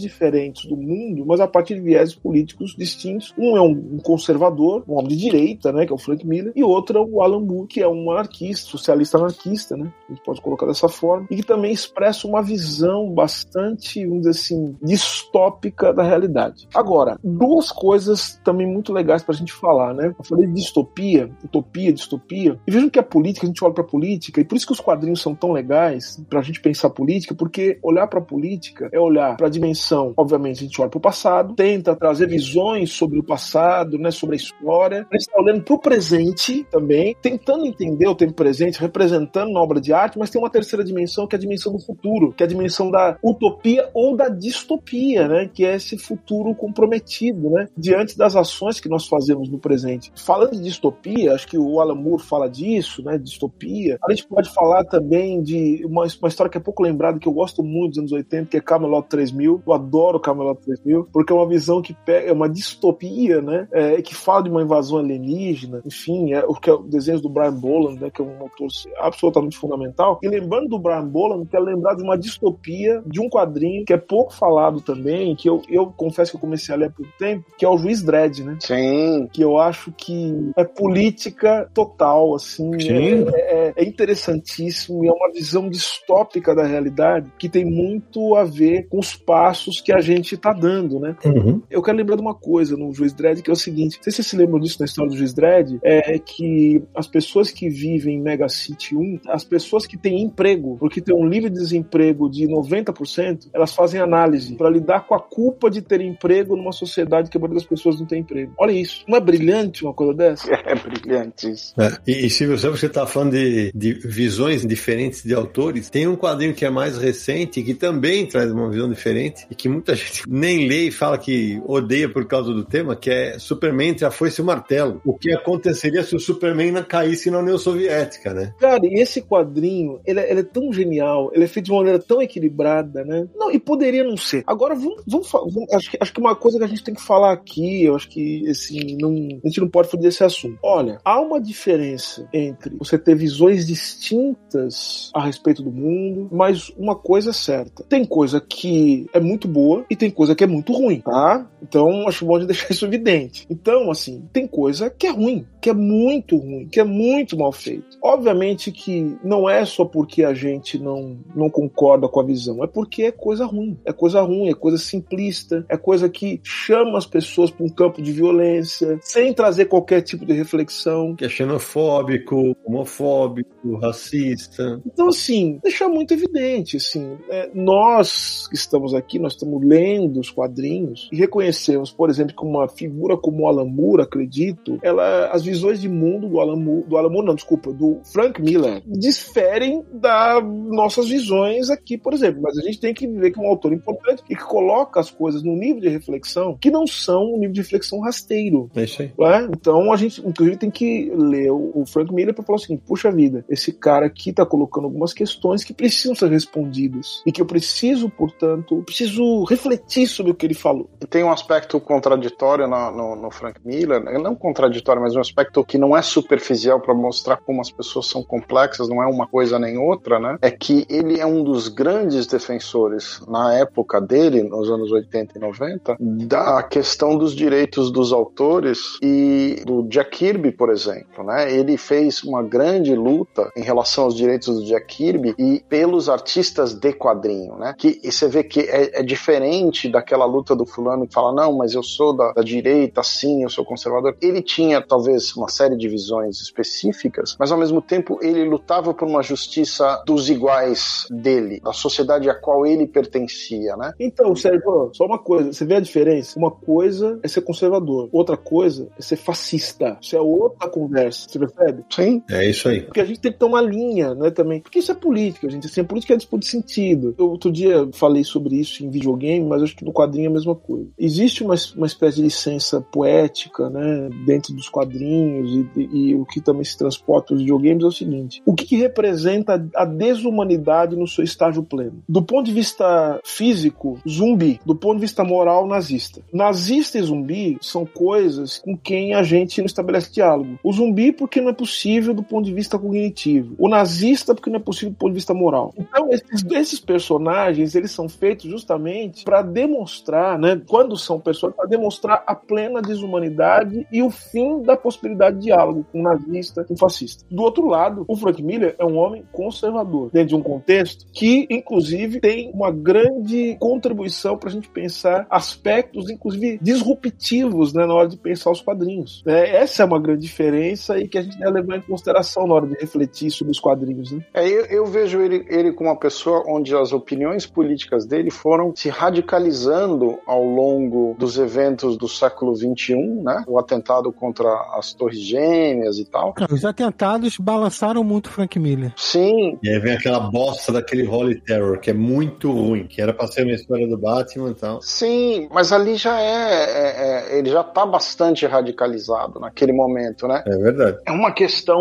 [0.00, 3.34] diferentes do mundo, mas a partir de viés políticos distintos.
[3.38, 6.62] Um é um conservador, um homem de direita, né, que é o Frank Miller, e
[6.62, 10.40] outro é o Alan Moore, que é um anarquista, socialista anarquista, né, a gente pode
[10.40, 16.02] colocar dessa forma, e que também expressa uma visão bastante, vamos dizer assim, distópica da
[16.02, 16.68] realidade.
[16.74, 20.14] Agora, duas coisas também muito legais para a gente falar, né?
[20.18, 23.84] Eu falei de distopia, utopia, distopia, e vejam que a política, a gente olha para
[23.84, 26.90] a política, e por isso que os quadrinhos são tão legais para a gente pensar
[26.90, 30.90] política, porque olhar para a política é olhar para a dimensão, obviamente, a gente olha
[30.90, 35.40] para o passado, tenta trazer visões sobre o passado, né, sobre a história, gente está
[35.40, 40.18] olhando para o presente também, tentando entender o tempo presente, representando na obra de arte,
[40.18, 42.90] mas tem uma terceira dimensão que é a dimensão do futuro, que é a dimensão
[42.90, 48.80] da utopia ou da distopia, né, que é esse futuro comprometido, né, diante das ações
[48.80, 50.12] que nós fazemos no presente.
[50.16, 53.18] Falando de distopia, acho que o Alan Moore fala disso, né?
[53.18, 53.98] Distopia.
[54.06, 57.32] A gente pode falar também de uma, uma história que é pouco lembrada, que eu
[57.32, 59.62] gosto muito dos anos 80, que é Camelot 3000.
[59.64, 63.68] Eu adoro Camelot 3000, porque é uma visão que pega, é uma distopia, né?
[63.72, 67.28] É, que fala de uma invasão alienígena, enfim, é o que é o desenho do
[67.28, 68.10] Brian Boland, né?
[68.10, 68.68] Que é um autor
[68.98, 70.18] absolutamente fundamental.
[70.22, 73.96] E lembrando do Brian Boland, quero lembrar de uma distopia de um quadrinho que é
[73.96, 77.44] pouco falado também, que eu, eu confesso que eu comecei a ler há pouco tempo,
[77.56, 78.56] que é o Juiz Dredd, né?
[78.60, 79.28] Sim.
[79.32, 82.72] Que eu acho que é política total, assim.
[82.80, 83.26] Sim.
[83.32, 88.44] É, é, é interessantíssimo e é uma visão distópica da realidade que tem muito a
[88.44, 91.16] ver com os passos que a gente está dando, né?
[91.24, 91.62] Uhum.
[91.70, 94.12] Eu quero lembrar de uma coisa no Juiz Dredd, que é o seguinte: não sei
[94.12, 97.68] se vocês se lembram disso na história do Juiz Dredd, é que as pessoas que
[97.68, 102.28] vivem em Mega City 1, as pessoas que têm emprego, porque tem um livre desemprego
[102.30, 107.30] de 90%, elas fazem análise para lidar com a culpa de ter emprego numa sociedade
[107.30, 108.52] que a maioria das pessoas não tem emprego.
[108.58, 109.04] Olha isso.
[109.06, 110.54] Não é brilhante uma coisa dessa?
[110.64, 111.74] É brilhante isso.
[111.78, 115.90] É, e, e Silvio, sabe que você está falando de, de visões diferentes de autores?
[115.90, 119.68] Tem um quadrinho que é mais recente que também traz uma visão diferente e que
[119.68, 123.90] muita gente nem lê e fala que odeia por causa do tema, que é Superman
[123.90, 125.00] entre a foice e o martelo.
[125.04, 128.54] O que aconteceria se o Superman caísse na União Soviética, né?
[128.58, 131.78] Cara, e esse quadrinho, ele é, ele é tão genial, ele é feito de uma
[131.78, 133.28] maneira tão equilibrada, né?
[133.34, 134.42] Não, e poderia não ser.
[134.46, 137.02] Agora, vamos, vamos, vamos- acho, que, acho que uma coisa que a gente tem que
[137.02, 139.12] falar aqui, eu acho que assim, não,
[139.44, 140.58] a gente não pode fugir desse assunto.
[140.62, 146.94] Olha, há uma diferença entre você ter visões distintas a respeito do mundo, mas uma
[146.94, 147.84] coisa é certa.
[147.84, 151.46] Tem coisa que é muito boa e tem coisa que é muito ruim, tá?
[151.62, 153.46] Então, acho bom de deixar isso evidente.
[153.50, 157.52] Então, assim, tem coisa que é ruim, que é muito ruim, que é muito mal
[157.52, 157.98] feito.
[158.02, 162.66] Obviamente que não é só porque a gente não, não concorda com a visão, é
[162.66, 163.78] porque é coisa ruim.
[163.84, 168.02] É coisa ruim, é coisa simplista, é coisa que chama as pessoas para um campo
[168.02, 171.14] de violência, sem trazer qualquer tipo de reflexão.
[171.16, 174.80] Que é xenofóbico, homofóbico, racista.
[174.86, 180.30] Então, assim, deixar muito evidente, assim, é, nós que estamos aqui, nós estamos lendo os
[180.30, 185.44] quadrinhos e reconhecemos, por exemplo, que uma figura como o Alan Moore, acredito, ela, as
[185.44, 189.84] visões de mundo do Alan Moore, do Alan Moore, não, desculpa, do Frank Miller, diferem
[189.92, 192.42] das nossas visões aqui, por exemplo.
[192.42, 195.10] Mas a gente tem que ver que é um autor importante e que coloca as
[195.10, 198.70] coisas num nível de reflexão que não são um nível de reflexão rasteiro.
[198.74, 199.12] É isso aí.
[199.18, 199.48] né?
[199.52, 203.10] Então a gente, inclusive, tem que ler o Frank Miller para falar o seguinte: puxa
[203.10, 207.46] vida, esse cara aqui tá colocando algumas questões que precisam ser respondidas e que eu
[207.46, 210.88] preciso, portanto, preciso refletir sobre o que ele falou.
[211.10, 214.18] Tem um aspecto contraditório no, no, no Frank Miller, né?
[214.18, 218.22] não contraditório, mas um aspecto que não é superficial para mostrar como as pessoas são
[218.22, 220.38] complexas, não é uma coisa nem outra, né?
[220.40, 225.40] É que ele é um dos grandes defensores na época dele, nos anos 80 e
[225.40, 231.52] 90, da questão dos direitos dos autores e do Jack Kirby, por exemplo, né?
[231.52, 236.72] Ele fez uma grande luta em relação aos direitos do Jack Kirby e pelos artistas
[236.72, 237.74] de quadrinho, né?
[237.76, 241.74] Que você vê que é, é diferente daquela luta do fulano que fala, não, mas
[241.74, 244.16] eu sou da, da direita, sim, eu sou conservador.
[244.22, 249.08] Ele tinha talvez uma série de visões específicas, mas ao mesmo tempo ele lutava por
[249.08, 253.92] uma justiça dos iguais dele, da sociedade a qual ele pertencia, né?
[253.98, 256.38] Então, Sérgio, só uma coisa, você vê a diferença?
[256.38, 259.98] Uma coisa é ser conservador, outra coisa é ser fascista.
[260.00, 261.84] Isso é outra conversa, você percebe?
[261.90, 262.22] Sim.
[262.30, 262.82] É isso aí.
[262.82, 264.60] Porque a gente tem que ter uma linha, né, também.
[264.60, 265.66] Porque isso é política, gente.
[265.66, 267.16] Assim, a política é disputa de sentido.
[267.18, 270.32] Eu outro dia falei sobre isso em videogame, mas acho que no quadrinho é a
[270.32, 270.88] mesma coisa.
[270.98, 276.24] Existe uma, uma espécie de licença poética, né, dentro dos quadrinhos e, e- e o
[276.24, 278.42] que também se transporta os videogames é o seguinte.
[278.44, 282.02] O que, que representa a desumanidade no seu estágio pleno?
[282.08, 284.60] Do ponto de vista físico, zumbi.
[284.64, 286.20] Do ponto de vista moral, nazista.
[286.32, 290.58] Nazista e zumbi são coisas com quem a gente não estabelece diálogo.
[290.62, 293.54] O zumbi porque não é possível do ponto de vista cognitivo.
[293.58, 295.72] O nazista porque não é possível do ponto de vista moral.
[295.78, 301.68] Então esses, esses personagens eles são feitos justamente para demonstrar, né, quando são personagens, para
[301.68, 306.72] demonstrar a plena desumanidade e o fim da possibilidade de diálogo com o nazista, com
[306.72, 307.22] o fascista.
[307.30, 311.46] Do outro lado, o Frank Miller é um homem conservador dentro de um contexto que,
[311.50, 318.08] inclusive, tem uma grande contribuição para a gente pensar aspectos, inclusive disruptivos, né, na hora
[318.08, 319.22] de pensar os quadrinhos.
[319.26, 322.54] É, essa é uma grande diferença e que a gente deve levar em consideração na
[322.54, 324.12] hora de refletir sobre os quadrinhos.
[324.12, 324.24] Né?
[324.32, 328.74] É, eu, eu vejo ele, ele como uma pessoa onde as opiniões políticas dele foram
[328.74, 333.44] se radicalizando ao longo dos eventos do século XXI, né?
[333.46, 336.34] O atentado contra as Torres Gêmeas e tal.
[336.50, 338.92] Os atentados balançaram muito Frank Miller.
[338.96, 343.12] Sim, E aí vem aquela bosta daquele Holy Terror, que é muito ruim, que era
[343.12, 344.80] pra ser uma história do Batman e tal.
[344.82, 350.42] sim, mas ali já é, é- é- ele já tá bastante radicalizado naquele momento, né?
[350.46, 350.98] É verdade.
[351.06, 351.78] É uma questão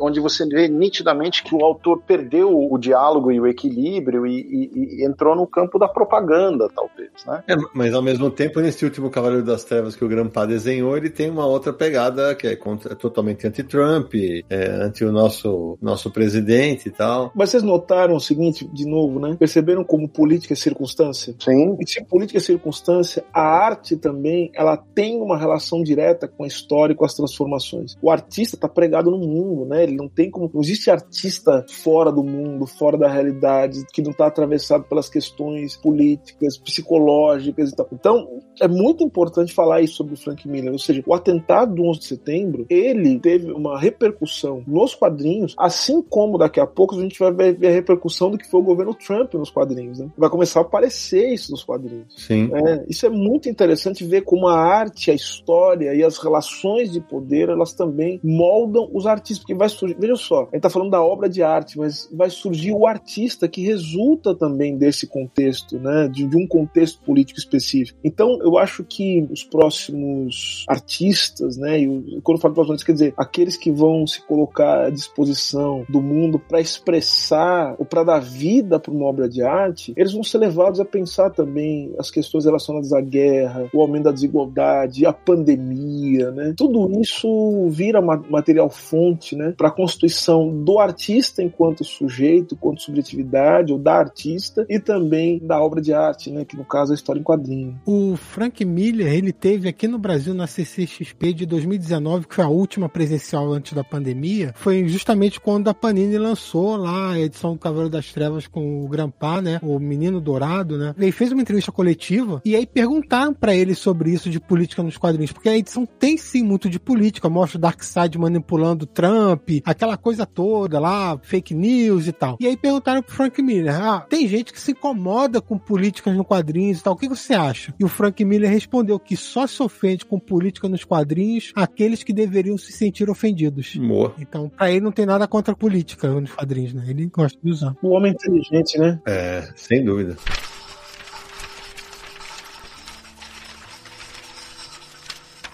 [0.00, 5.02] onde você vê nitidamente que o autor perdeu o diálogo e o equilíbrio e, e,
[5.02, 7.42] e entrou no campo da propaganda, talvez, né?
[7.48, 11.10] É, mas ao mesmo tempo, nesse último Cavaleiro das Trevas que o Grampa desenhou, ele
[11.10, 14.14] tem uma outra pegada que é, contra, é totalmente anti-Trump,
[14.48, 17.32] é, anti o nosso, nosso presidente e tal.
[17.34, 19.36] Mas vocês notaram o seguinte, de novo, né?
[19.38, 21.34] Perceberam como política é circunstância?
[21.38, 21.76] Sim.
[21.80, 26.46] E se política é circunstância, a arte também, ela tem uma relação direta com a
[26.46, 27.96] história e com as transformações.
[28.02, 29.82] O artista está pregado no mundo, né?
[29.82, 30.50] Ele não tem como.
[30.52, 35.51] Não existe artista fora do mundo, fora da realidade, que não está atravessado pelas questões
[35.76, 37.88] políticas, psicológicas e tal.
[37.92, 38.28] Então,
[38.60, 40.72] é muito importante falar isso sobre o Frank Miller.
[40.72, 46.02] Ou seja, o atentado do 11 de setembro, ele teve uma repercussão nos quadrinhos, assim
[46.02, 48.94] como daqui a pouco a gente vai ver a repercussão do que foi o governo
[48.94, 49.98] Trump nos quadrinhos.
[49.98, 50.10] Né?
[50.16, 52.14] Vai começar a aparecer isso nos quadrinhos.
[52.16, 52.50] Sim.
[52.54, 57.00] É, isso é muito interessante ver como a arte, a história e as relações de
[57.00, 59.38] poder, elas também moldam os artistas.
[59.38, 62.30] Porque vai surgir, veja só, a gente tá falando da obra de arte, mas vai
[62.30, 65.41] surgir o artista que resulta também desse contexto,
[65.78, 66.08] né?
[66.08, 67.98] De, de um contexto político específico.
[68.04, 71.80] Então, eu acho que os próximos artistas, né?
[71.80, 76.00] E quando eu falo próximos, quer dizer, aqueles que vão se colocar à disposição do
[76.00, 80.38] mundo para expressar ou para dar vida para uma obra de arte, eles vão ser
[80.38, 86.30] levados a pensar também as questões relacionadas à guerra, o aumento da desigualdade, a pandemia,
[86.30, 86.54] né?
[86.56, 89.54] Tudo isso vira material fonte, né?
[89.56, 95.60] Para a constituição do artista enquanto sujeito, enquanto subjetividade, ou da artista, e também da
[95.60, 96.44] obra de arte, né?
[96.44, 97.80] Que no caso é a história em quadrinho.
[97.86, 102.48] O Frank Miller, ele teve aqui no Brasil na CCXP de 2019, que foi a
[102.48, 107.58] última presencial antes da pandemia, foi justamente quando a Panini lançou lá a edição do
[107.58, 109.58] Cavaleiro das Trevas com o Grampá, né?
[109.62, 110.94] O Menino Dourado, né?
[110.98, 114.96] Ele fez uma entrevista coletiva e aí perguntaram para ele sobre isso de política nos
[114.96, 119.96] quadrinhos, porque a edição tem sim muito de política, mostra o Darkseid manipulando Trump, aquela
[119.96, 122.36] coisa toda lá, fake news e tal.
[122.40, 126.24] E aí perguntaram pro Frank Miller: ah, tem gente que se incomoda com políticas no
[126.24, 127.74] quadrinhos e tal, o que você acha?
[127.78, 132.12] E o Frank Miller respondeu que só se ofende com política nos quadrinhos aqueles que
[132.12, 133.76] deveriam se sentir ofendidos.
[133.76, 134.14] Boa.
[134.18, 136.84] Então, pra ele não tem nada contra a política nos quadrinhos, né?
[136.88, 137.74] Ele gosta de usar.
[137.82, 139.00] O homem inteligente, né?
[139.06, 140.16] É, sem dúvida.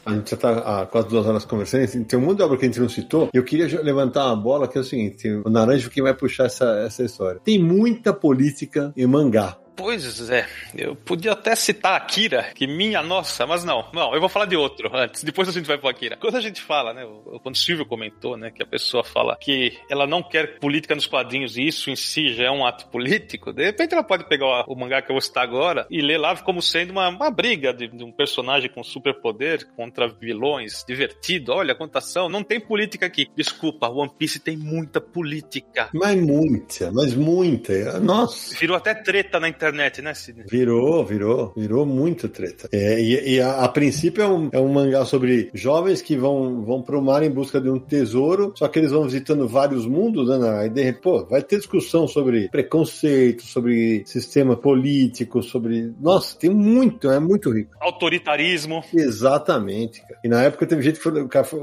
[0.08, 2.04] A gente já está há quase duas horas conversando.
[2.06, 3.28] Tem um monte de obra que a gente não citou.
[3.30, 6.64] Eu queria levantar uma bola que é o seguinte: o Naranjo quem vai puxar essa,
[6.80, 7.38] essa história.
[7.44, 9.58] Tem muita política em mangá.
[9.78, 10.44] Pois é,
[10.76, 14.56] eu podia até citar Akira, que minha nossa, mas não, não, eu vou falar de
[14.56, 16.16] outro antes, depois a gente vai pro Akira.
[16.16, 17.06] Quando a gente fala, né,
[17.44, 21.06] quando o Silvio comentou, né, que a pessoa fala que ela não quer política nos
[21.06, 24.64] quadrinhos e isso em si já é um ato político, de repente ela pode pegar
[24.66, 27.72] o, mangá que eu vou citar agora e ler lá como sendo uma, uma briga
[27.72, 33.06] de, de um personagem com superpoder contra vilões, divertido, olha a contação, não tem política
[33.06, 33.28] aqui.
[33.36, 35.88] Desculpa, One Piece tem muita política.
[35.94, 38.56] Mas muita, mas muita, nossa.
[38.58, 40.46] Virou até treta na internet internet, né, Sidney?
[40.48, 42.68] Virou, virou, virou muito treta.
[42.72, 46.64] É, e, e a, a, princípio é um, é um mangá sobre jovens que vão,
[46.64, 50.28] vão pro mar em busca de um tesouro, só que eles vão visitando vários mundos,
[50.28, 50.48] né?
[50.58, 55.92] Aí de repente, pô, vai ter discussão sobre preconceito, sobre sistema político, sobre.
[56.00, 57.70] Nossa, tem muito, é muito rico.
[57.80, 58.82] Autoritarismo.
[58.92, 60.18] Exatamente, cara.
[60.24, 61.60] E na época teve gente que falou, cara, foi,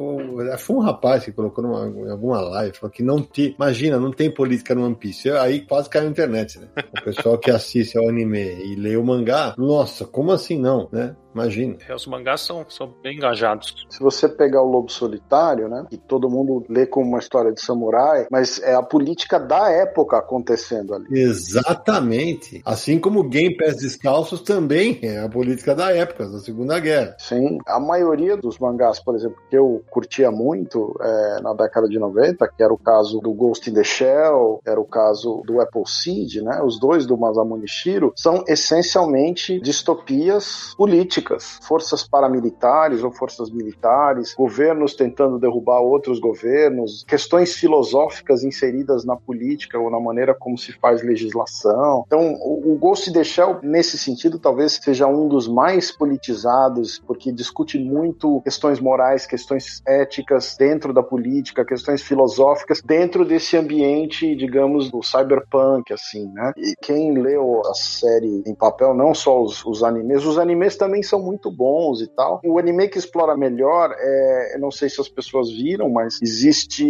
[0.58, 3.56] foi um rapaz que colocou numa, em alguma live, falou que não tem.
[3.58, 5.30] Imagina, não tem política no One Piece.
[5.32, 6.68] Aí quase caiu na internet, né?
[6.98, 11.16] O pessoal que assiste ao anime e lê o mangá, nossa, como assim não, né?
[11.36, 11.76] Imagina.
[11.88, 13.86] É, os mangás são, são bem engajados.
[13.90, 15.86] Se você pegar o Lobo Solitário, né?
[15.92, 20.18] E todo mundo lê como uma história de samurai, mas é a política da época
[20.18, 21.08] acontecendo ali.
[21.12, 22.62] Exatamente.
[22.64, 27.18] Assim como Game Pés Descalços também é a política da época, da Segunda Guerra.
[27.20, 27.58] Sim.
[27.68, 32.48] A maioria dos mangás, por exemplo, que eu curtia muito é, na década de 90,
[32.48, 36.36] que era o caso do Ghost in the Shell, era o caso do Apple Seed,
[36.44, 36.62] né?
[36.64, 44.34] Os dois do Masamune Shiro são essencialmente distopias políticas políticas, forças paramilitares ou forças militares,
[44.36, 50.72] governos tentando derrubar outros governos, questões filosóficas inseridas na política ou na maneira como se
[50.74, 52.04] faz legislação.
[52.06, 57.80] Então, o, Ghost the Shell, nesse sentido, talvez seja um dos mais politizados, porque discute
[57.80, 65.02] muito questões morais, questões éticas dentro da política, questões filosóficas dentro desse ambiente, digamos, do
[65.02, 66.54] cyberpunk, assim, né?
[66.58, 71.02] E quem leu a série em papel, não só os, os animes, os animes também
[71.02, 72.42] são são muito bons e tal.
[72.44, 76.86] O anime que explora melhor é, eu não sei se as pessoas viram, mas existe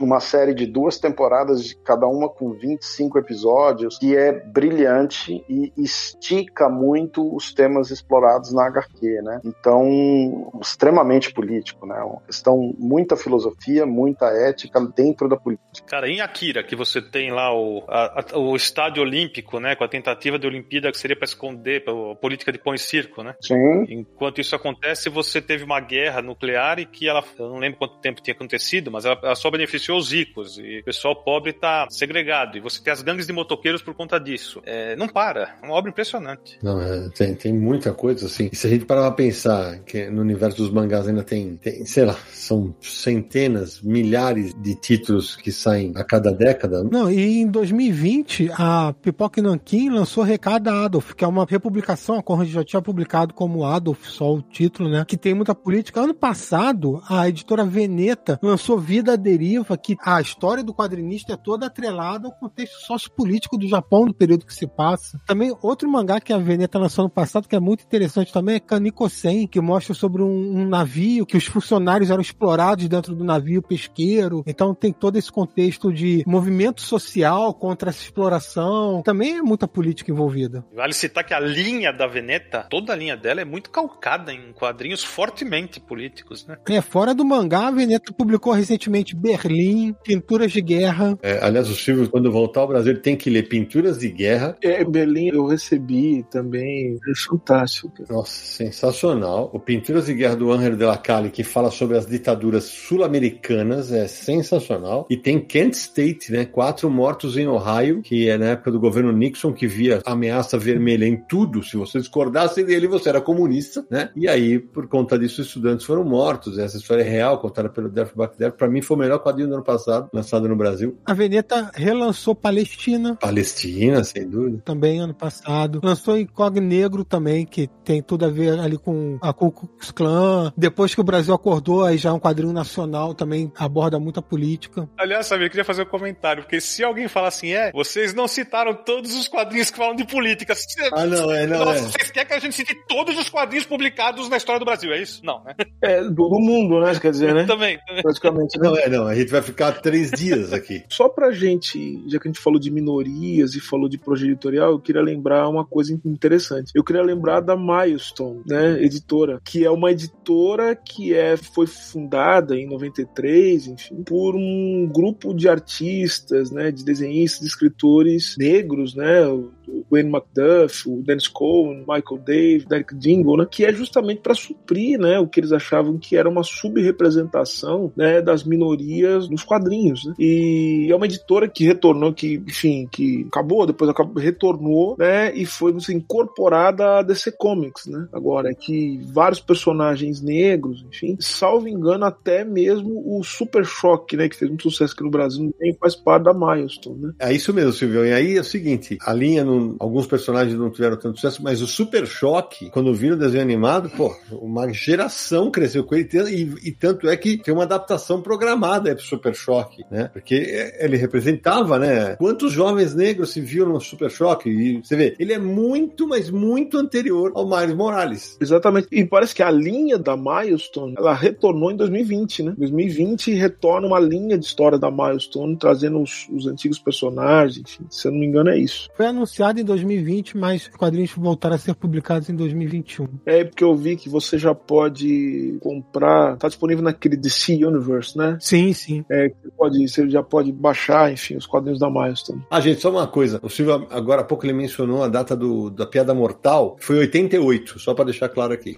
[0.00, 6.68] uma série de duas temporadas, cada uma com 25 episódios, que é brilhante e estica
[6.68, 9.40] muito os temas explorados na HQ, né?
[9.44, 12.00] Então, extremamente político, né?
[12.00, 15.86] Uma questão, muita filosofia, muita ética dentro da política.
[15.86, 19.76] Cara, em Akira, que você tem lá o, a, a, o estádio olímpico, né?
[19.76, 23.22] Com a tentativa de Olimpíada que seria para esconder a política de pão e circo,
[23.22, 23.34] né?
[23.42, 23.65] Sim.
[23.88, 27.98] Enquanto isso acontece, você teve uma guerra nuclear e que ela, eu não lembro quanto
[27.98, 31.86] tempo tinha acontecido, mas ela, ela só beneficiou os ricos e o pessoal pobre tá
[31.90, 32.56] segregado.
[32.56, 34.62] E você tem as gangues de motoqueiros por conta disso.
[34.64, 35.56] É, não para.
[35.62, 36.58] É uma obra impressionante.
[36.62, 38.48] Não, é, tem, tem muita coisa assim.
[38.52, 41.84] E se a gente parar pra pensar que no universo dos mangás ainda tem, tem,
[41.86, 46.82] sei lá, são centenas, milhares de títulos que saem a cada década.
[46.84, 52.22] Não, e em 2020 a Pipoca Nankin lançou Recado Adolf, que é uma republicação, a
[52.22, 55.04] Conrad já tinha publicado como Adolf, só o título, né?
[55.06, 56.00] Que tem muita política.
[56.00, 61.36] Ano passado, a editora Veneta lançou Vida à Deriva, que a história do quadrinista é
[61.36, 65.20] toda atrelada ao contexto sociopolítico do Japão, do período que se passa.
[65.26, 68.60] Também outro mangá que a Veneta lançou no passado, que é muito interessante também, é
[68.60, 73.62] Kaniko-sen, que mostra sobre um, um, navio, que os funcionários eram explorados dentro do navio
[73.62, 74.42] pesqueiro.
[74.46, 79.02] Então tem todo esse contexto de movimento social contra essa exploração.
[79.02, 80.64] Também é muita política envolvida.
[80.74, 84.52] Vale citar que a linha da Veneta, toda a linha dela é muito calcada em
[84.52, 86.56] quadrinhos fortemente políticos, né?
[86.68, 91.18] É, fora do mangá, a Veneta publicou recentemente Berlim, Pinturas de Guerra.
[91.22, 94.56] É, aliás, o Silvio, quando voltar ao Brasil, tem que ler Pinturas de Guerra.
[94.62, 97.92] É, Berlim eu recebi também, é fantástico.
[98.08, 99.50] Nossa, sensacional.
[99.52, 103.92] O Pinturas de Guerra do Angel de la Calle, que fala sobre as ditaduras sul-americanas,
[103.92, 105.06] é sensacional.
[105.10, 106.44] E tem Kent State, né?
[106.44, 111.06] Quatro mortos em Ohio, que é na época do governo Nixon, que via ameaça vermelha
[111.06, 111.62] em tudo.
[111.62, 114.10] Se você discordasse dele, você era comunista, né?
[114.14, 116.60] E aí, por conta disso, os estudantes foram mortos.
[116.60, 118.52] Essa história é real, contada pelo Derf Bakder.
[118.52, 120.96] Pra mim, foi o melhor quadrinho do ano passado, lançado no Brasil.
[121.04, 123.16] A Veneta relançou Palestina.
[123.16, 124.62] Palestina, sem dúvida.
[124.64, 125.80] Também ano passado.
[125.82, 130.52] Lançou Incog Negro também, que tem tudo a ver ali com a Ku Klux Klan.
[130.56, 134.88] Depois que o Brasil acordou, aí já é um quadrinho nacional, também aborda muita política.
[134.96, 138.28] Aliás, sabe, eu queria fazer um comentário, porque se alguém falar assim, é, vocês não
[138.28, 140.54] citaram todos os quadrinhos que falam de política.
[140.92, 141.82] Ah, não, é, não Nossa, é.
[141.82, 145.00] Vocês querem que a gente cite todos os quadrinhos publicados na história do Brasil, é
[145.00, 145.24] isso?
[145.24, 145.54] Não, né?
[145.80, 146.98] É, do, do mundo, né?
[146.98, 147.44] Quer dizer, né?
[147.46, 147.78] Também.
[148.02, 148.58] Praticamente.
[148.58, 148.68] Né?
[148.68, 149.06] Não é, não.
[149.06, 150.84] A gente vai ficar três dias aqui.
[150.90, 154.72] Só pra gente, já que a gente falou de minorias e falou de projeto editorial,
[154.72, 156.72] eu queria lembrar uma coisa interessante.
[156.74, 162.56] Eu queria lembrar da Milestone, né, editora, que é uma editora que é, foi fundada
[162.56, 169.20] em 93, enfim, por um grupo de artistas, né, de desenhistas, de escritores negros, né,
[169.68, 174.98] o McDuff, o Dennis Cohen, Michael Dave, Derek Dingle, né, que é justamente para suprir,
[174.98, 180.14] né, o que eles achavam que era uma subrepresentação, né, das minorias nos quadrinhos, né?
[180.18, 185.44] E é uma editora que retornou, que, enfim, que acabou, depois acabou, retornou, né, e
[185.46, 188.06] foi assim, incorporada a DC Comics, né?
[188.12, 194.36] Agora, que vários personagens negros, enfim, salvo engano, até mesmo o Super Choque, né, que
[194.36, 197.12] fez muito sucesso aqui no Brasil, faz parte da Milestone, né?
[197.18, 198.06] É isso mesmo, Silvio.
[198.06, 201.62] E aí é o seguinte, a linha, não, alguns personagens não tiveram tanto sucesso, mas
[201.62, 206.68] o Super Choque, quando viram o desenho animado, pô, uma geração cresceu com ele, e,
[206.68, 210.10] e tanto é que tem uma adaptação programada pro Super Choque, né?
[210.12, 212.16] Porque ele representava, né?
[212.16, 214.48] Quantos jovens negros se viram no Super Choque?
[214.48, 218.36] E você vê, ele é muito, mas muito anterior ao Miles Morales.
[218.40, 218.88] Exatamente.
[218.90, 222.54] E parece que a linha da Milestone, ela retornou em 2020, né?
[222.56, 228.12] 2020 retorna uma linha de história da Milestone, trazendo os, os antigos personagens, se eu
[228.12, 228.88] não me engano é isso.
[228.96, 233.06] Foi anunciado em 2020, mas os quadrinhos voltaram a ser publicados em 2021.
[233.24, 238.36] É porque eu vi que você já pode comprar, tá disponível naquele DC Universe, né?
[238.40, 239.04] Sim, sim.
[239.10, 242.42] É, você, pode, você já pode baixar, enfim, os quadrinhos da Milestone.
[242.50, 243.38] Ah, gente, só uma coisa.
[243.42, 246.76] O Silvio, agora há pouco ele mencionou a data do, da Piada Mortal.
[246.80, 248.76] Foi 88, só para deixar claro aqui.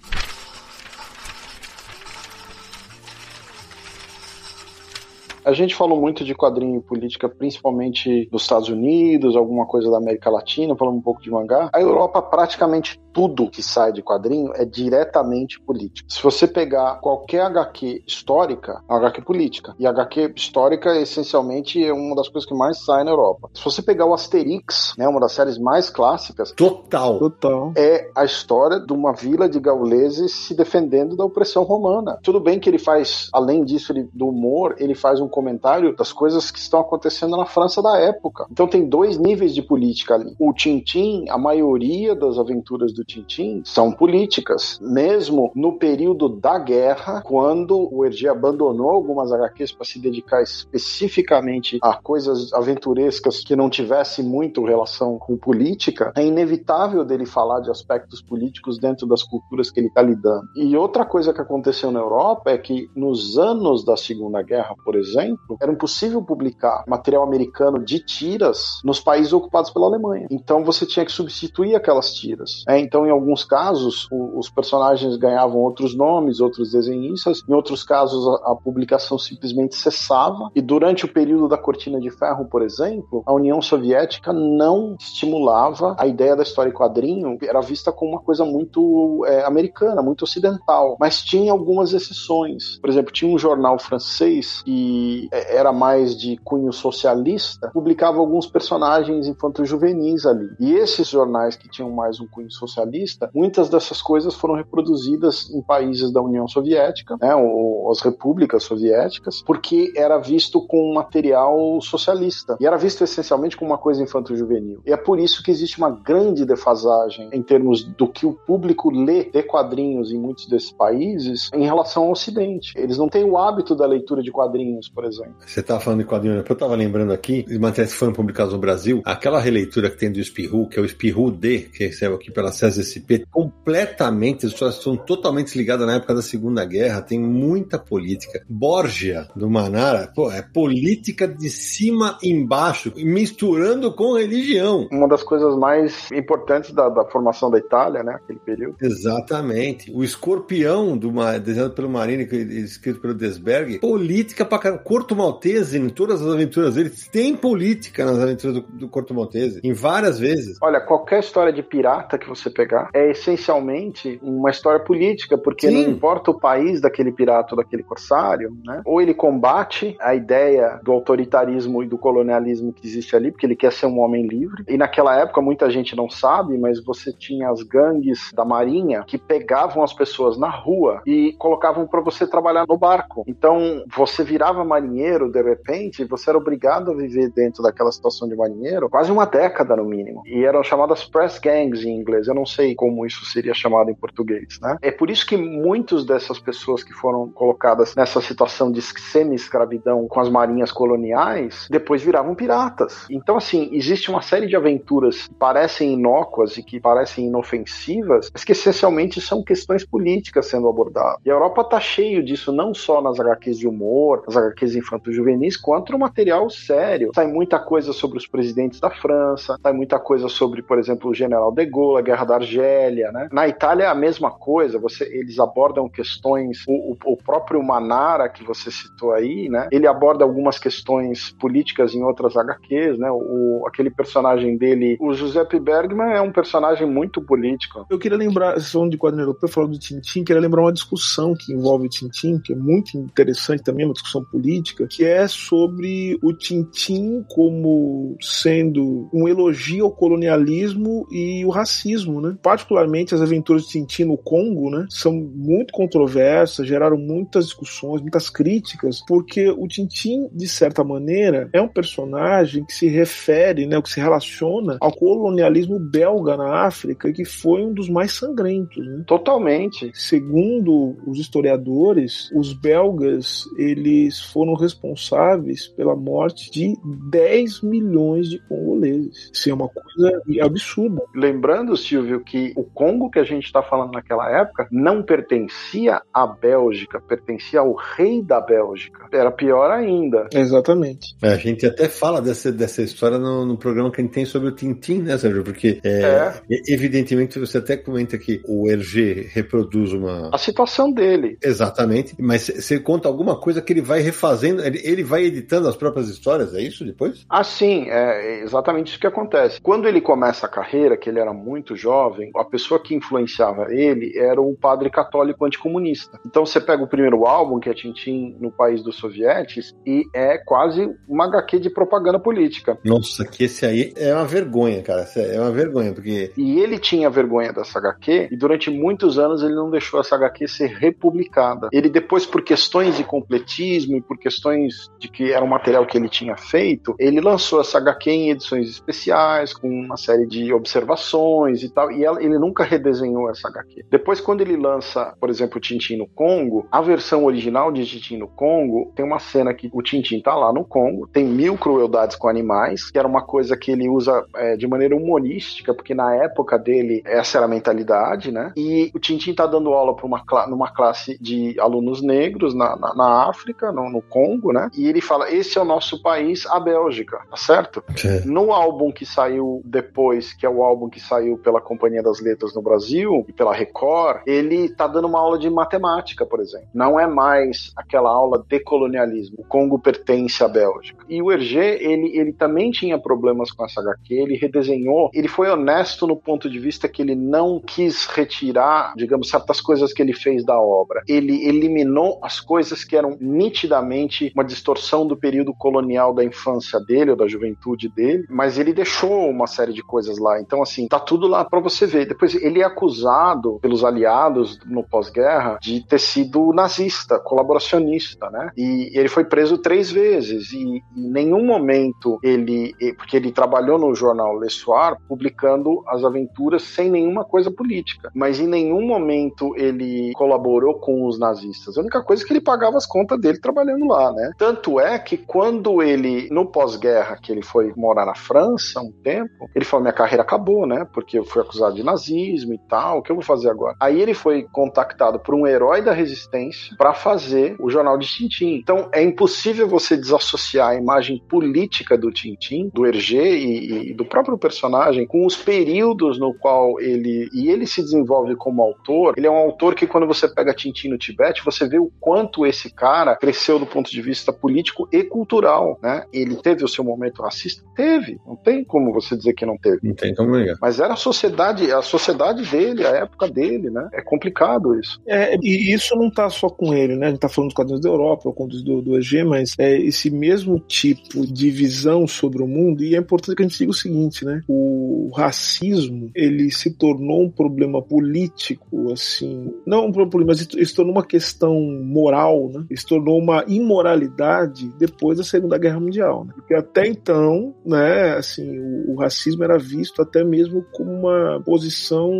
[5.48, 9.96] A gente falou muito de quadrinho e política, principalmente dos Estados Unidos, alguma coisa da
[9.96, 11.70] América Latina, falamos um pouco de mangá.
[11.72, 16.12] A Europa, praticamente tudo que sai de quadrinho é diretamente político.
[16.12, 19.74] Se você pegar qualquer HQ histórica, é HQ política.
[19.78, 23.48] E HQ histórica, essencialmente, é uma das coisas que mais sai na Europa.
[23.54, 27.18] Se você pegar o Asterix, né, uma das séries mais clássicas, Total.
[27.18, 27.72] Total.
[27.74, 32.18] é a história de uma vila de gauleses se defendendo da opressão romana.
[32.22, 36.12] Tudo bem que ele faz, além disso, ele, do humor, ele faz um comentário das
[36.12, 38.46] coisas que estão acontecendo na França da época.
[38.50, 40.34] Então tem dois níveis de política ali.
[40.36, 44.80] O Tintin, a maioria das aventuras do Tintin são políticas.
[44.82, 51.78] Mesmo no período da guerra, quando o Hergé abandonou algumas HQs para se dedicar especificamente
[51.80, 57.70] a coisas aventurescas que não tivessem muito relação com política, é inevitável dele falar de
[57.70, 60.48] aspectos políticos dentro das culturas que ele está lidando.
[60.56, 64.96] E outra coisa que aconteceu na Europa é que nos anos da Segunda Guerra, por
[64.96, 65.17] exemplo,
[65.60, 70.26] era impossível publicar material americano de tiras nos países ocupados pela Alemanha.
[70.30, 72.64] Então você tinha que substituir aquelas tiras.
[72.68, 77.42] É, então, em alguns casos, o, os personagens ganhavam outros nomes, outros desenhistas.
[77.48, 80.50] Em outros casos, a, a publicação simplesmente cessava.
[80.54, 85.96] E durante o período da Cortina de Ferro, por exemplo, a União Soviética não estimulava
[85.98, 87.38] a ideia da história em quadrinho.
[87.42, 90.96] Era vista como uma coisa muito é, americana, muito ocidental.
[91.00, 92.78] Mas tinha algumas exceções.
[92.80, 98.46] Por exemplo, tinha um jornal francês que é, era mais de cunho socialista, publicava alguns
[98.46, 100.48] personagens infanto-juvenis ali.
[100.60, 105.62] E esses jornais que tinham mais um cunho socialista, muitas dessas coisas foram reproduzidas em
[105.62, 112.56] países da União Soviética, né, ou as repúblicas soviéticas, porque era visto com material socialista.
[112.60, 114.80] E era visto essencialmente como uma coisa infanto-juvenil.
[114.86, 118.90] E é por isso que existe uma grande defasagem em termos do que o público
[118.90, 122.72] lê de quadrinhos em muitos desses países em relação ao Ocidente.
[122.76, 125.32] Eles não têm o hábito da leitura de quadrinhos, por exemplo.
[125.46, 128.58] Você estava falando de quadrinhos, eu estava lembrando aqui, de matérias que foram publicadas no
[128.58, 132.32] Brasil, aquela releitura que tem do Espirru, que é o Espirru D, que recebe aqui
[132.32, 137.20] pela César SP, completamente, as histórias são totalmente ligadas na época da Segunda Guerra, tem
[137.20, 138.44] muita política.
[138.48, 144.88] Borgia, do Manara, pô, é política de cima embaixo, misturando com religião.
[144.90, 148.74] Uma das coisas mais importantes da, da formação da Itália, né, aquele período.
[148.82, 149.92] Exatamente.
[149.94, 154.87] O escorpião, do, desenhado pelo Marini, escrito pelo Desberg, política pra caramba.
[154.88, 159.60] Corto Maltese, em todas as aventuras dele, tem política nas aventuras do, do Corto Maltese,
[159.62, 160.56] em várias vezes.
[160.62, 165.74] Olha, qualquer história de pirata que você pegar é essencialmente uma história política, porque Sim.
[165.74, 168.80] não importa o país daquele pirata ou daquele corsário, né?
[168.86, 173.56] Ou ele combate a ideia do autoritarismo e do colonialismo que existe ali, porque ele
[173.56, 174.64] quer ser um homem livre.
[174.66, 179.18] E naquela época, muita gente não sabe, mas você tinha as gangues da marinha que
[179.18, 183.22] pegavam as pessoas na rua e colocavam para você trabalhar no barco.
[183.26, 188.36] Então, você virava marinheiro de repente, você era obrigado a viver dentro daquela situação de
[188.36, 190.22] marinheiro quase uma década no mínimo.
[190.24, 192.28] E eram chamadas press gangs em inglês.
[192.28, 194.76] Eu não sei como isso seria chamado em português, né?
[194.80, 200.20] É por isso que muitos dessas pessoas que foram colocadas nessa situação de semi-escravidão com
[200.20, 203.06] as marinhas coloniais, depois viravam piratas.
[203.10, 208.44] Então, assim, existe uma série de aventuras que parecem inócuas e que parecem inofensivas, mas
[208.44, 211.20] que essencialmente são questões políticas sendo abordadas.
[211.24, 215.56] E a Europa tá cheio disso, não só nas HQs de humor, nas HQs infanto-juvenis,
[215.56, 217.10] quanto no material sério.
[217.14, 221.14] Sai muita coisa sobre os presidentes da França, sai muita coisa sobre, por exemplo, o
[221.14, 223.28] general de Gaulle, a guerra da Argélia, né?
[223.32, 228.28] Na Itália é a mesma coisa, você, eles abordam questões, o, o, o próprio Manara
[228.28, 229.68] que você citou aí, né?
[229.70, 233.10] Ele aborda algumas questões políticas em outras HQs, né?
[233.10, 237.86] O, aquele personagem dele, o Giuseppe Bergman é um personagem muito político.
[237.90, 241.52] Eu queria lembrar, som de quadrinho europeu, falando do Tintin, queria lembrar uma discussão que
[241.52, 246.32] envolve o Tintin, que é muito interessante também, uma discussão política, que é sobre o
[246.32, 252.36] Tintin como sendo um elogio ao colonialismo e o racismo, né?
[252.42, 254.86] Particularmente as aventuras de Tintin no Congo, né?
[254.90, 261.60] São muito controversas, geraram muitas discussões, muitas críticas, porque o Tintin, de certa maneira, é
[261.60, 267.24] um personagem que se refere, né, que se relaciona ao colonialismo belga na África, que
[267.24, 268.84] foi um dos mais sangrentos.
[268.86, 269.04] Né?
[269.06, 269.90] Totalmente.
[269.94, 279.30] Segundo os historiadores, os belgas eles foram responsáveis pela morte de 10 milhões de congoleses.
[279.32, 281.02] Isso é uma coisa absurda.
[281.14, 286.26] Lembrando, Silvio, que o Congo que a gente está falando naquela época não pertencia à
[286.26, 289.06] Bélgica, pertencia ao rei da Bélgica.
[289.12, 290.28] Era pior ainda.
[290.32, 291.16] Exatamente.
[291.22, 294.24] É, a gente até fala dessa, dessa história no, no, programa que a gente tem
[294.24, 295.42] sobre o Tintin, né, Sérgio?
[295.42, 296.34] Porque, é, é.
[296.68, 300.30] evidentemente, você até comenta que o Hergé reproduz uma.
[300.32, 301.38] A situação dele.
[301.42, 302.14] Exatamente.
[302.18, 306.08] Mas você conta alguma coisa que ele vai refazendo, ele, ele vai editando as próprias
[306.08, 307.24] histórias, é isso depois?
[307.28, 307.86] Ah, sim.
[307.88, 309.60] É exatamente isso que acontece.
[309.60, 314.16] Quando ele começa a carreira, que ele era muito jovem, a pessoa que influenciava ele
[314.16, 316.18] era o padre católico anticomunista.
[316.26, 320.38] Então você pega o primeiro álbum, que é Tintin no País dos Sovietes, e é
[320.38, 322.78] quase uma HQ de propaganda política.
[322.84, 325.06] Nossa, que esse aí é uma vergonha, cara.
[325.16, 326.32] É uma vergonha, porque.
[326.36, 330.48] E ele tinha vergonha dessa HQ, e durante muitos anos ele não deixou essa HQ
[330.48, 331.68] ser republicada.
[331.72, 335.96] Ele depois, por questões de completismo e por questões de que era um material que
[335.96, 341.62] ele tinha feito, ele lançou essa HQ em edições especiais, com uma série de observações
[341.62, 343.84] e tal, e ele nunca redesenhou essa HQ.
[343.90, 348.18] Depois, quando ele lança, por exemplo, o Tintin no Congo, a versão original de Tintin
[348.18, 352.16] no Congo tem uma cena que o Tintin tá lá no Congo, tem mil crueldades
[352.16, 356.14] com animais, que era uma coisa que ele usa é, de maneira humorística, porque na
[356.14, 358.52] época dele essa era a mentalidade, né?
[358.56, 362.94] E o Tintin tá dando aula para uma numa classe de alunos negros na, na,
[362.94, 364.70] na África, no, no, Congo, né?
[364.76, 367.82] E ele fala: esse é o nosso país, a Bélgica, tá certo?
[367.96, 368.26] Sim.
[368.26, 372.54] No álbum que saiu depois, que é o álbum que saiu pela Companhia das Letras
[372.54, 376.68] no Brasil e pela Record, ele tá dando uma aula de matemática, por exemplo.
[376.74, 379.36] Não é mais aquela aula de colonialismo.
[379.38, 381.04] O Congo pertence à Bélgica.
[381.08, 385.48] E o Hergé, ele, ele também tinha problemas com essa HQ, ele redesenhou, ele foi
[385.50, 390.12] honesto no ponto de vista que ele não quis retirar, digamos, certas coisas que ele
[390.12, 391.02] fez da obra.
[391.06, 393.97] Ele eliminou as coisas que eram nitidamente
[394.34, 399.28] uma distorção do período colonial da infância dele ou da juventude dele, mas ele deixou
[399.28, 400.40] uma série de coisas lá.
[400.40, 402.06] Então, assim, tá tudo lá para você ver.
[402.06, 408.50] Depois, ele é acusado pelos aliados no pós-guerra de ter sido nazista, colaboracionista, né?
[408.56, 413.94] E ele foi preso três vezes e em nenhum momento ele, porque ele trabalhou no
[413.94, 420.12] jornal Le Soir publicando as aventuras sem nenhuma coisa política, mas em nenhum momento ele
[420.14, 421.76] colaborou com os nazistas.
[421.76, 424.30] A única coisa é que ele pagava as contas dele trabalhando lá, né?
[424.38, 429.48] Tanto é que quando ele no pós-guerra que ele foi morar na França um tempo,
[429.54, 430.86] ele falou minha carreira acabou, né?
[430.92, 433.76] Porque eu fui acusado de nazismo e tal, o que eu vou fazer agora?
[433.80, 438.54] Aí ele foi contactado por um herói da resistência para fazer o jornal de Tintim.
[438.54, 444.04] Então é impossível você desassociar a imagem política do Tintim, do Hergé e, e, do
[444.04, 449.14] próprio personagem com os períodos no qual ele e ele se desenvolve como autor.
[449.16, 452.46] Ele é um autor que quando você pega Tintim no Tibete, você vê o quanto
[452.46, 456.04] esse cara cresceu do ponto de vista político e cultural, né?
[456.12, 458.18] Ele teve o seu momento racista, teve.
[458.26, 459.78] Não tem como você dizer que não teve.
[459.82, 460.56] Não tem como ligar.
[460.60, 463.88] Mas era a sociedade, a sociedade dele, a época dele, né?
[463.92, 465.00] É complicado isso.
[465.06, 467.06] É, e isso não tá só com ele, né?
[467.06, 470.10] A gente tá falando dos quadrinhos da Europa, com do, do EG, mas é esse
[470.10, 473.74] mesmo tipo de visão sobre o mundo, e é importante que a gente diga o
[473.74, 474.42] seguinte, né?
[474.48, 480.74] O racismo, ele se tornou um problema político, assim, não um problema, mas ele se
[480.74, 482.64] tornou uma questão moral, né?
[482.68, 486.32] Ele se tornou uma imoralidade depois da Segunda Guerra Mundial, né?
[486.34, 492.10] Porque até então, né, assim, o, o racismo era visto até mesmo como uma posição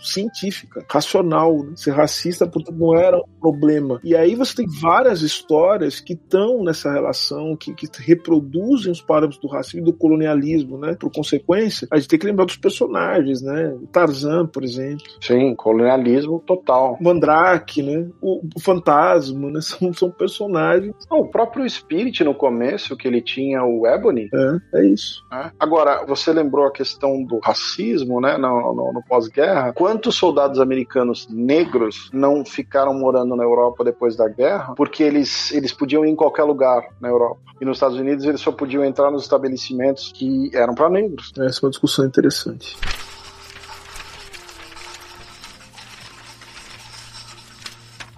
[0.00, 1.72] científica, racional, né?
[1.76, 4.00] Ser racista, portanto, não era um problema.
[4.04, 9.40] E aí você tem várias histórias que estão nessa relação, que, que reproduzem os parâmetros
[9.40, 10.94] do racismo e do colonialismo, né?
[10.98, 13.68] Por consequência, a gente tem que lembrar dos personagens, né?
[13.70, 15.04] O Tarzan, por exemplo.
[15.20, 16.98] Sim, colonialismo total.
[17.00, 18.08] Mandrake, né?
[18.20, 19.60] O, o Fantasma, né?
[19.68, 20.94] São, são personagens.
[21.10, 24.28] O próprio Spirit no começo, que ele tinha o Ebony.
[24.32, 25.24] É, é isso.
[25.32, 25.50] É.
[25.58, 28.36] Agora, você lembrou a questão do racismo, né?
[28.36, 29.72] No, no, no pós-guerra.
[29.72, 34.74] Quantos soldados americanos negros não ficaram morando na Europa depois da guerra?
[34.74, 37.40] Porque eles, eles podiam ir em qualquer lugar na Europa.
[37.60, 41.32] E nos Estados Unidos eles só podiam entrar nos estabelecimentos que eram para negros.
[41.38, 42.76] Essa é uma discussão interessante.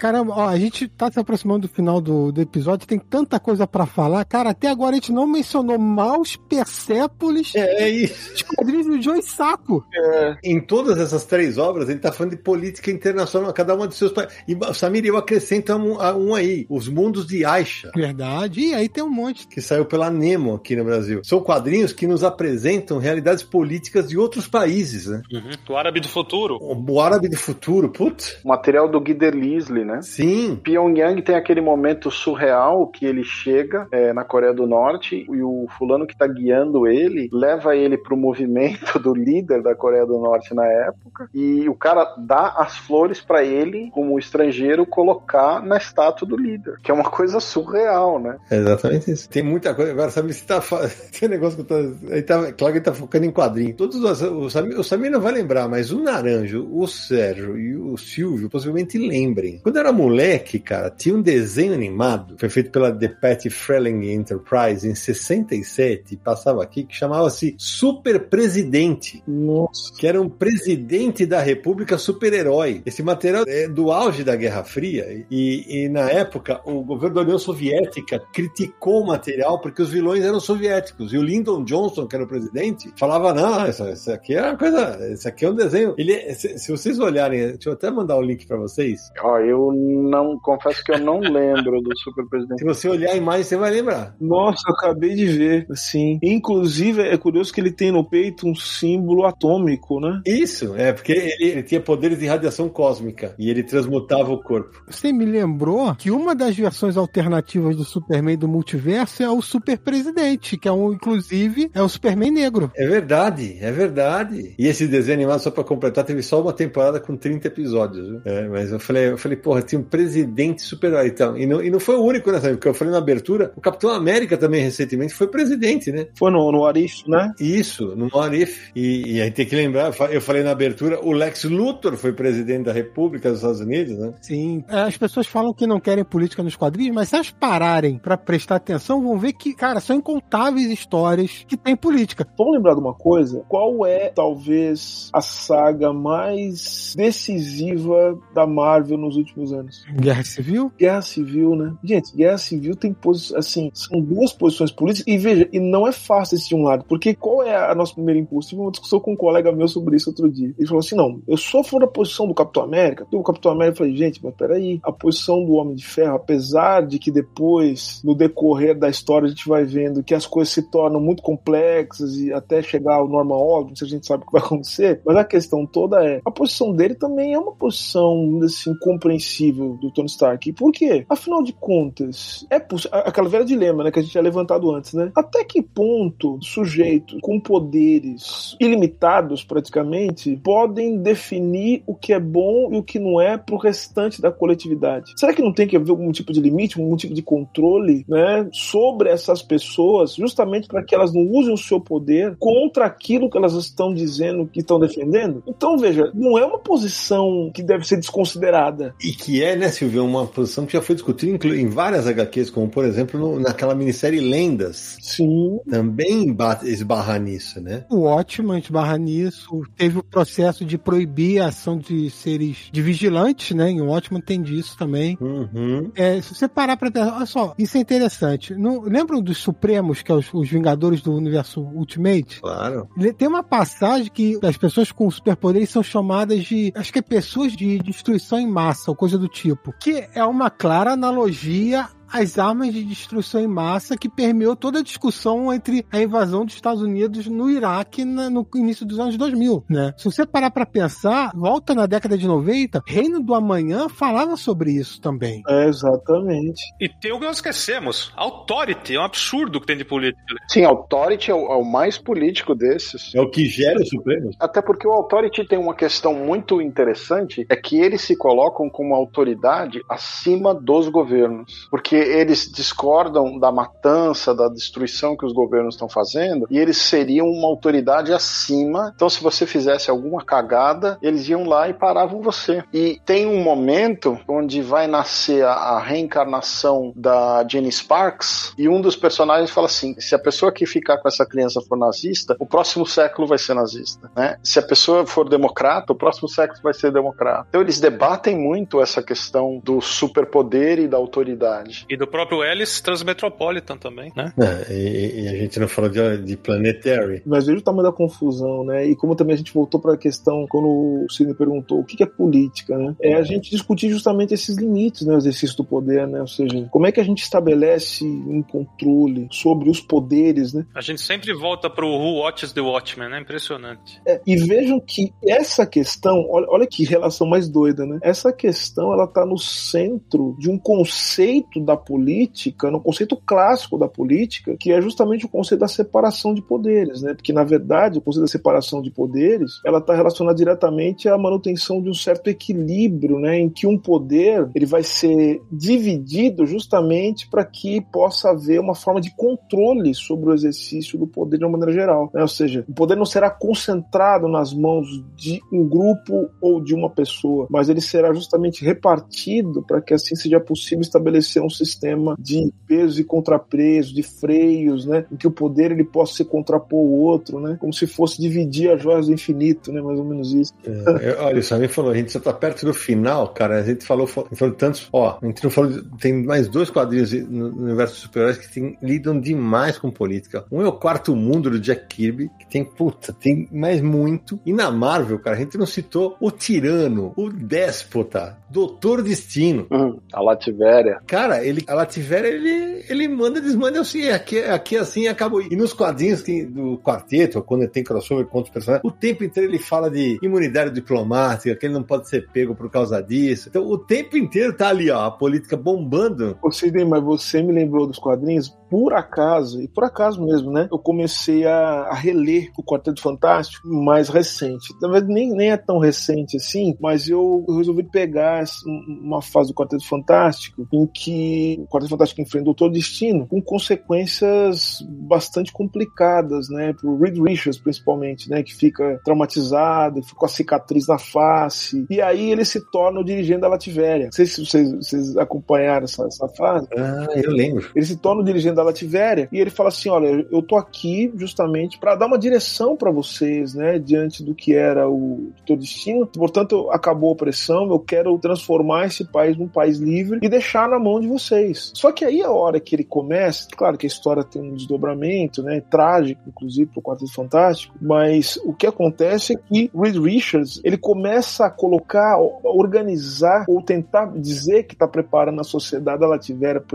[0.00, 3.66] Caramba, ó, a gente tá se aproximando do final do, do episódio, tem tanta coisa
[3.66, 4.24] para falar.
[4.24, 8.10] Cara, até agora a gente não mencionou Maus, Persépolis, é, é
[8.56, 9.84] quadrinhos do Joe Saco.
[9.94, 10.36] É.
[10.42, 14.10] Em todas essas três obras, ele tá falando de política internacional, cada uma dos seus
[14.10, 14.34] países.
[14.48, 17.92] E, Samir, eu acrescento um, um, aí, Os Mundos de Aisha.
[17.94, 19.46] Verdade, e aí tem um monte.
[19.48, 21.20] Que saiu pela Nemo aqui no Brasil.
[21.24, 25.20] São quadrinhos que nos apresentam realidades políticas de outros países, né?
[25.30, 25.50] Uhum.
[25.68, 26.56] O Árabe do Futuro.
[26.58, 28.40] O, o Árabe do Futuro, putz.
[28.42, 30.02] O material do Guider Lisley, né?
[30.02, 30.56] Sim.
[30.62, 35.66] Pyongyang tem aquele momento surreal que ele chega é, na Coreia do Norte e o
[35.78, 40.54] fulano que tá guiando ele leva ele pro movimento do líder da Coreia do Norte
[40.54, 46.26] na época e o cara dá as flores para ele, como estrangeiro, colocar na estátua
[46.26, 48.36] do líder, que é uma coisa surreal, né?
[48.50, 49.28] É exatamente isso.
[49.28, 49.92] Tem muita coisa.
[49.92, 50.60] Agora, sabe, se tá.
[51.18, 52.12] Tem um negócio que eu tô.
[52.12, 52.52] Ele tá...
[52.52, 53.74] Claro que ele tá focando em quadrinho.
[53.74, 54.22] Todos os.
[54.22, 58.50] O Samir, o Samir não vai lembrar, mas o Naranjo, o Sérgio e o Silvio
[58.50, 59.60] possivelmente lembrem.
[59.62, 64.86] Quando era moleque, cara, tinha um desenho animado, foi feito pela The Patty Freling Enterprise
[64.86, 69.22] em 67, passava aqui, que chamava-se Super Presidente.
[69.26, 69.92] Nossa.
[69.98, 72.82] Que era um presidente da República super-herói.
[72.84, 77.22] Esse material é do auge da Guerra Fria e, e, na época o governo da
[77.22, 82.14] União Soviética criticou o material porque os vilões eram soviéticos e o Lyndon Johnson, que
[82.14, 85.54] era o presidente, falava: não, isso, isso aqui é uma coisa, isso aqui é um
[85.54, 85.94] desenho.
[85.96, 89.10] Ele, se, se vocês olharem, deixa eu até mandar o um link para vocês.
[89.22, 92.58] Ó, eu Eu não, confesso que eu não lembro do super presidente.
[92.58, 94.14] Se você olhar a imagem, você vai lembrar.
[94.20, 96.18] Nossa, eu acabei de ver, assim.
[96.22, 100.20] Inclusive, é curioso que ele tem no peito um símbolo atômico, né?
[100.26, 104.82] Isso, é, porque ele, ele tinha poderes de radiação cósmica e ele transmutava o corpo.
[104.88, 109.78] Você me lembrou que uma das versões alternativas do Superman do multiverso é o Super
[109.78, 112.70] Presidente, que é um, inclusive, é o Superman negro.
[112.76, 114.54] É verdade, é verdade.
[114.58, 118.08] E esse desenho animado, só pra completar, teve só uma temporada com 30 episódios.
[118.08, 118.22] Viu?
[118.24, 121.36] É, mas eu falei, eu falei, porra, tinha um presidente super-herói então.
[121.36, 123.90] E não, e não foi o único nessa, porque eu falei na abertura, o Capitão
[123.90, 126.06] América também recentemente foi presidente, né?
[126.14, 127.32] Foi no, no Arif, né?
[127.38, 128.70] Isso, no Arif.
[128.74, 132.64] E, e aí tem que lembrar, eu falei na abertura, o Lex Luthor foi presidente
[132.64, 134.12] da República dos Estados Unidos, né?
[134.20, 134.64] Sim.
[134.68, 138.16] É, as pessoas falam que não querem política nos quadrinhos, mas se elas pararem para
[138.16, 142.26] prestar atenção, vão ver que, cara, são incontáveis histórias que tem política.
[142.36, 143.44] Vamos lembrar de uma coisa?
[143.48, 149.84] Qual é, talvez, a saga mais decisiva da Marvel nos últimos anos?
[149.94, 150.72] Guerra Civil?
[150.78, 151.74] Guerra Civil, né?
[151.82, 155.92] Gente, Guerra Civil tem posições, assim, são duas posições políticas, e veja, e não é
[155.92, 158.50] fácil decidir um lado, porque qual é a nosso primeiro impulso?
[158.50, 160.54] Tive uma discussão com um colega meu sobre isso outro dia.
[160.58, 163.06] Ele falou assim: não, eu sou for da posição do Capitão América.
[163.10, 166.86] Do Capitão América, eu falei, gente, mas peraí, a posição do Homem de Ferro, apesar
[166.86, 170.62] de que depois, no decorrer da história, a gente vai vendo que as coisas se
[170.62, 174.32] tornam muito complexas e até chegar ao normal óbvio, se a gente sabe o que
[174.32, 178.74] vai acontecer, mas a questão toda é, a posição dele também é uma posição, assim,
[178.80, 180.52] compreensível do Tony Stark.
[180.52, 181.04] Por quê?
[181.08, 182.56] Afinal de contas, é
[182.92, 185.10] aquela velha dilema, né, que a gente tinha levantado antes, né?
[185.16, 192.76] Até que ponto sujeitos com poderes ilimitados, praticamente, podem definir o que é bom e
[192.76, 195.12] o que não é pro restante da coletividade?
[195.16, 198.48] Será que não tem que haver algum tipo de limite, algum tipo de controle, né,
[198.52, 203.38] sobre essas pessoas, justamente para que elas não usem o seu poder contra aquilo que
[203.38, 205.42] elas estão dizendo que estão defendendo?
[205.46, 208.94] Então, veja, não é uma posição que deve ser desconsiderada.
[209.02, 212.68] E que é, né, Silvio, uma posição que já foi discutida em várias HQs, como
[212.68, 214.96] por exemplo no, naquela minissérie Lendas.
[215.00, 215.60] Sim.
[215.68, 216.34] Também
[216.64, 217.84] esbarra nisso, né?
[217.90, 219.62] O ótimo esbarra nisso.
[219.76, 223.70] Teve o processo de proibir a ação de seres de vigilantes, né?
[223.70, 225.18] E o ótimo entende isso também.
[225.20, 225.90] Uhum.
[225.94, 228.54] É, se você parar pra pensar, olha só, isso é interessante.
[228.54, 232.40] Não, lembram dos Supremos, que é os, os Vingadores do Universo Ultimate?
[232.40, 232.88] Claro.
[233.18, 237.52] Tem uma passagem que as pessoas com superpoderes são chamadas de, acho que é pessoas
[237.52, 239.72] de destruição em massa, ou coisa do tipo.
[239.78, 244.82] Que é uma clara analogia as armas de destruição em massa que permeou toda a
[244.82, 249.94] discussão entre a invasão dos Estados Unidos no Iraque no início dos anos 2000, né?
[249.96, 254.72] Se você parar para pensar, volta na década de 90, Reino do Amanhã falava sobre
[254.72, 255.42] isso também.
[255.48, 256.62] É, exatamente.
[256.80, 260.34] E tem o que nós esquecemos, Authority, é um absurdo que tem de política.
[260.48, 263.14] Sim, Authority é o, é o mais político desses.
[263.14, 264.30] É o que gera o Supremo.
[264.38, 268.94] Até porque o Authority tem uma questão muito interessante, é que eles se colocam como
[268.94, 271.68] autoridade acima dos governos.
[271.70, 277.26] Porque eles discordam da matança, da destruição que os governos estão fazendo, e eles seriam
[277.28, 278.92] uma autoridade acima.
[278.94, 282.62] Então, se você fizesse alguma cagada, eles iam lá e paravam você.
[282.72, 288.80] E tem um momento onde vai nascer a, a reencarnação da Jenny Sparks, e um
[288.80, 292.46] dos personagens fala assim: se a pessoa que ficar com essa criança for nazista, o
[292.46, 294.10] próximo século vai ser nazista.
[294.16, 294.36] Né?
[294.42, 297.46] Se a pessoa for democrata, o próximo século vai ser democrata.
[297.48, 301.86] Então, eles debatem muito essa questão do superpoder e da autoridade.
[301.90, 304.32] E do próprio Ellis Transmetropolitan também, né?
[304.38, 307.20] É, e, e, a gente não falou de, de Planetary.
[307.26, 308.86] Mas veja o tamanho da confusão, né?
[308.86, 312.00] E como também a gente voltou para a questão, quando o Sidney perguntou o que
[312.00, 312.94] é política, né?
[313.02, 315.14] É a gente discutir justamente esses limites, né?
[315.14, 316.20] O exercício do poder, né?
[316.20, 320.64] Ou seja, como é que a gente estabelece um controle sobre os poderes, né?
[320.72, 323.20] A gente sempre volta pro Who Watches the Watchmen, né?
[323.20, 324.00] Impressionante.
[324.06, 327.98] É, e vejam que essa questão, olha, olha que relação mais doida, né?
[328.00, 333.88] Essa questão, ela tá no centro de um conceito da política, no conceito clássico da
[333.88, 337.14] política, que é justamente o conceito da separação de poderes, né?
[337.14, 341.82] Porque na verdade o conceito da separação de poderes, ela está relacionada diretamente à manutenção
[341.82, 343.38] de um certo equilíbrio, né?
[343.38, 349.00] Em que um poder ele vai ser dividido justamente para que possa haver uma forma
[349.00, 352.22] de controle sobre o exercício do poder de uma maneira geral, né?
[352.22, 354.86] Ou seja, o poder não será concentrado nas mãos
[355.16, 360.14] de um grupo ou de uma pessoa, mas ele será justamente repartido para que assim
[360.14, 365.04] seja possível estabelecer um sistema sistema de pesos e contrapesos, de freios, né?
[365.10, 367.56] Em que o poder ele possa se contrapor ao outro, né?
[367.60, 369.80] Como se fosse dividir as joias do infinito, né?
[369.80, 370.52] Mais ou menos isso.
[370.64, 373.60] É, olha, o Samir falou, a gente já tá perto do final, cara.
[373.60, 374.88] A gente falou, falou tantos.
[374.92, 375.82] Ó, a gente não falou.
[376.00, 380.44] Tem mais dois quadrinhos no universo de super-heróis que tem, lidam demais com política.
[380.50, 384.38] Um é o Quarto Mundo do Jack Kirby, que tem, puta, tem mais muito.
[384.44, 389.66] E na Marvel, cara, a gente não citou o Tirano, o Déspota, Doutor Destino.
[389.70, 391.00] Hum, a Lativéria.
[391.06, 395.42] Cara, ele, a Lativéria, ele, ele manda, desmanda assim, aqui, aqui assim acabou.
[395.42, 399.50] E nos quadrinhos que, do quarteto, quando tem crossover com outros personagens, o tempo inteiro
[399.50, 403.48] ele fala de imunidade diplomática, que ele não pode ser pego por causa disso.
[403.48, 406.38] Então, o tempo inteiro tá ali, ó, a política bombando.
[406.60, 410.68] Sidney, mas você me lembrou dos quadrinhos, por acaso, e por acaso mesmo, né?
[410.70, 414.72] Eu comecei a, a reler o Quarteto Fantástico mais recente.
[414.80, 418.44] Verdade, nem, nem é tão recente assim, mas eu resolvi pegar
[418.86, 423.40] uma fase do Quarteto Fantástico em que o Quarteto Fantástico enfrenta o Doutor Destino com
[423.40, 426.72] consequências bastante complicadas, né?
[426.72, 428.42] Pro Reed Richards, principalmente, né?
[428.42, 431.86] Que fica traumatizado, fica com a cicatriz na face.
[431.90, 434.06] E aí ele se torna o dirigente da Lativéria.
[434.06, 436.68] Não sei se vocês, vocês acompanharam essa, essa fase.
[436.76, 437.70] Ah, eu lembro.
[437.74, 441.12] Ele se torna o dirigente da Lativéria e ele fala assim: olha, eu tô aqui
[441.16, 443.78] justamente para dar uma direção para vocês, né?
[443.78, 446.06] Diante do que era o teu destino.
[446.06, 450.78] Portanto, acabou a opressão, eu quero transformar esse país num país livre e deixar na
[450.78, 451.29] mão de vocês.
[451.74, 455.42] Só que aí a hora que ele começa, claro que a história tem um desdobramento,
[455.42, 455.60] né?
[455.70, 461.46] Trágico, inclusive, pro Quarteto Fantástico, mas o que acontece é que Reed Richards ele começa
[461.46, 466.08] a colocar, a organizar ou tentar dizer que está preparando a sociedade a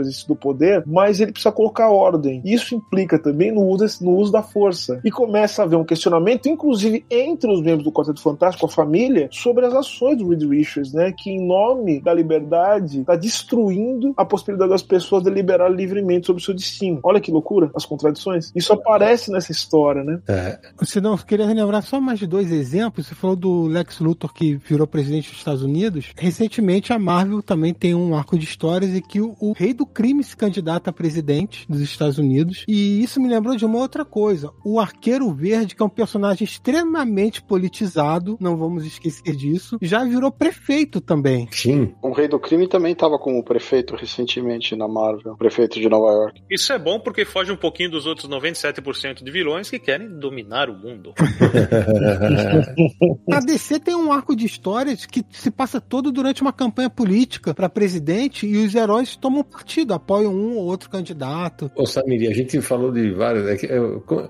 [0.01, 2.41] exercício do poder, mas ele precisa colocar ordem.
[2.45, 4.99] Isso implica também no uso, no uso da força.
[5.03, 9.29] E começa a haver um questionamento, inclusive entre os membros do Quarteto Fantástico, a família,
[9.31, 11.13] sobre as ações do Reed Richards, né?
[11.17, 16.45] Que em nome da liberdade está destruindo a possibilidade das pessoas deliberar livremente sobre o
[16.45, 16.99] seu destino.
[17.03, 18.51] Olha que loucura, as contradições.
[18.55, 20.19] Isso aparece nessa história, né?
[20.27, 20.59] É.
[20.83, 23.07] Se não, queria lembrar só mais de dois exemplos.
[23.07, 26.11] Você falou do Lex Luthor que virou presidente dos Estados Unidos.
[26.17, 29.85] Recentemente a Marvel também tem um arco de histórias em que o, o rei do
[29.85, 32.63] crime se candidata a presidente dos Estados Unidos.
[32.67, 34.51] E isso me lembrou de uma outra coisa.
[34.63, 40.31] O Arqueiro Verde, que é um personagem extremamente politizado, não vamos esquecer disso, já virou
[40.31, 41.47] prefeito também.
[41.51, 41.93] Sim.
[42.01, 44.34] O rei do crime também estava como prefeito recentemente
[44.77, 46.41] na Marvel, prefeito de Nova York.
[46.49, 50.69] Isso é bom porque foge um pouquinho dos outros 97% de vilões que querem dominar
[50.69, 51.13] o mundo.
[53.31, 57.53] a DC tem um arco de histórias que se passa todo durante uma campanha política
[57.53, 61.69] para presidente e os heróis tomam partido, apoiam um ou outro candidato.
[61.75, 63.47] Ô Samiri, a gente falou de vários.
[63.47, 63.55] É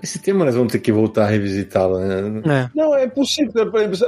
[0.02, 2.42] esse tema nós vamos ter que voltar a revisitá-lo, né?
[2.46, 2.70] É.
[2.74, 3.70] Não, é possível.
[3.70, 4.06] Por exemplo,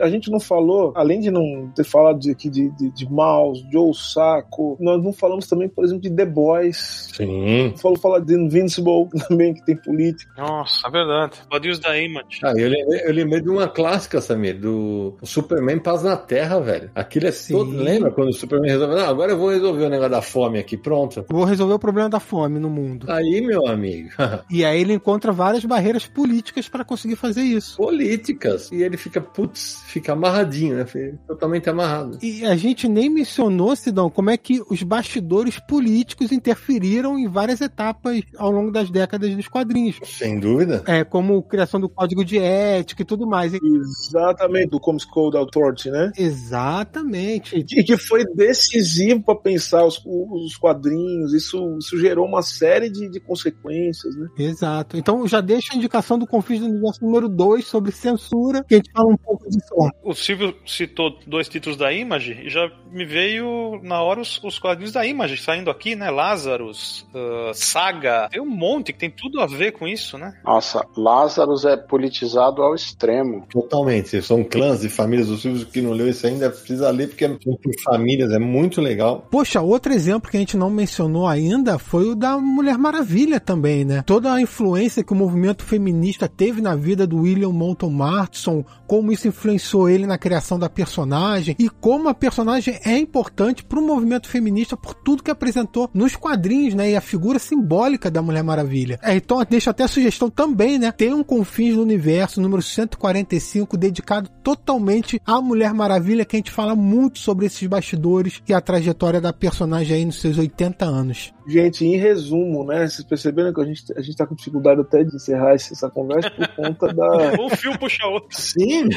[0.00, 3.64] a gente não falou, além de não ter falado de, aqui de, de, de Mouse,
[3.70, 7.08] Joe Saco, nós não falamos também, por exemplo, de The Boys.
[7.14, 7.72] Sim.
[7.76, 10.32] Falou falar de Invincible também, que tem política.
[10.36, 11.40] Nossa, é verdade.
[11.48, 12.40] Quadrinhos da Image.
[12.42, 16.90] Ah, eu lembrei, eu lembrei de uma clássica, Samir, do Superman Paz na Terra, velho.
[16.94, 17.56] Aquilo é assim.
[17.72, 18.96] Lembra quando o Superman resolveu?
[18.96, 21.24] Não, agora eu vou resolver o negócio da fome aqui, pronto.
[21.28, 23.06] Vou resolver o problema da fome no mundo.
[23.08, 24.10] Aí, meu amigo.
[24.50, 27.76] e aí ele encontra várias barreiras políticas para conseguir fazer isso.
[27.76, 28.70] Políticas.
[28.72, 30.84] E ele fica, putz, fica amarradinho, né?
[31.26, 32.18] Totalmente amarrado.
[32.22, 34.82] E a gente nem mencionou, Sidão, como é que os
[35.12, 39.98] bastidores políticos interferiram em várias etapas ao longo das décadas dos quadrinhos.
[40.04, 40.82] Sem dúvida.
[40.86, 43.52] É, como criação do código de ética e tudo mais.
[43.54, 46.12] Exatamente, do Comics Code Authority, né?
[46.16, 47.56] Exatamente.
[47.56, 53.10] E que foi decisivo para pensar os, os quadrinhos, isso, isso gerou uma série de,
[53.10, 54.28] de consequências, né?
[54.38, 54.96] Exato.
[54.96, 58.76] Então já deixa a indicação do Confins do Universo número 2 sobre censura, que a
[58.78, 59.90] gente fala um pouco disso lá.
[60.02, 64.58] O Silvio citou dois títulos da Image e já me veio na hora os, os
[64.58, 66.10] quadrinhos da Image saindo aqui, né?
[66.10, 70.34] Lazarus, uh, Saga, tem um monte que tem tudo a ver com isso, né?
[70.44, 73.46] Nossa, Lazarus é politizado ao extremo.
[73.50, 74.20] Totalmente.
[74.22, 75.28] São clãs e famílias.
[75.28, 78.80] O Silvio que não leu isso ainda precisa ler, porque é por famílias, é muito
[78.80, 79.26] legal.
[79.30, 83.84] Poxa, outro exemplo que a gente não mencionou ainda foi o da Mulher Maravilha também,
[83.84, 84.02] né?
[84.06, 89.12] Toda a influência que o movimento feminista teve na vida do William Moulton Marston, como
[89.12, 93.86] isso influenciou ele na criação da personagem e como a personagem é importante para o
[93.86, 96.90] movimento feminista por tudo que apresentou nos quadrinhos, né?
[96.90, 98.98] E a figura simbólica da Mulher Maravilha.
[99.02, 100.90] É, então deixa até a sugestão também, né?
[100.92, 106.50] Tem um Confins do Universo, número 145, dedicado totalmente à Mulher Maravilha, que a gente
[106.50, 111.32] fala muito sobre esses bastidores e a trajetória da personagem aí nos seus 80 anos.
[111.46, 112.86] Gente, em resumo, né?
[112.86, 116.30] Vocês perceberam que a gente, a gente tá com dificuldade até de encerrar essa conversa
[116.30, 117.32] por conta da.
[117.40, 118.28] um fio puxa outro.
[118.30, 118.88] Sim,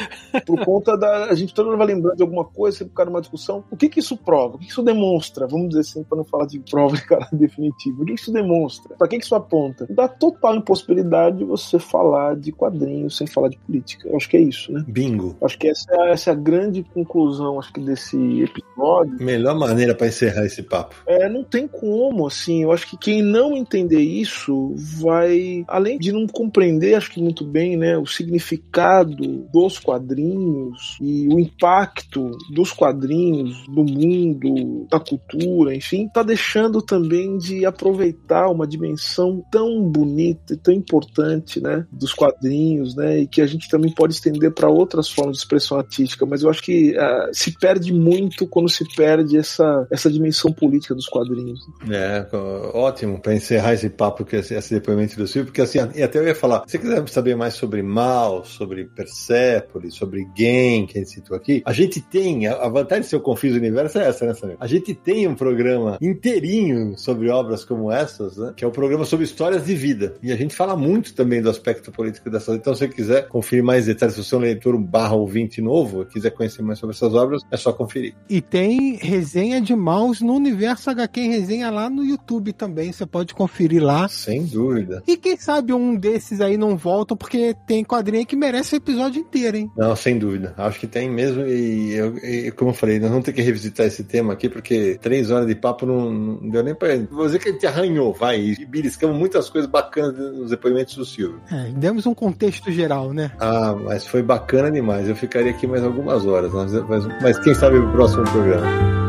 [0.44, 1.26] por conta da.
[1.26, 3.64] A gente todo mundo vai lembrando de alguma coisa, sempre ficar numa discussão.
[3.70, 4.56] O que que isso prova?
[4.56, 5.46] O que, que isso demonstra?
[5.46, 8.02] Vamos dizer assim, para não falar de prova cara definitivo.
[8.02, 8.96] O que, que isso demonstra?
[8.96, 9.86] Para que, que isso aponta?
[9.90, 14.08] Da total impossibilidade de você falar de quadrinhos sem falar de política.
[14.08, 14.84] Eu acho que é isso, né?
[14.86, 15.36] Bingo.
[15.42, 19.16] Acho que essa é, essa é a grande conclusão, acho que, desse episódio.
[19.20, 20.94] Melhor maneira para encerrar esse papo.
[21.06, 22.62] É, não tem como, assim.
[22.62, 27.44] Eu acho que quem não entender isso vai, além de não compreender, acho que muito
[27.44, 35.74] bem, né, o significado dos quadrinhos e o impacto dos quadrinhos no mundo, da cultura,
[35.74, 42.12] enfim, tá deixando também de aproveitar uma dimensão tão bonita e tão importante, né, dos
[42.12, 46.26] quadrinhos, né, e que a gente também pode estender para outras formas de expressão artística.
[46.26, 50.94] Mas eu acho que uh, se perde muito quando se perde essa, essa dimensão política
[50.94, 51.60] dos quadrinhos.
[51.90, 56.18] É, ótimo para encerrar esse papo, que esse, depoimento do Silvio, porque assim, e até
[56.18, 61.00] eu ia falar, se quiser saber mais sobre Mal, sobre Persepolis, sobre Game, que a
[61.00, 64.26] gente citou aqui, a gente tem, a, vantagem de ser o Confis Universo é essa,
[64.26, 64.56] né, Samir?
[64.58, 68.72] A gente tem um programa inteirinho sobre obras como essas, né, que é o um
[68.72, 70.14] programa sobre histórias de vida.
[70.22, 72.56] E a gente fala muito também do aspecto político dessas.
[72.56, 76.04] Então, se você quiser conferir mais detalhes, se você é um leitor barra ouvinte novo,
[76.04, 78.14] quiser conhecer mais sobre essas obras, é só conferir.
[78.28, 82.15] E tem resenha de Maus no Universo HQ Resenha lá no YouTube
[82.52, 84.08] também, você pode conferir lá.
[84.08, 85.02] Sem dúvida.
[85.06, 89.20] E quem sabe um desses aí não volta, porque tem quadrinho que merece o episódio
[89.20, 89.70] inteiro, hein?
[89.76, 90.54] Não, sem dúvida.
[90.56, 91.46] Acho que tem mesmo.
[91.46, 94.98] E, eu, e como eu falei, nós vamos ter que revisitar esse tema aqui, porque
[95.00, 96.96] três horas de papo não, não deu nem pra.
[97.10, 98.40] Vou dizer que a gente arranhou, vai.
[98.40, 101.40] E beliscamos muitas coisas bacanas nos depoimentos do Silvio.
[101.50, 103.30] É, demos um contexto geral, né?
[103.38, 105.08] Ah, mas foi bacana demais.
[105.08, 109.05] Eu ficaria aqui mais algumas horas, mas, mas, mas quem sabe o próximo programa.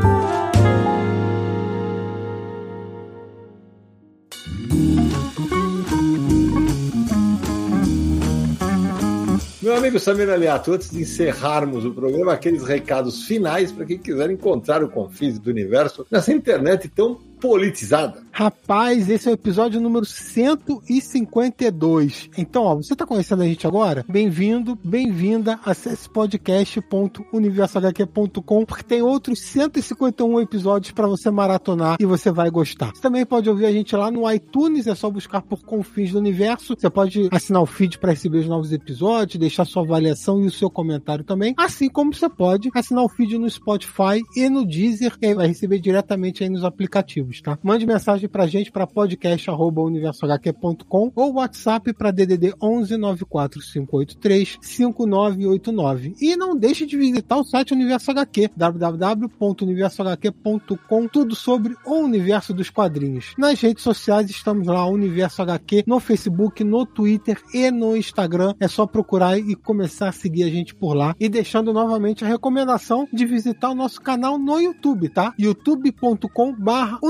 [9.78, 14.84] Amigo Samir Aliato, antes de encerrarmos o programa, aqueles recados finais para quem quiser encontrar
[14.84, 18.28] o Confis do Universo nessa internet tão politizada.
[18.38, 22.30] Rapaz, esse é o episódio número 152.
[22.38, 24.06] Então, ó, você tá conhecendo a gente agora?
[24.08, 25.60] Bem-vindo, bem-vinda.
[25.66, 32.92] Acesse podcast.universohq.com porque tem outros 151 episódios para você maratonar e você vai gostar.
[32.94, 36.20] Você também pode ouvir a gente lá no iTunes, é só buscar por Confins do
[36.20, 36.76] Universo.
[36.78, 40.52] Você pode assinar o feed para receber os novos episódios, deixar sua avaliação e o
[40.52, 45.18] seu comentário também, assim como você pode assinar o feed no Spotify e no Deezer,
[45.18, 47.58] que aí vai receber diretamente aí nos aplicativos, tá?
[47.64, 56.16] Mande mensagem pra gente para podcast@universohq.com ou WhatsApp para DDD 11 94583 5989.
[56.20, 62.70] E não deixe de visitar o site Universo HQ, www.universohq.com, tudo sobre o universo dos
[62.70, 63.34] quadrinhos.
[63.38, 68.54] Nas redes sociais estamos lá Universo HQ no Facebook, no Twitter e no Instagram.
[68.60, 71.16] É só procurar e começar a seguir a gente por lá.
[71.20, 75.34] E deixando novamente a recomendação de visitar o nosso canal no YouTube, tá?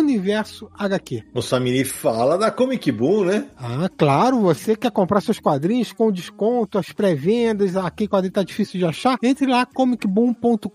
[0.08, 1.24] youtube.com/universo HQ.
[1.34, 3.46] O Samiri fala da Comic Boom, né?
[3.58, 8.80] Ah, claro, você quer comprar seus quadrinhos com desconto, as pré-vendas, aqui quadrinho tá difícil
[8.80, 10.72] de achar, entre lá comicboom.com.br.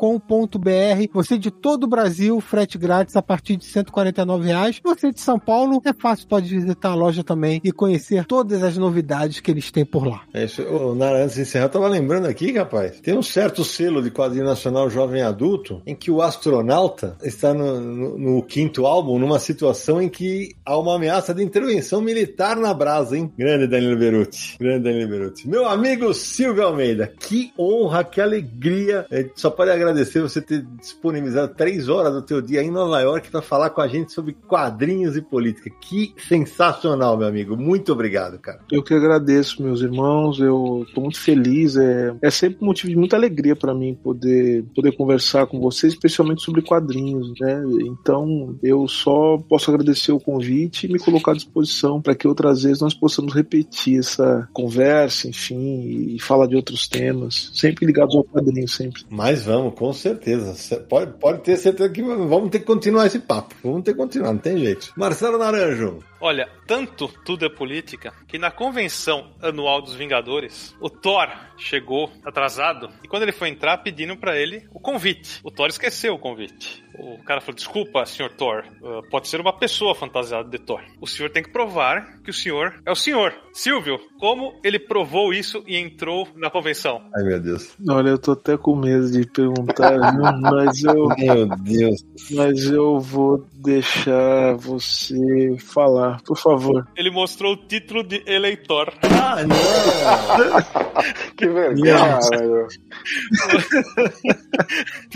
[1.12, 4.80] Você de todo o Brasil, frete grátis a partir de 149 reais.
[4.84, 8.76] Você de São Paulo, é fácil, pode visitar a loja também e conhecer todas as
[8.76, 10.22] novidades que eles têm por lá.
[10.34, 10.62] É isso.
[10.62, 14.10] Ô, Nara, antes de encerrar, eu tava lembrando aqui, rapaz, tem um certo selo de
[14.10, 19.38] quadrinho nacional jovem adulto em que o astronauta está no, no, no quinto álbum numa
[19.38, 23.32] situação em que há uma ameaça de intervenção militar na brasa, hein?
[23.38, 24.56] Grande Danilo Beruti.
[24.58, 25.48] Grande Danilo Beruti.
[25.48, 29.06] Meu amigo Silvio Almeida, que honra, que alegria.
[29.10, 33.30] Gente só pode agradecer você ter disponibilizado três horas do teu dia em Nova York
[33.30, 35.70] para falar com a gente sobre quadrinhos e política.
[35.80, 37.56] Que sensacional, meu amigo.
[37.56, 38.60] Muito obrigado, cara.
[38.72, 40.40] Eu que agradeço, meus irmãos.
[40.40, 41.76] Eu tô muito feliz.
[41.76, 45.92] É, é sempre um motivo de muita alegria para mim poder, poder conversar com vocês,
[45.92, 47.62] especialmente sobre quadrinhos, né?
[47.82, 49.11] Então, eu só
[49.48, 53.34] posso agradecer o convite e me colocar à disposição para que outras vezes nós possamos
[53.34, 59.02] repetir essa conversa, enfim, e falar de outros temas, sempre ligados ao quadrinho, sempre.
[59.08, 60.78] Mas vamos, com certeza.
[60.88, 63.54] Pode, pode ter certeza que vamos ter que continuar esse papo.
[63.62, 64.92] Vamos ter que continuar, não tem jeito.
[64.96, 65.98] Marcelo Naranjo.
[66.20, 71.28] Olha, tanto tudo é política que na convenção anual dos Vingadores, o Thor
[71.58, 75.40] chegou atrasado e quando ele foi entrar pediram para ele o convite.
[75.42, 76.82] O Thor esqueceu o convite.
[76.98, 80.82] O cara falou: Desculpa, senhor Thor, uh, pode ser uma pessoa fantasiada de Thor.
[81.00, 83.34] O senhor tem que provar que o senhor é o senhor.
[83.52, 87.02] Silvio, como ele provou isso e entrou na convenção?
[87.16, 87.76] Ai, meu Deus.
[87.88, 89.98] Olha, eu tô até com medo de perguntar,
[90.40, 91.08] mas eu.
[91.16, 92.04] Meu Deus.
[92.30, 96.86] Mas eu vou deixar você falar, por favor.
[96.96, 98.92] Ele mostrou o título de eleitor.
[99.02, 99.56] Ah, não!
[101.36, 102.66] que vergonha, velho.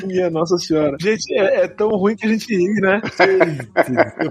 [0.07, 0.97] Minha Nossa Senhora.
[1.01, 3.01] Gente, é, é, tão ruim que a gente ri, né?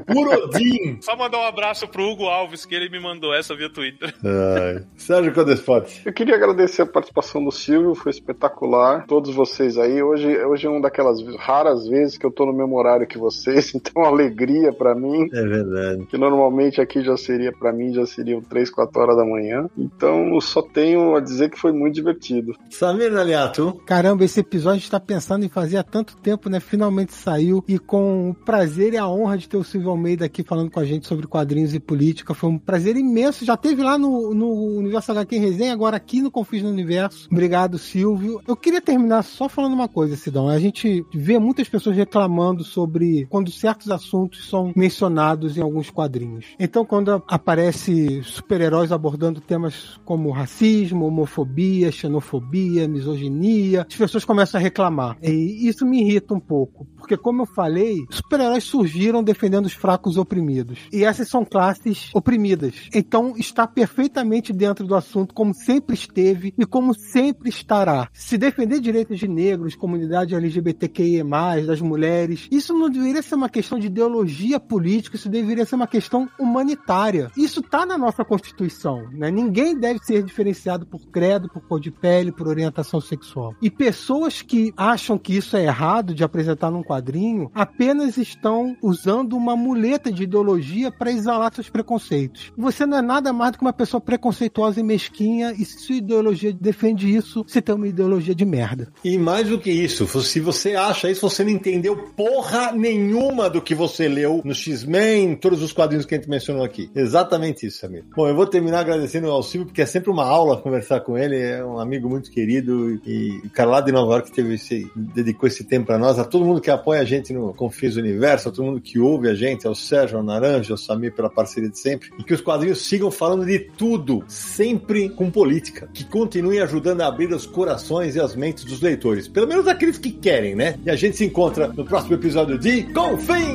[0.08, 0.98] Puro Odin.
[1.02, 4.14] Só mandar um abraço pro Hugo Alves, que ele me mandou essa via Twitter.
[4.24, 4.86] Ai.
[4.96, 6.02] Sérgio Codespot.
[6.06, 9.06] Eu queria agradecer a participação do Silvio, foi espetacular.
[9.08, 10.02] Todos vocês aí.
[10.02, 13.74] Hoje, hoje é uma daquelas raras vezes que eu tô no mesmo horário que vocês,
[13.76, 15.28] então é uma alegria para mim.
[15.34, 16.06] É verdade.
[16.06, 19.70] Que normalmente aqui já seria, para mim, já seriam 3, 4 horas da manhã.
[19.78, 22.54] Então eu só tenho a dizer que foi muito divertido.
[22.70, 23.82] Samir Naliato.
[23.86, 26.60] Caramba, esse episódio a gente tá pensando em fazer há tanto tempo, né?
[26.60, 30.44] Finalmente saiu e com o prazer e a honra de ter o Silvio Almeida aqui
[30.44, 32.34] falando com a gente sobre quadrinhos e política.
[32.34, 33.46] Foi um prazer imenso.
[33.46, 37.28] Já teve lá no, no Universo HQ em Resenha, agora aqui no Confis no Universo.
[37.32, 38.42] Obrigado, Silvio.
[38.48, 40.50] Eu queria terminar só falando uma coisa, Sidão.
[40.50, 46.46] A gente vê muitas pessoas reclamando sobre quando certos assuntos são mencionados em alguns quadrinhos.
[46.60, 54.64] Então, quando aparece super-heróis abordando temas como racismo, homofobia, xenofobia, misoginia, as pessoas começam a
[54.64, 55.18] reclamar.
[55.22, 60.18] E isso me irrita um pouco, porque como eu falei, super-heróis surgiram defendendo os fracos
[60.18, 60.80] oprimidos.
[60.92, 62.90] E essas são classes oprimidas.
[62.94, 68.10] Então, está perfeitamente dentro do assunto, como sempre esteve e como sempre estará.
[68.14, 71.26] Se defender direitos de negros, comunidade LGBTQIA+,
[71.66, 75.88] das mulheres, isso não deveria ser uma questão de ideologia política, isso deveria ser uma
[75.88, 77.32] questão humanitária.
[77.38, 79.30] Isso está na nossa Constituição, né?
[79.30, 83.56] Ninguém deve ser diferenciado por credo, por cor de pele, por orientação sexual.
[83.62, 89.36] E pessoas que acham que isso é errado de apresentar num quadrinho apenas estão usando
[89.36, 92.52] uma muleta de ideologia para exalar seus preconceitos.
[92.58, 95.96] Você não é nada mais do que uma pessoa preconceituosa e mesquinha, e se sua
[95.96, 98.92] ideologia defende isso, você tem uma ideologia de merda.
[99.04, 103.62] E mais do que isso, se você acha isso, você não entendeu porra nenhuma do
[103.62, 106.90] que você leu no X-Men, todos os quadrinhos que a gente mencionou aqui.
[106.96, 108.08] Exatamente isso, amigo.
[108.16, 111.38] Bom, eu vou terminar agradecendo ao Silvio, porque é sempre uma aula conversar com ele,
[111.38, 115.48] é um amigo muito querido e o cara lá de Nova York teve esse, dedicou
[115.48, 118.52] esse tempo para nós, a todo mundo que apoia a gente no Confis Universo, a
[118.52, 121.80] todo mundo que ouve a gente, ao Sérgio, ao Naranja, ao Samir pela parceria de
[121.80, 127.02] sempre, e que os quadrinhos sigam falando de tudo, sempre com política, que continuem ajudando
[127.02, 130.80] a abrir os corações e as mentes dos leitores, pelo menos aqueles que querem, né?
[130.86, 133.55] E a gente se encontra no próximo episódio de Confins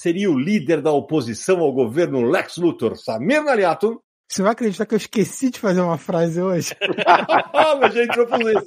[0.00, 4.00] Seria o líder da oposição ao governo Lex Luthor, Samir Naliato.
[4.26, 6.74] Você vai acreditar que eu esqueci de fazer uma frase hoje?
[7.78, 8.64] Mas já entrou por isso.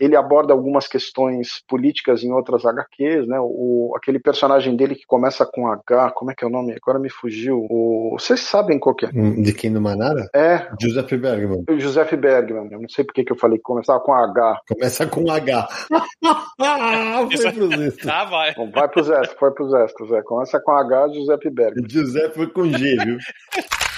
[0.00, 3.38] Ele aborda algumas questões políticas em outras HQs, né?
[3.40, 6.74] O, aquele personagem dele que começa com H, como é que é o nome?
[6.74, 7.66] Agora me fugiu.
[7.70, 9.10] O, vocês sabem qual que é?
[9.10, 10.28] De quem do Manara?
[10.34, 10.68] É.
[10.80, 11.64] Joseph Bergman.
[11.68, 12.68] O Joseph Bergman.
[12.70, 14.60] Eu não sei porque que eu falei que começava com H.
[14.68, 15.68] Começa com H.
[17.36, 18.10] foi pro Zé.
[18.10, 18.54] Ah, vai.
[18.54, 20.22] Bom, vai pro Zé, foi pro Zé, Zé.
[20.22, 21.88] Começa com H, Joseph Bergman.
[21.88, 23.18] José foi com G, viu?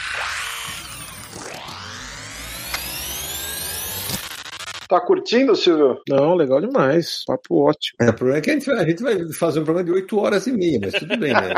[4.88, 6.00] Tá curtindo, Silvio?
[6.08, 7.24] Não, legal demais.
[7.26, 7.96] Papo ótimo.
[8.00, 9.92] É, o problema é que a gente, vai, a gente vai fazer um programa de
[9.92, 11.54] 8 horas e meia, mas tudo bem, né?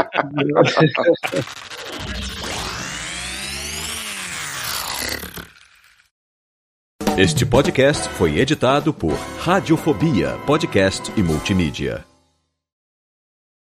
[7.19, 12.08] Este podcast foi editado por Radiofobia, podcast e multimídia.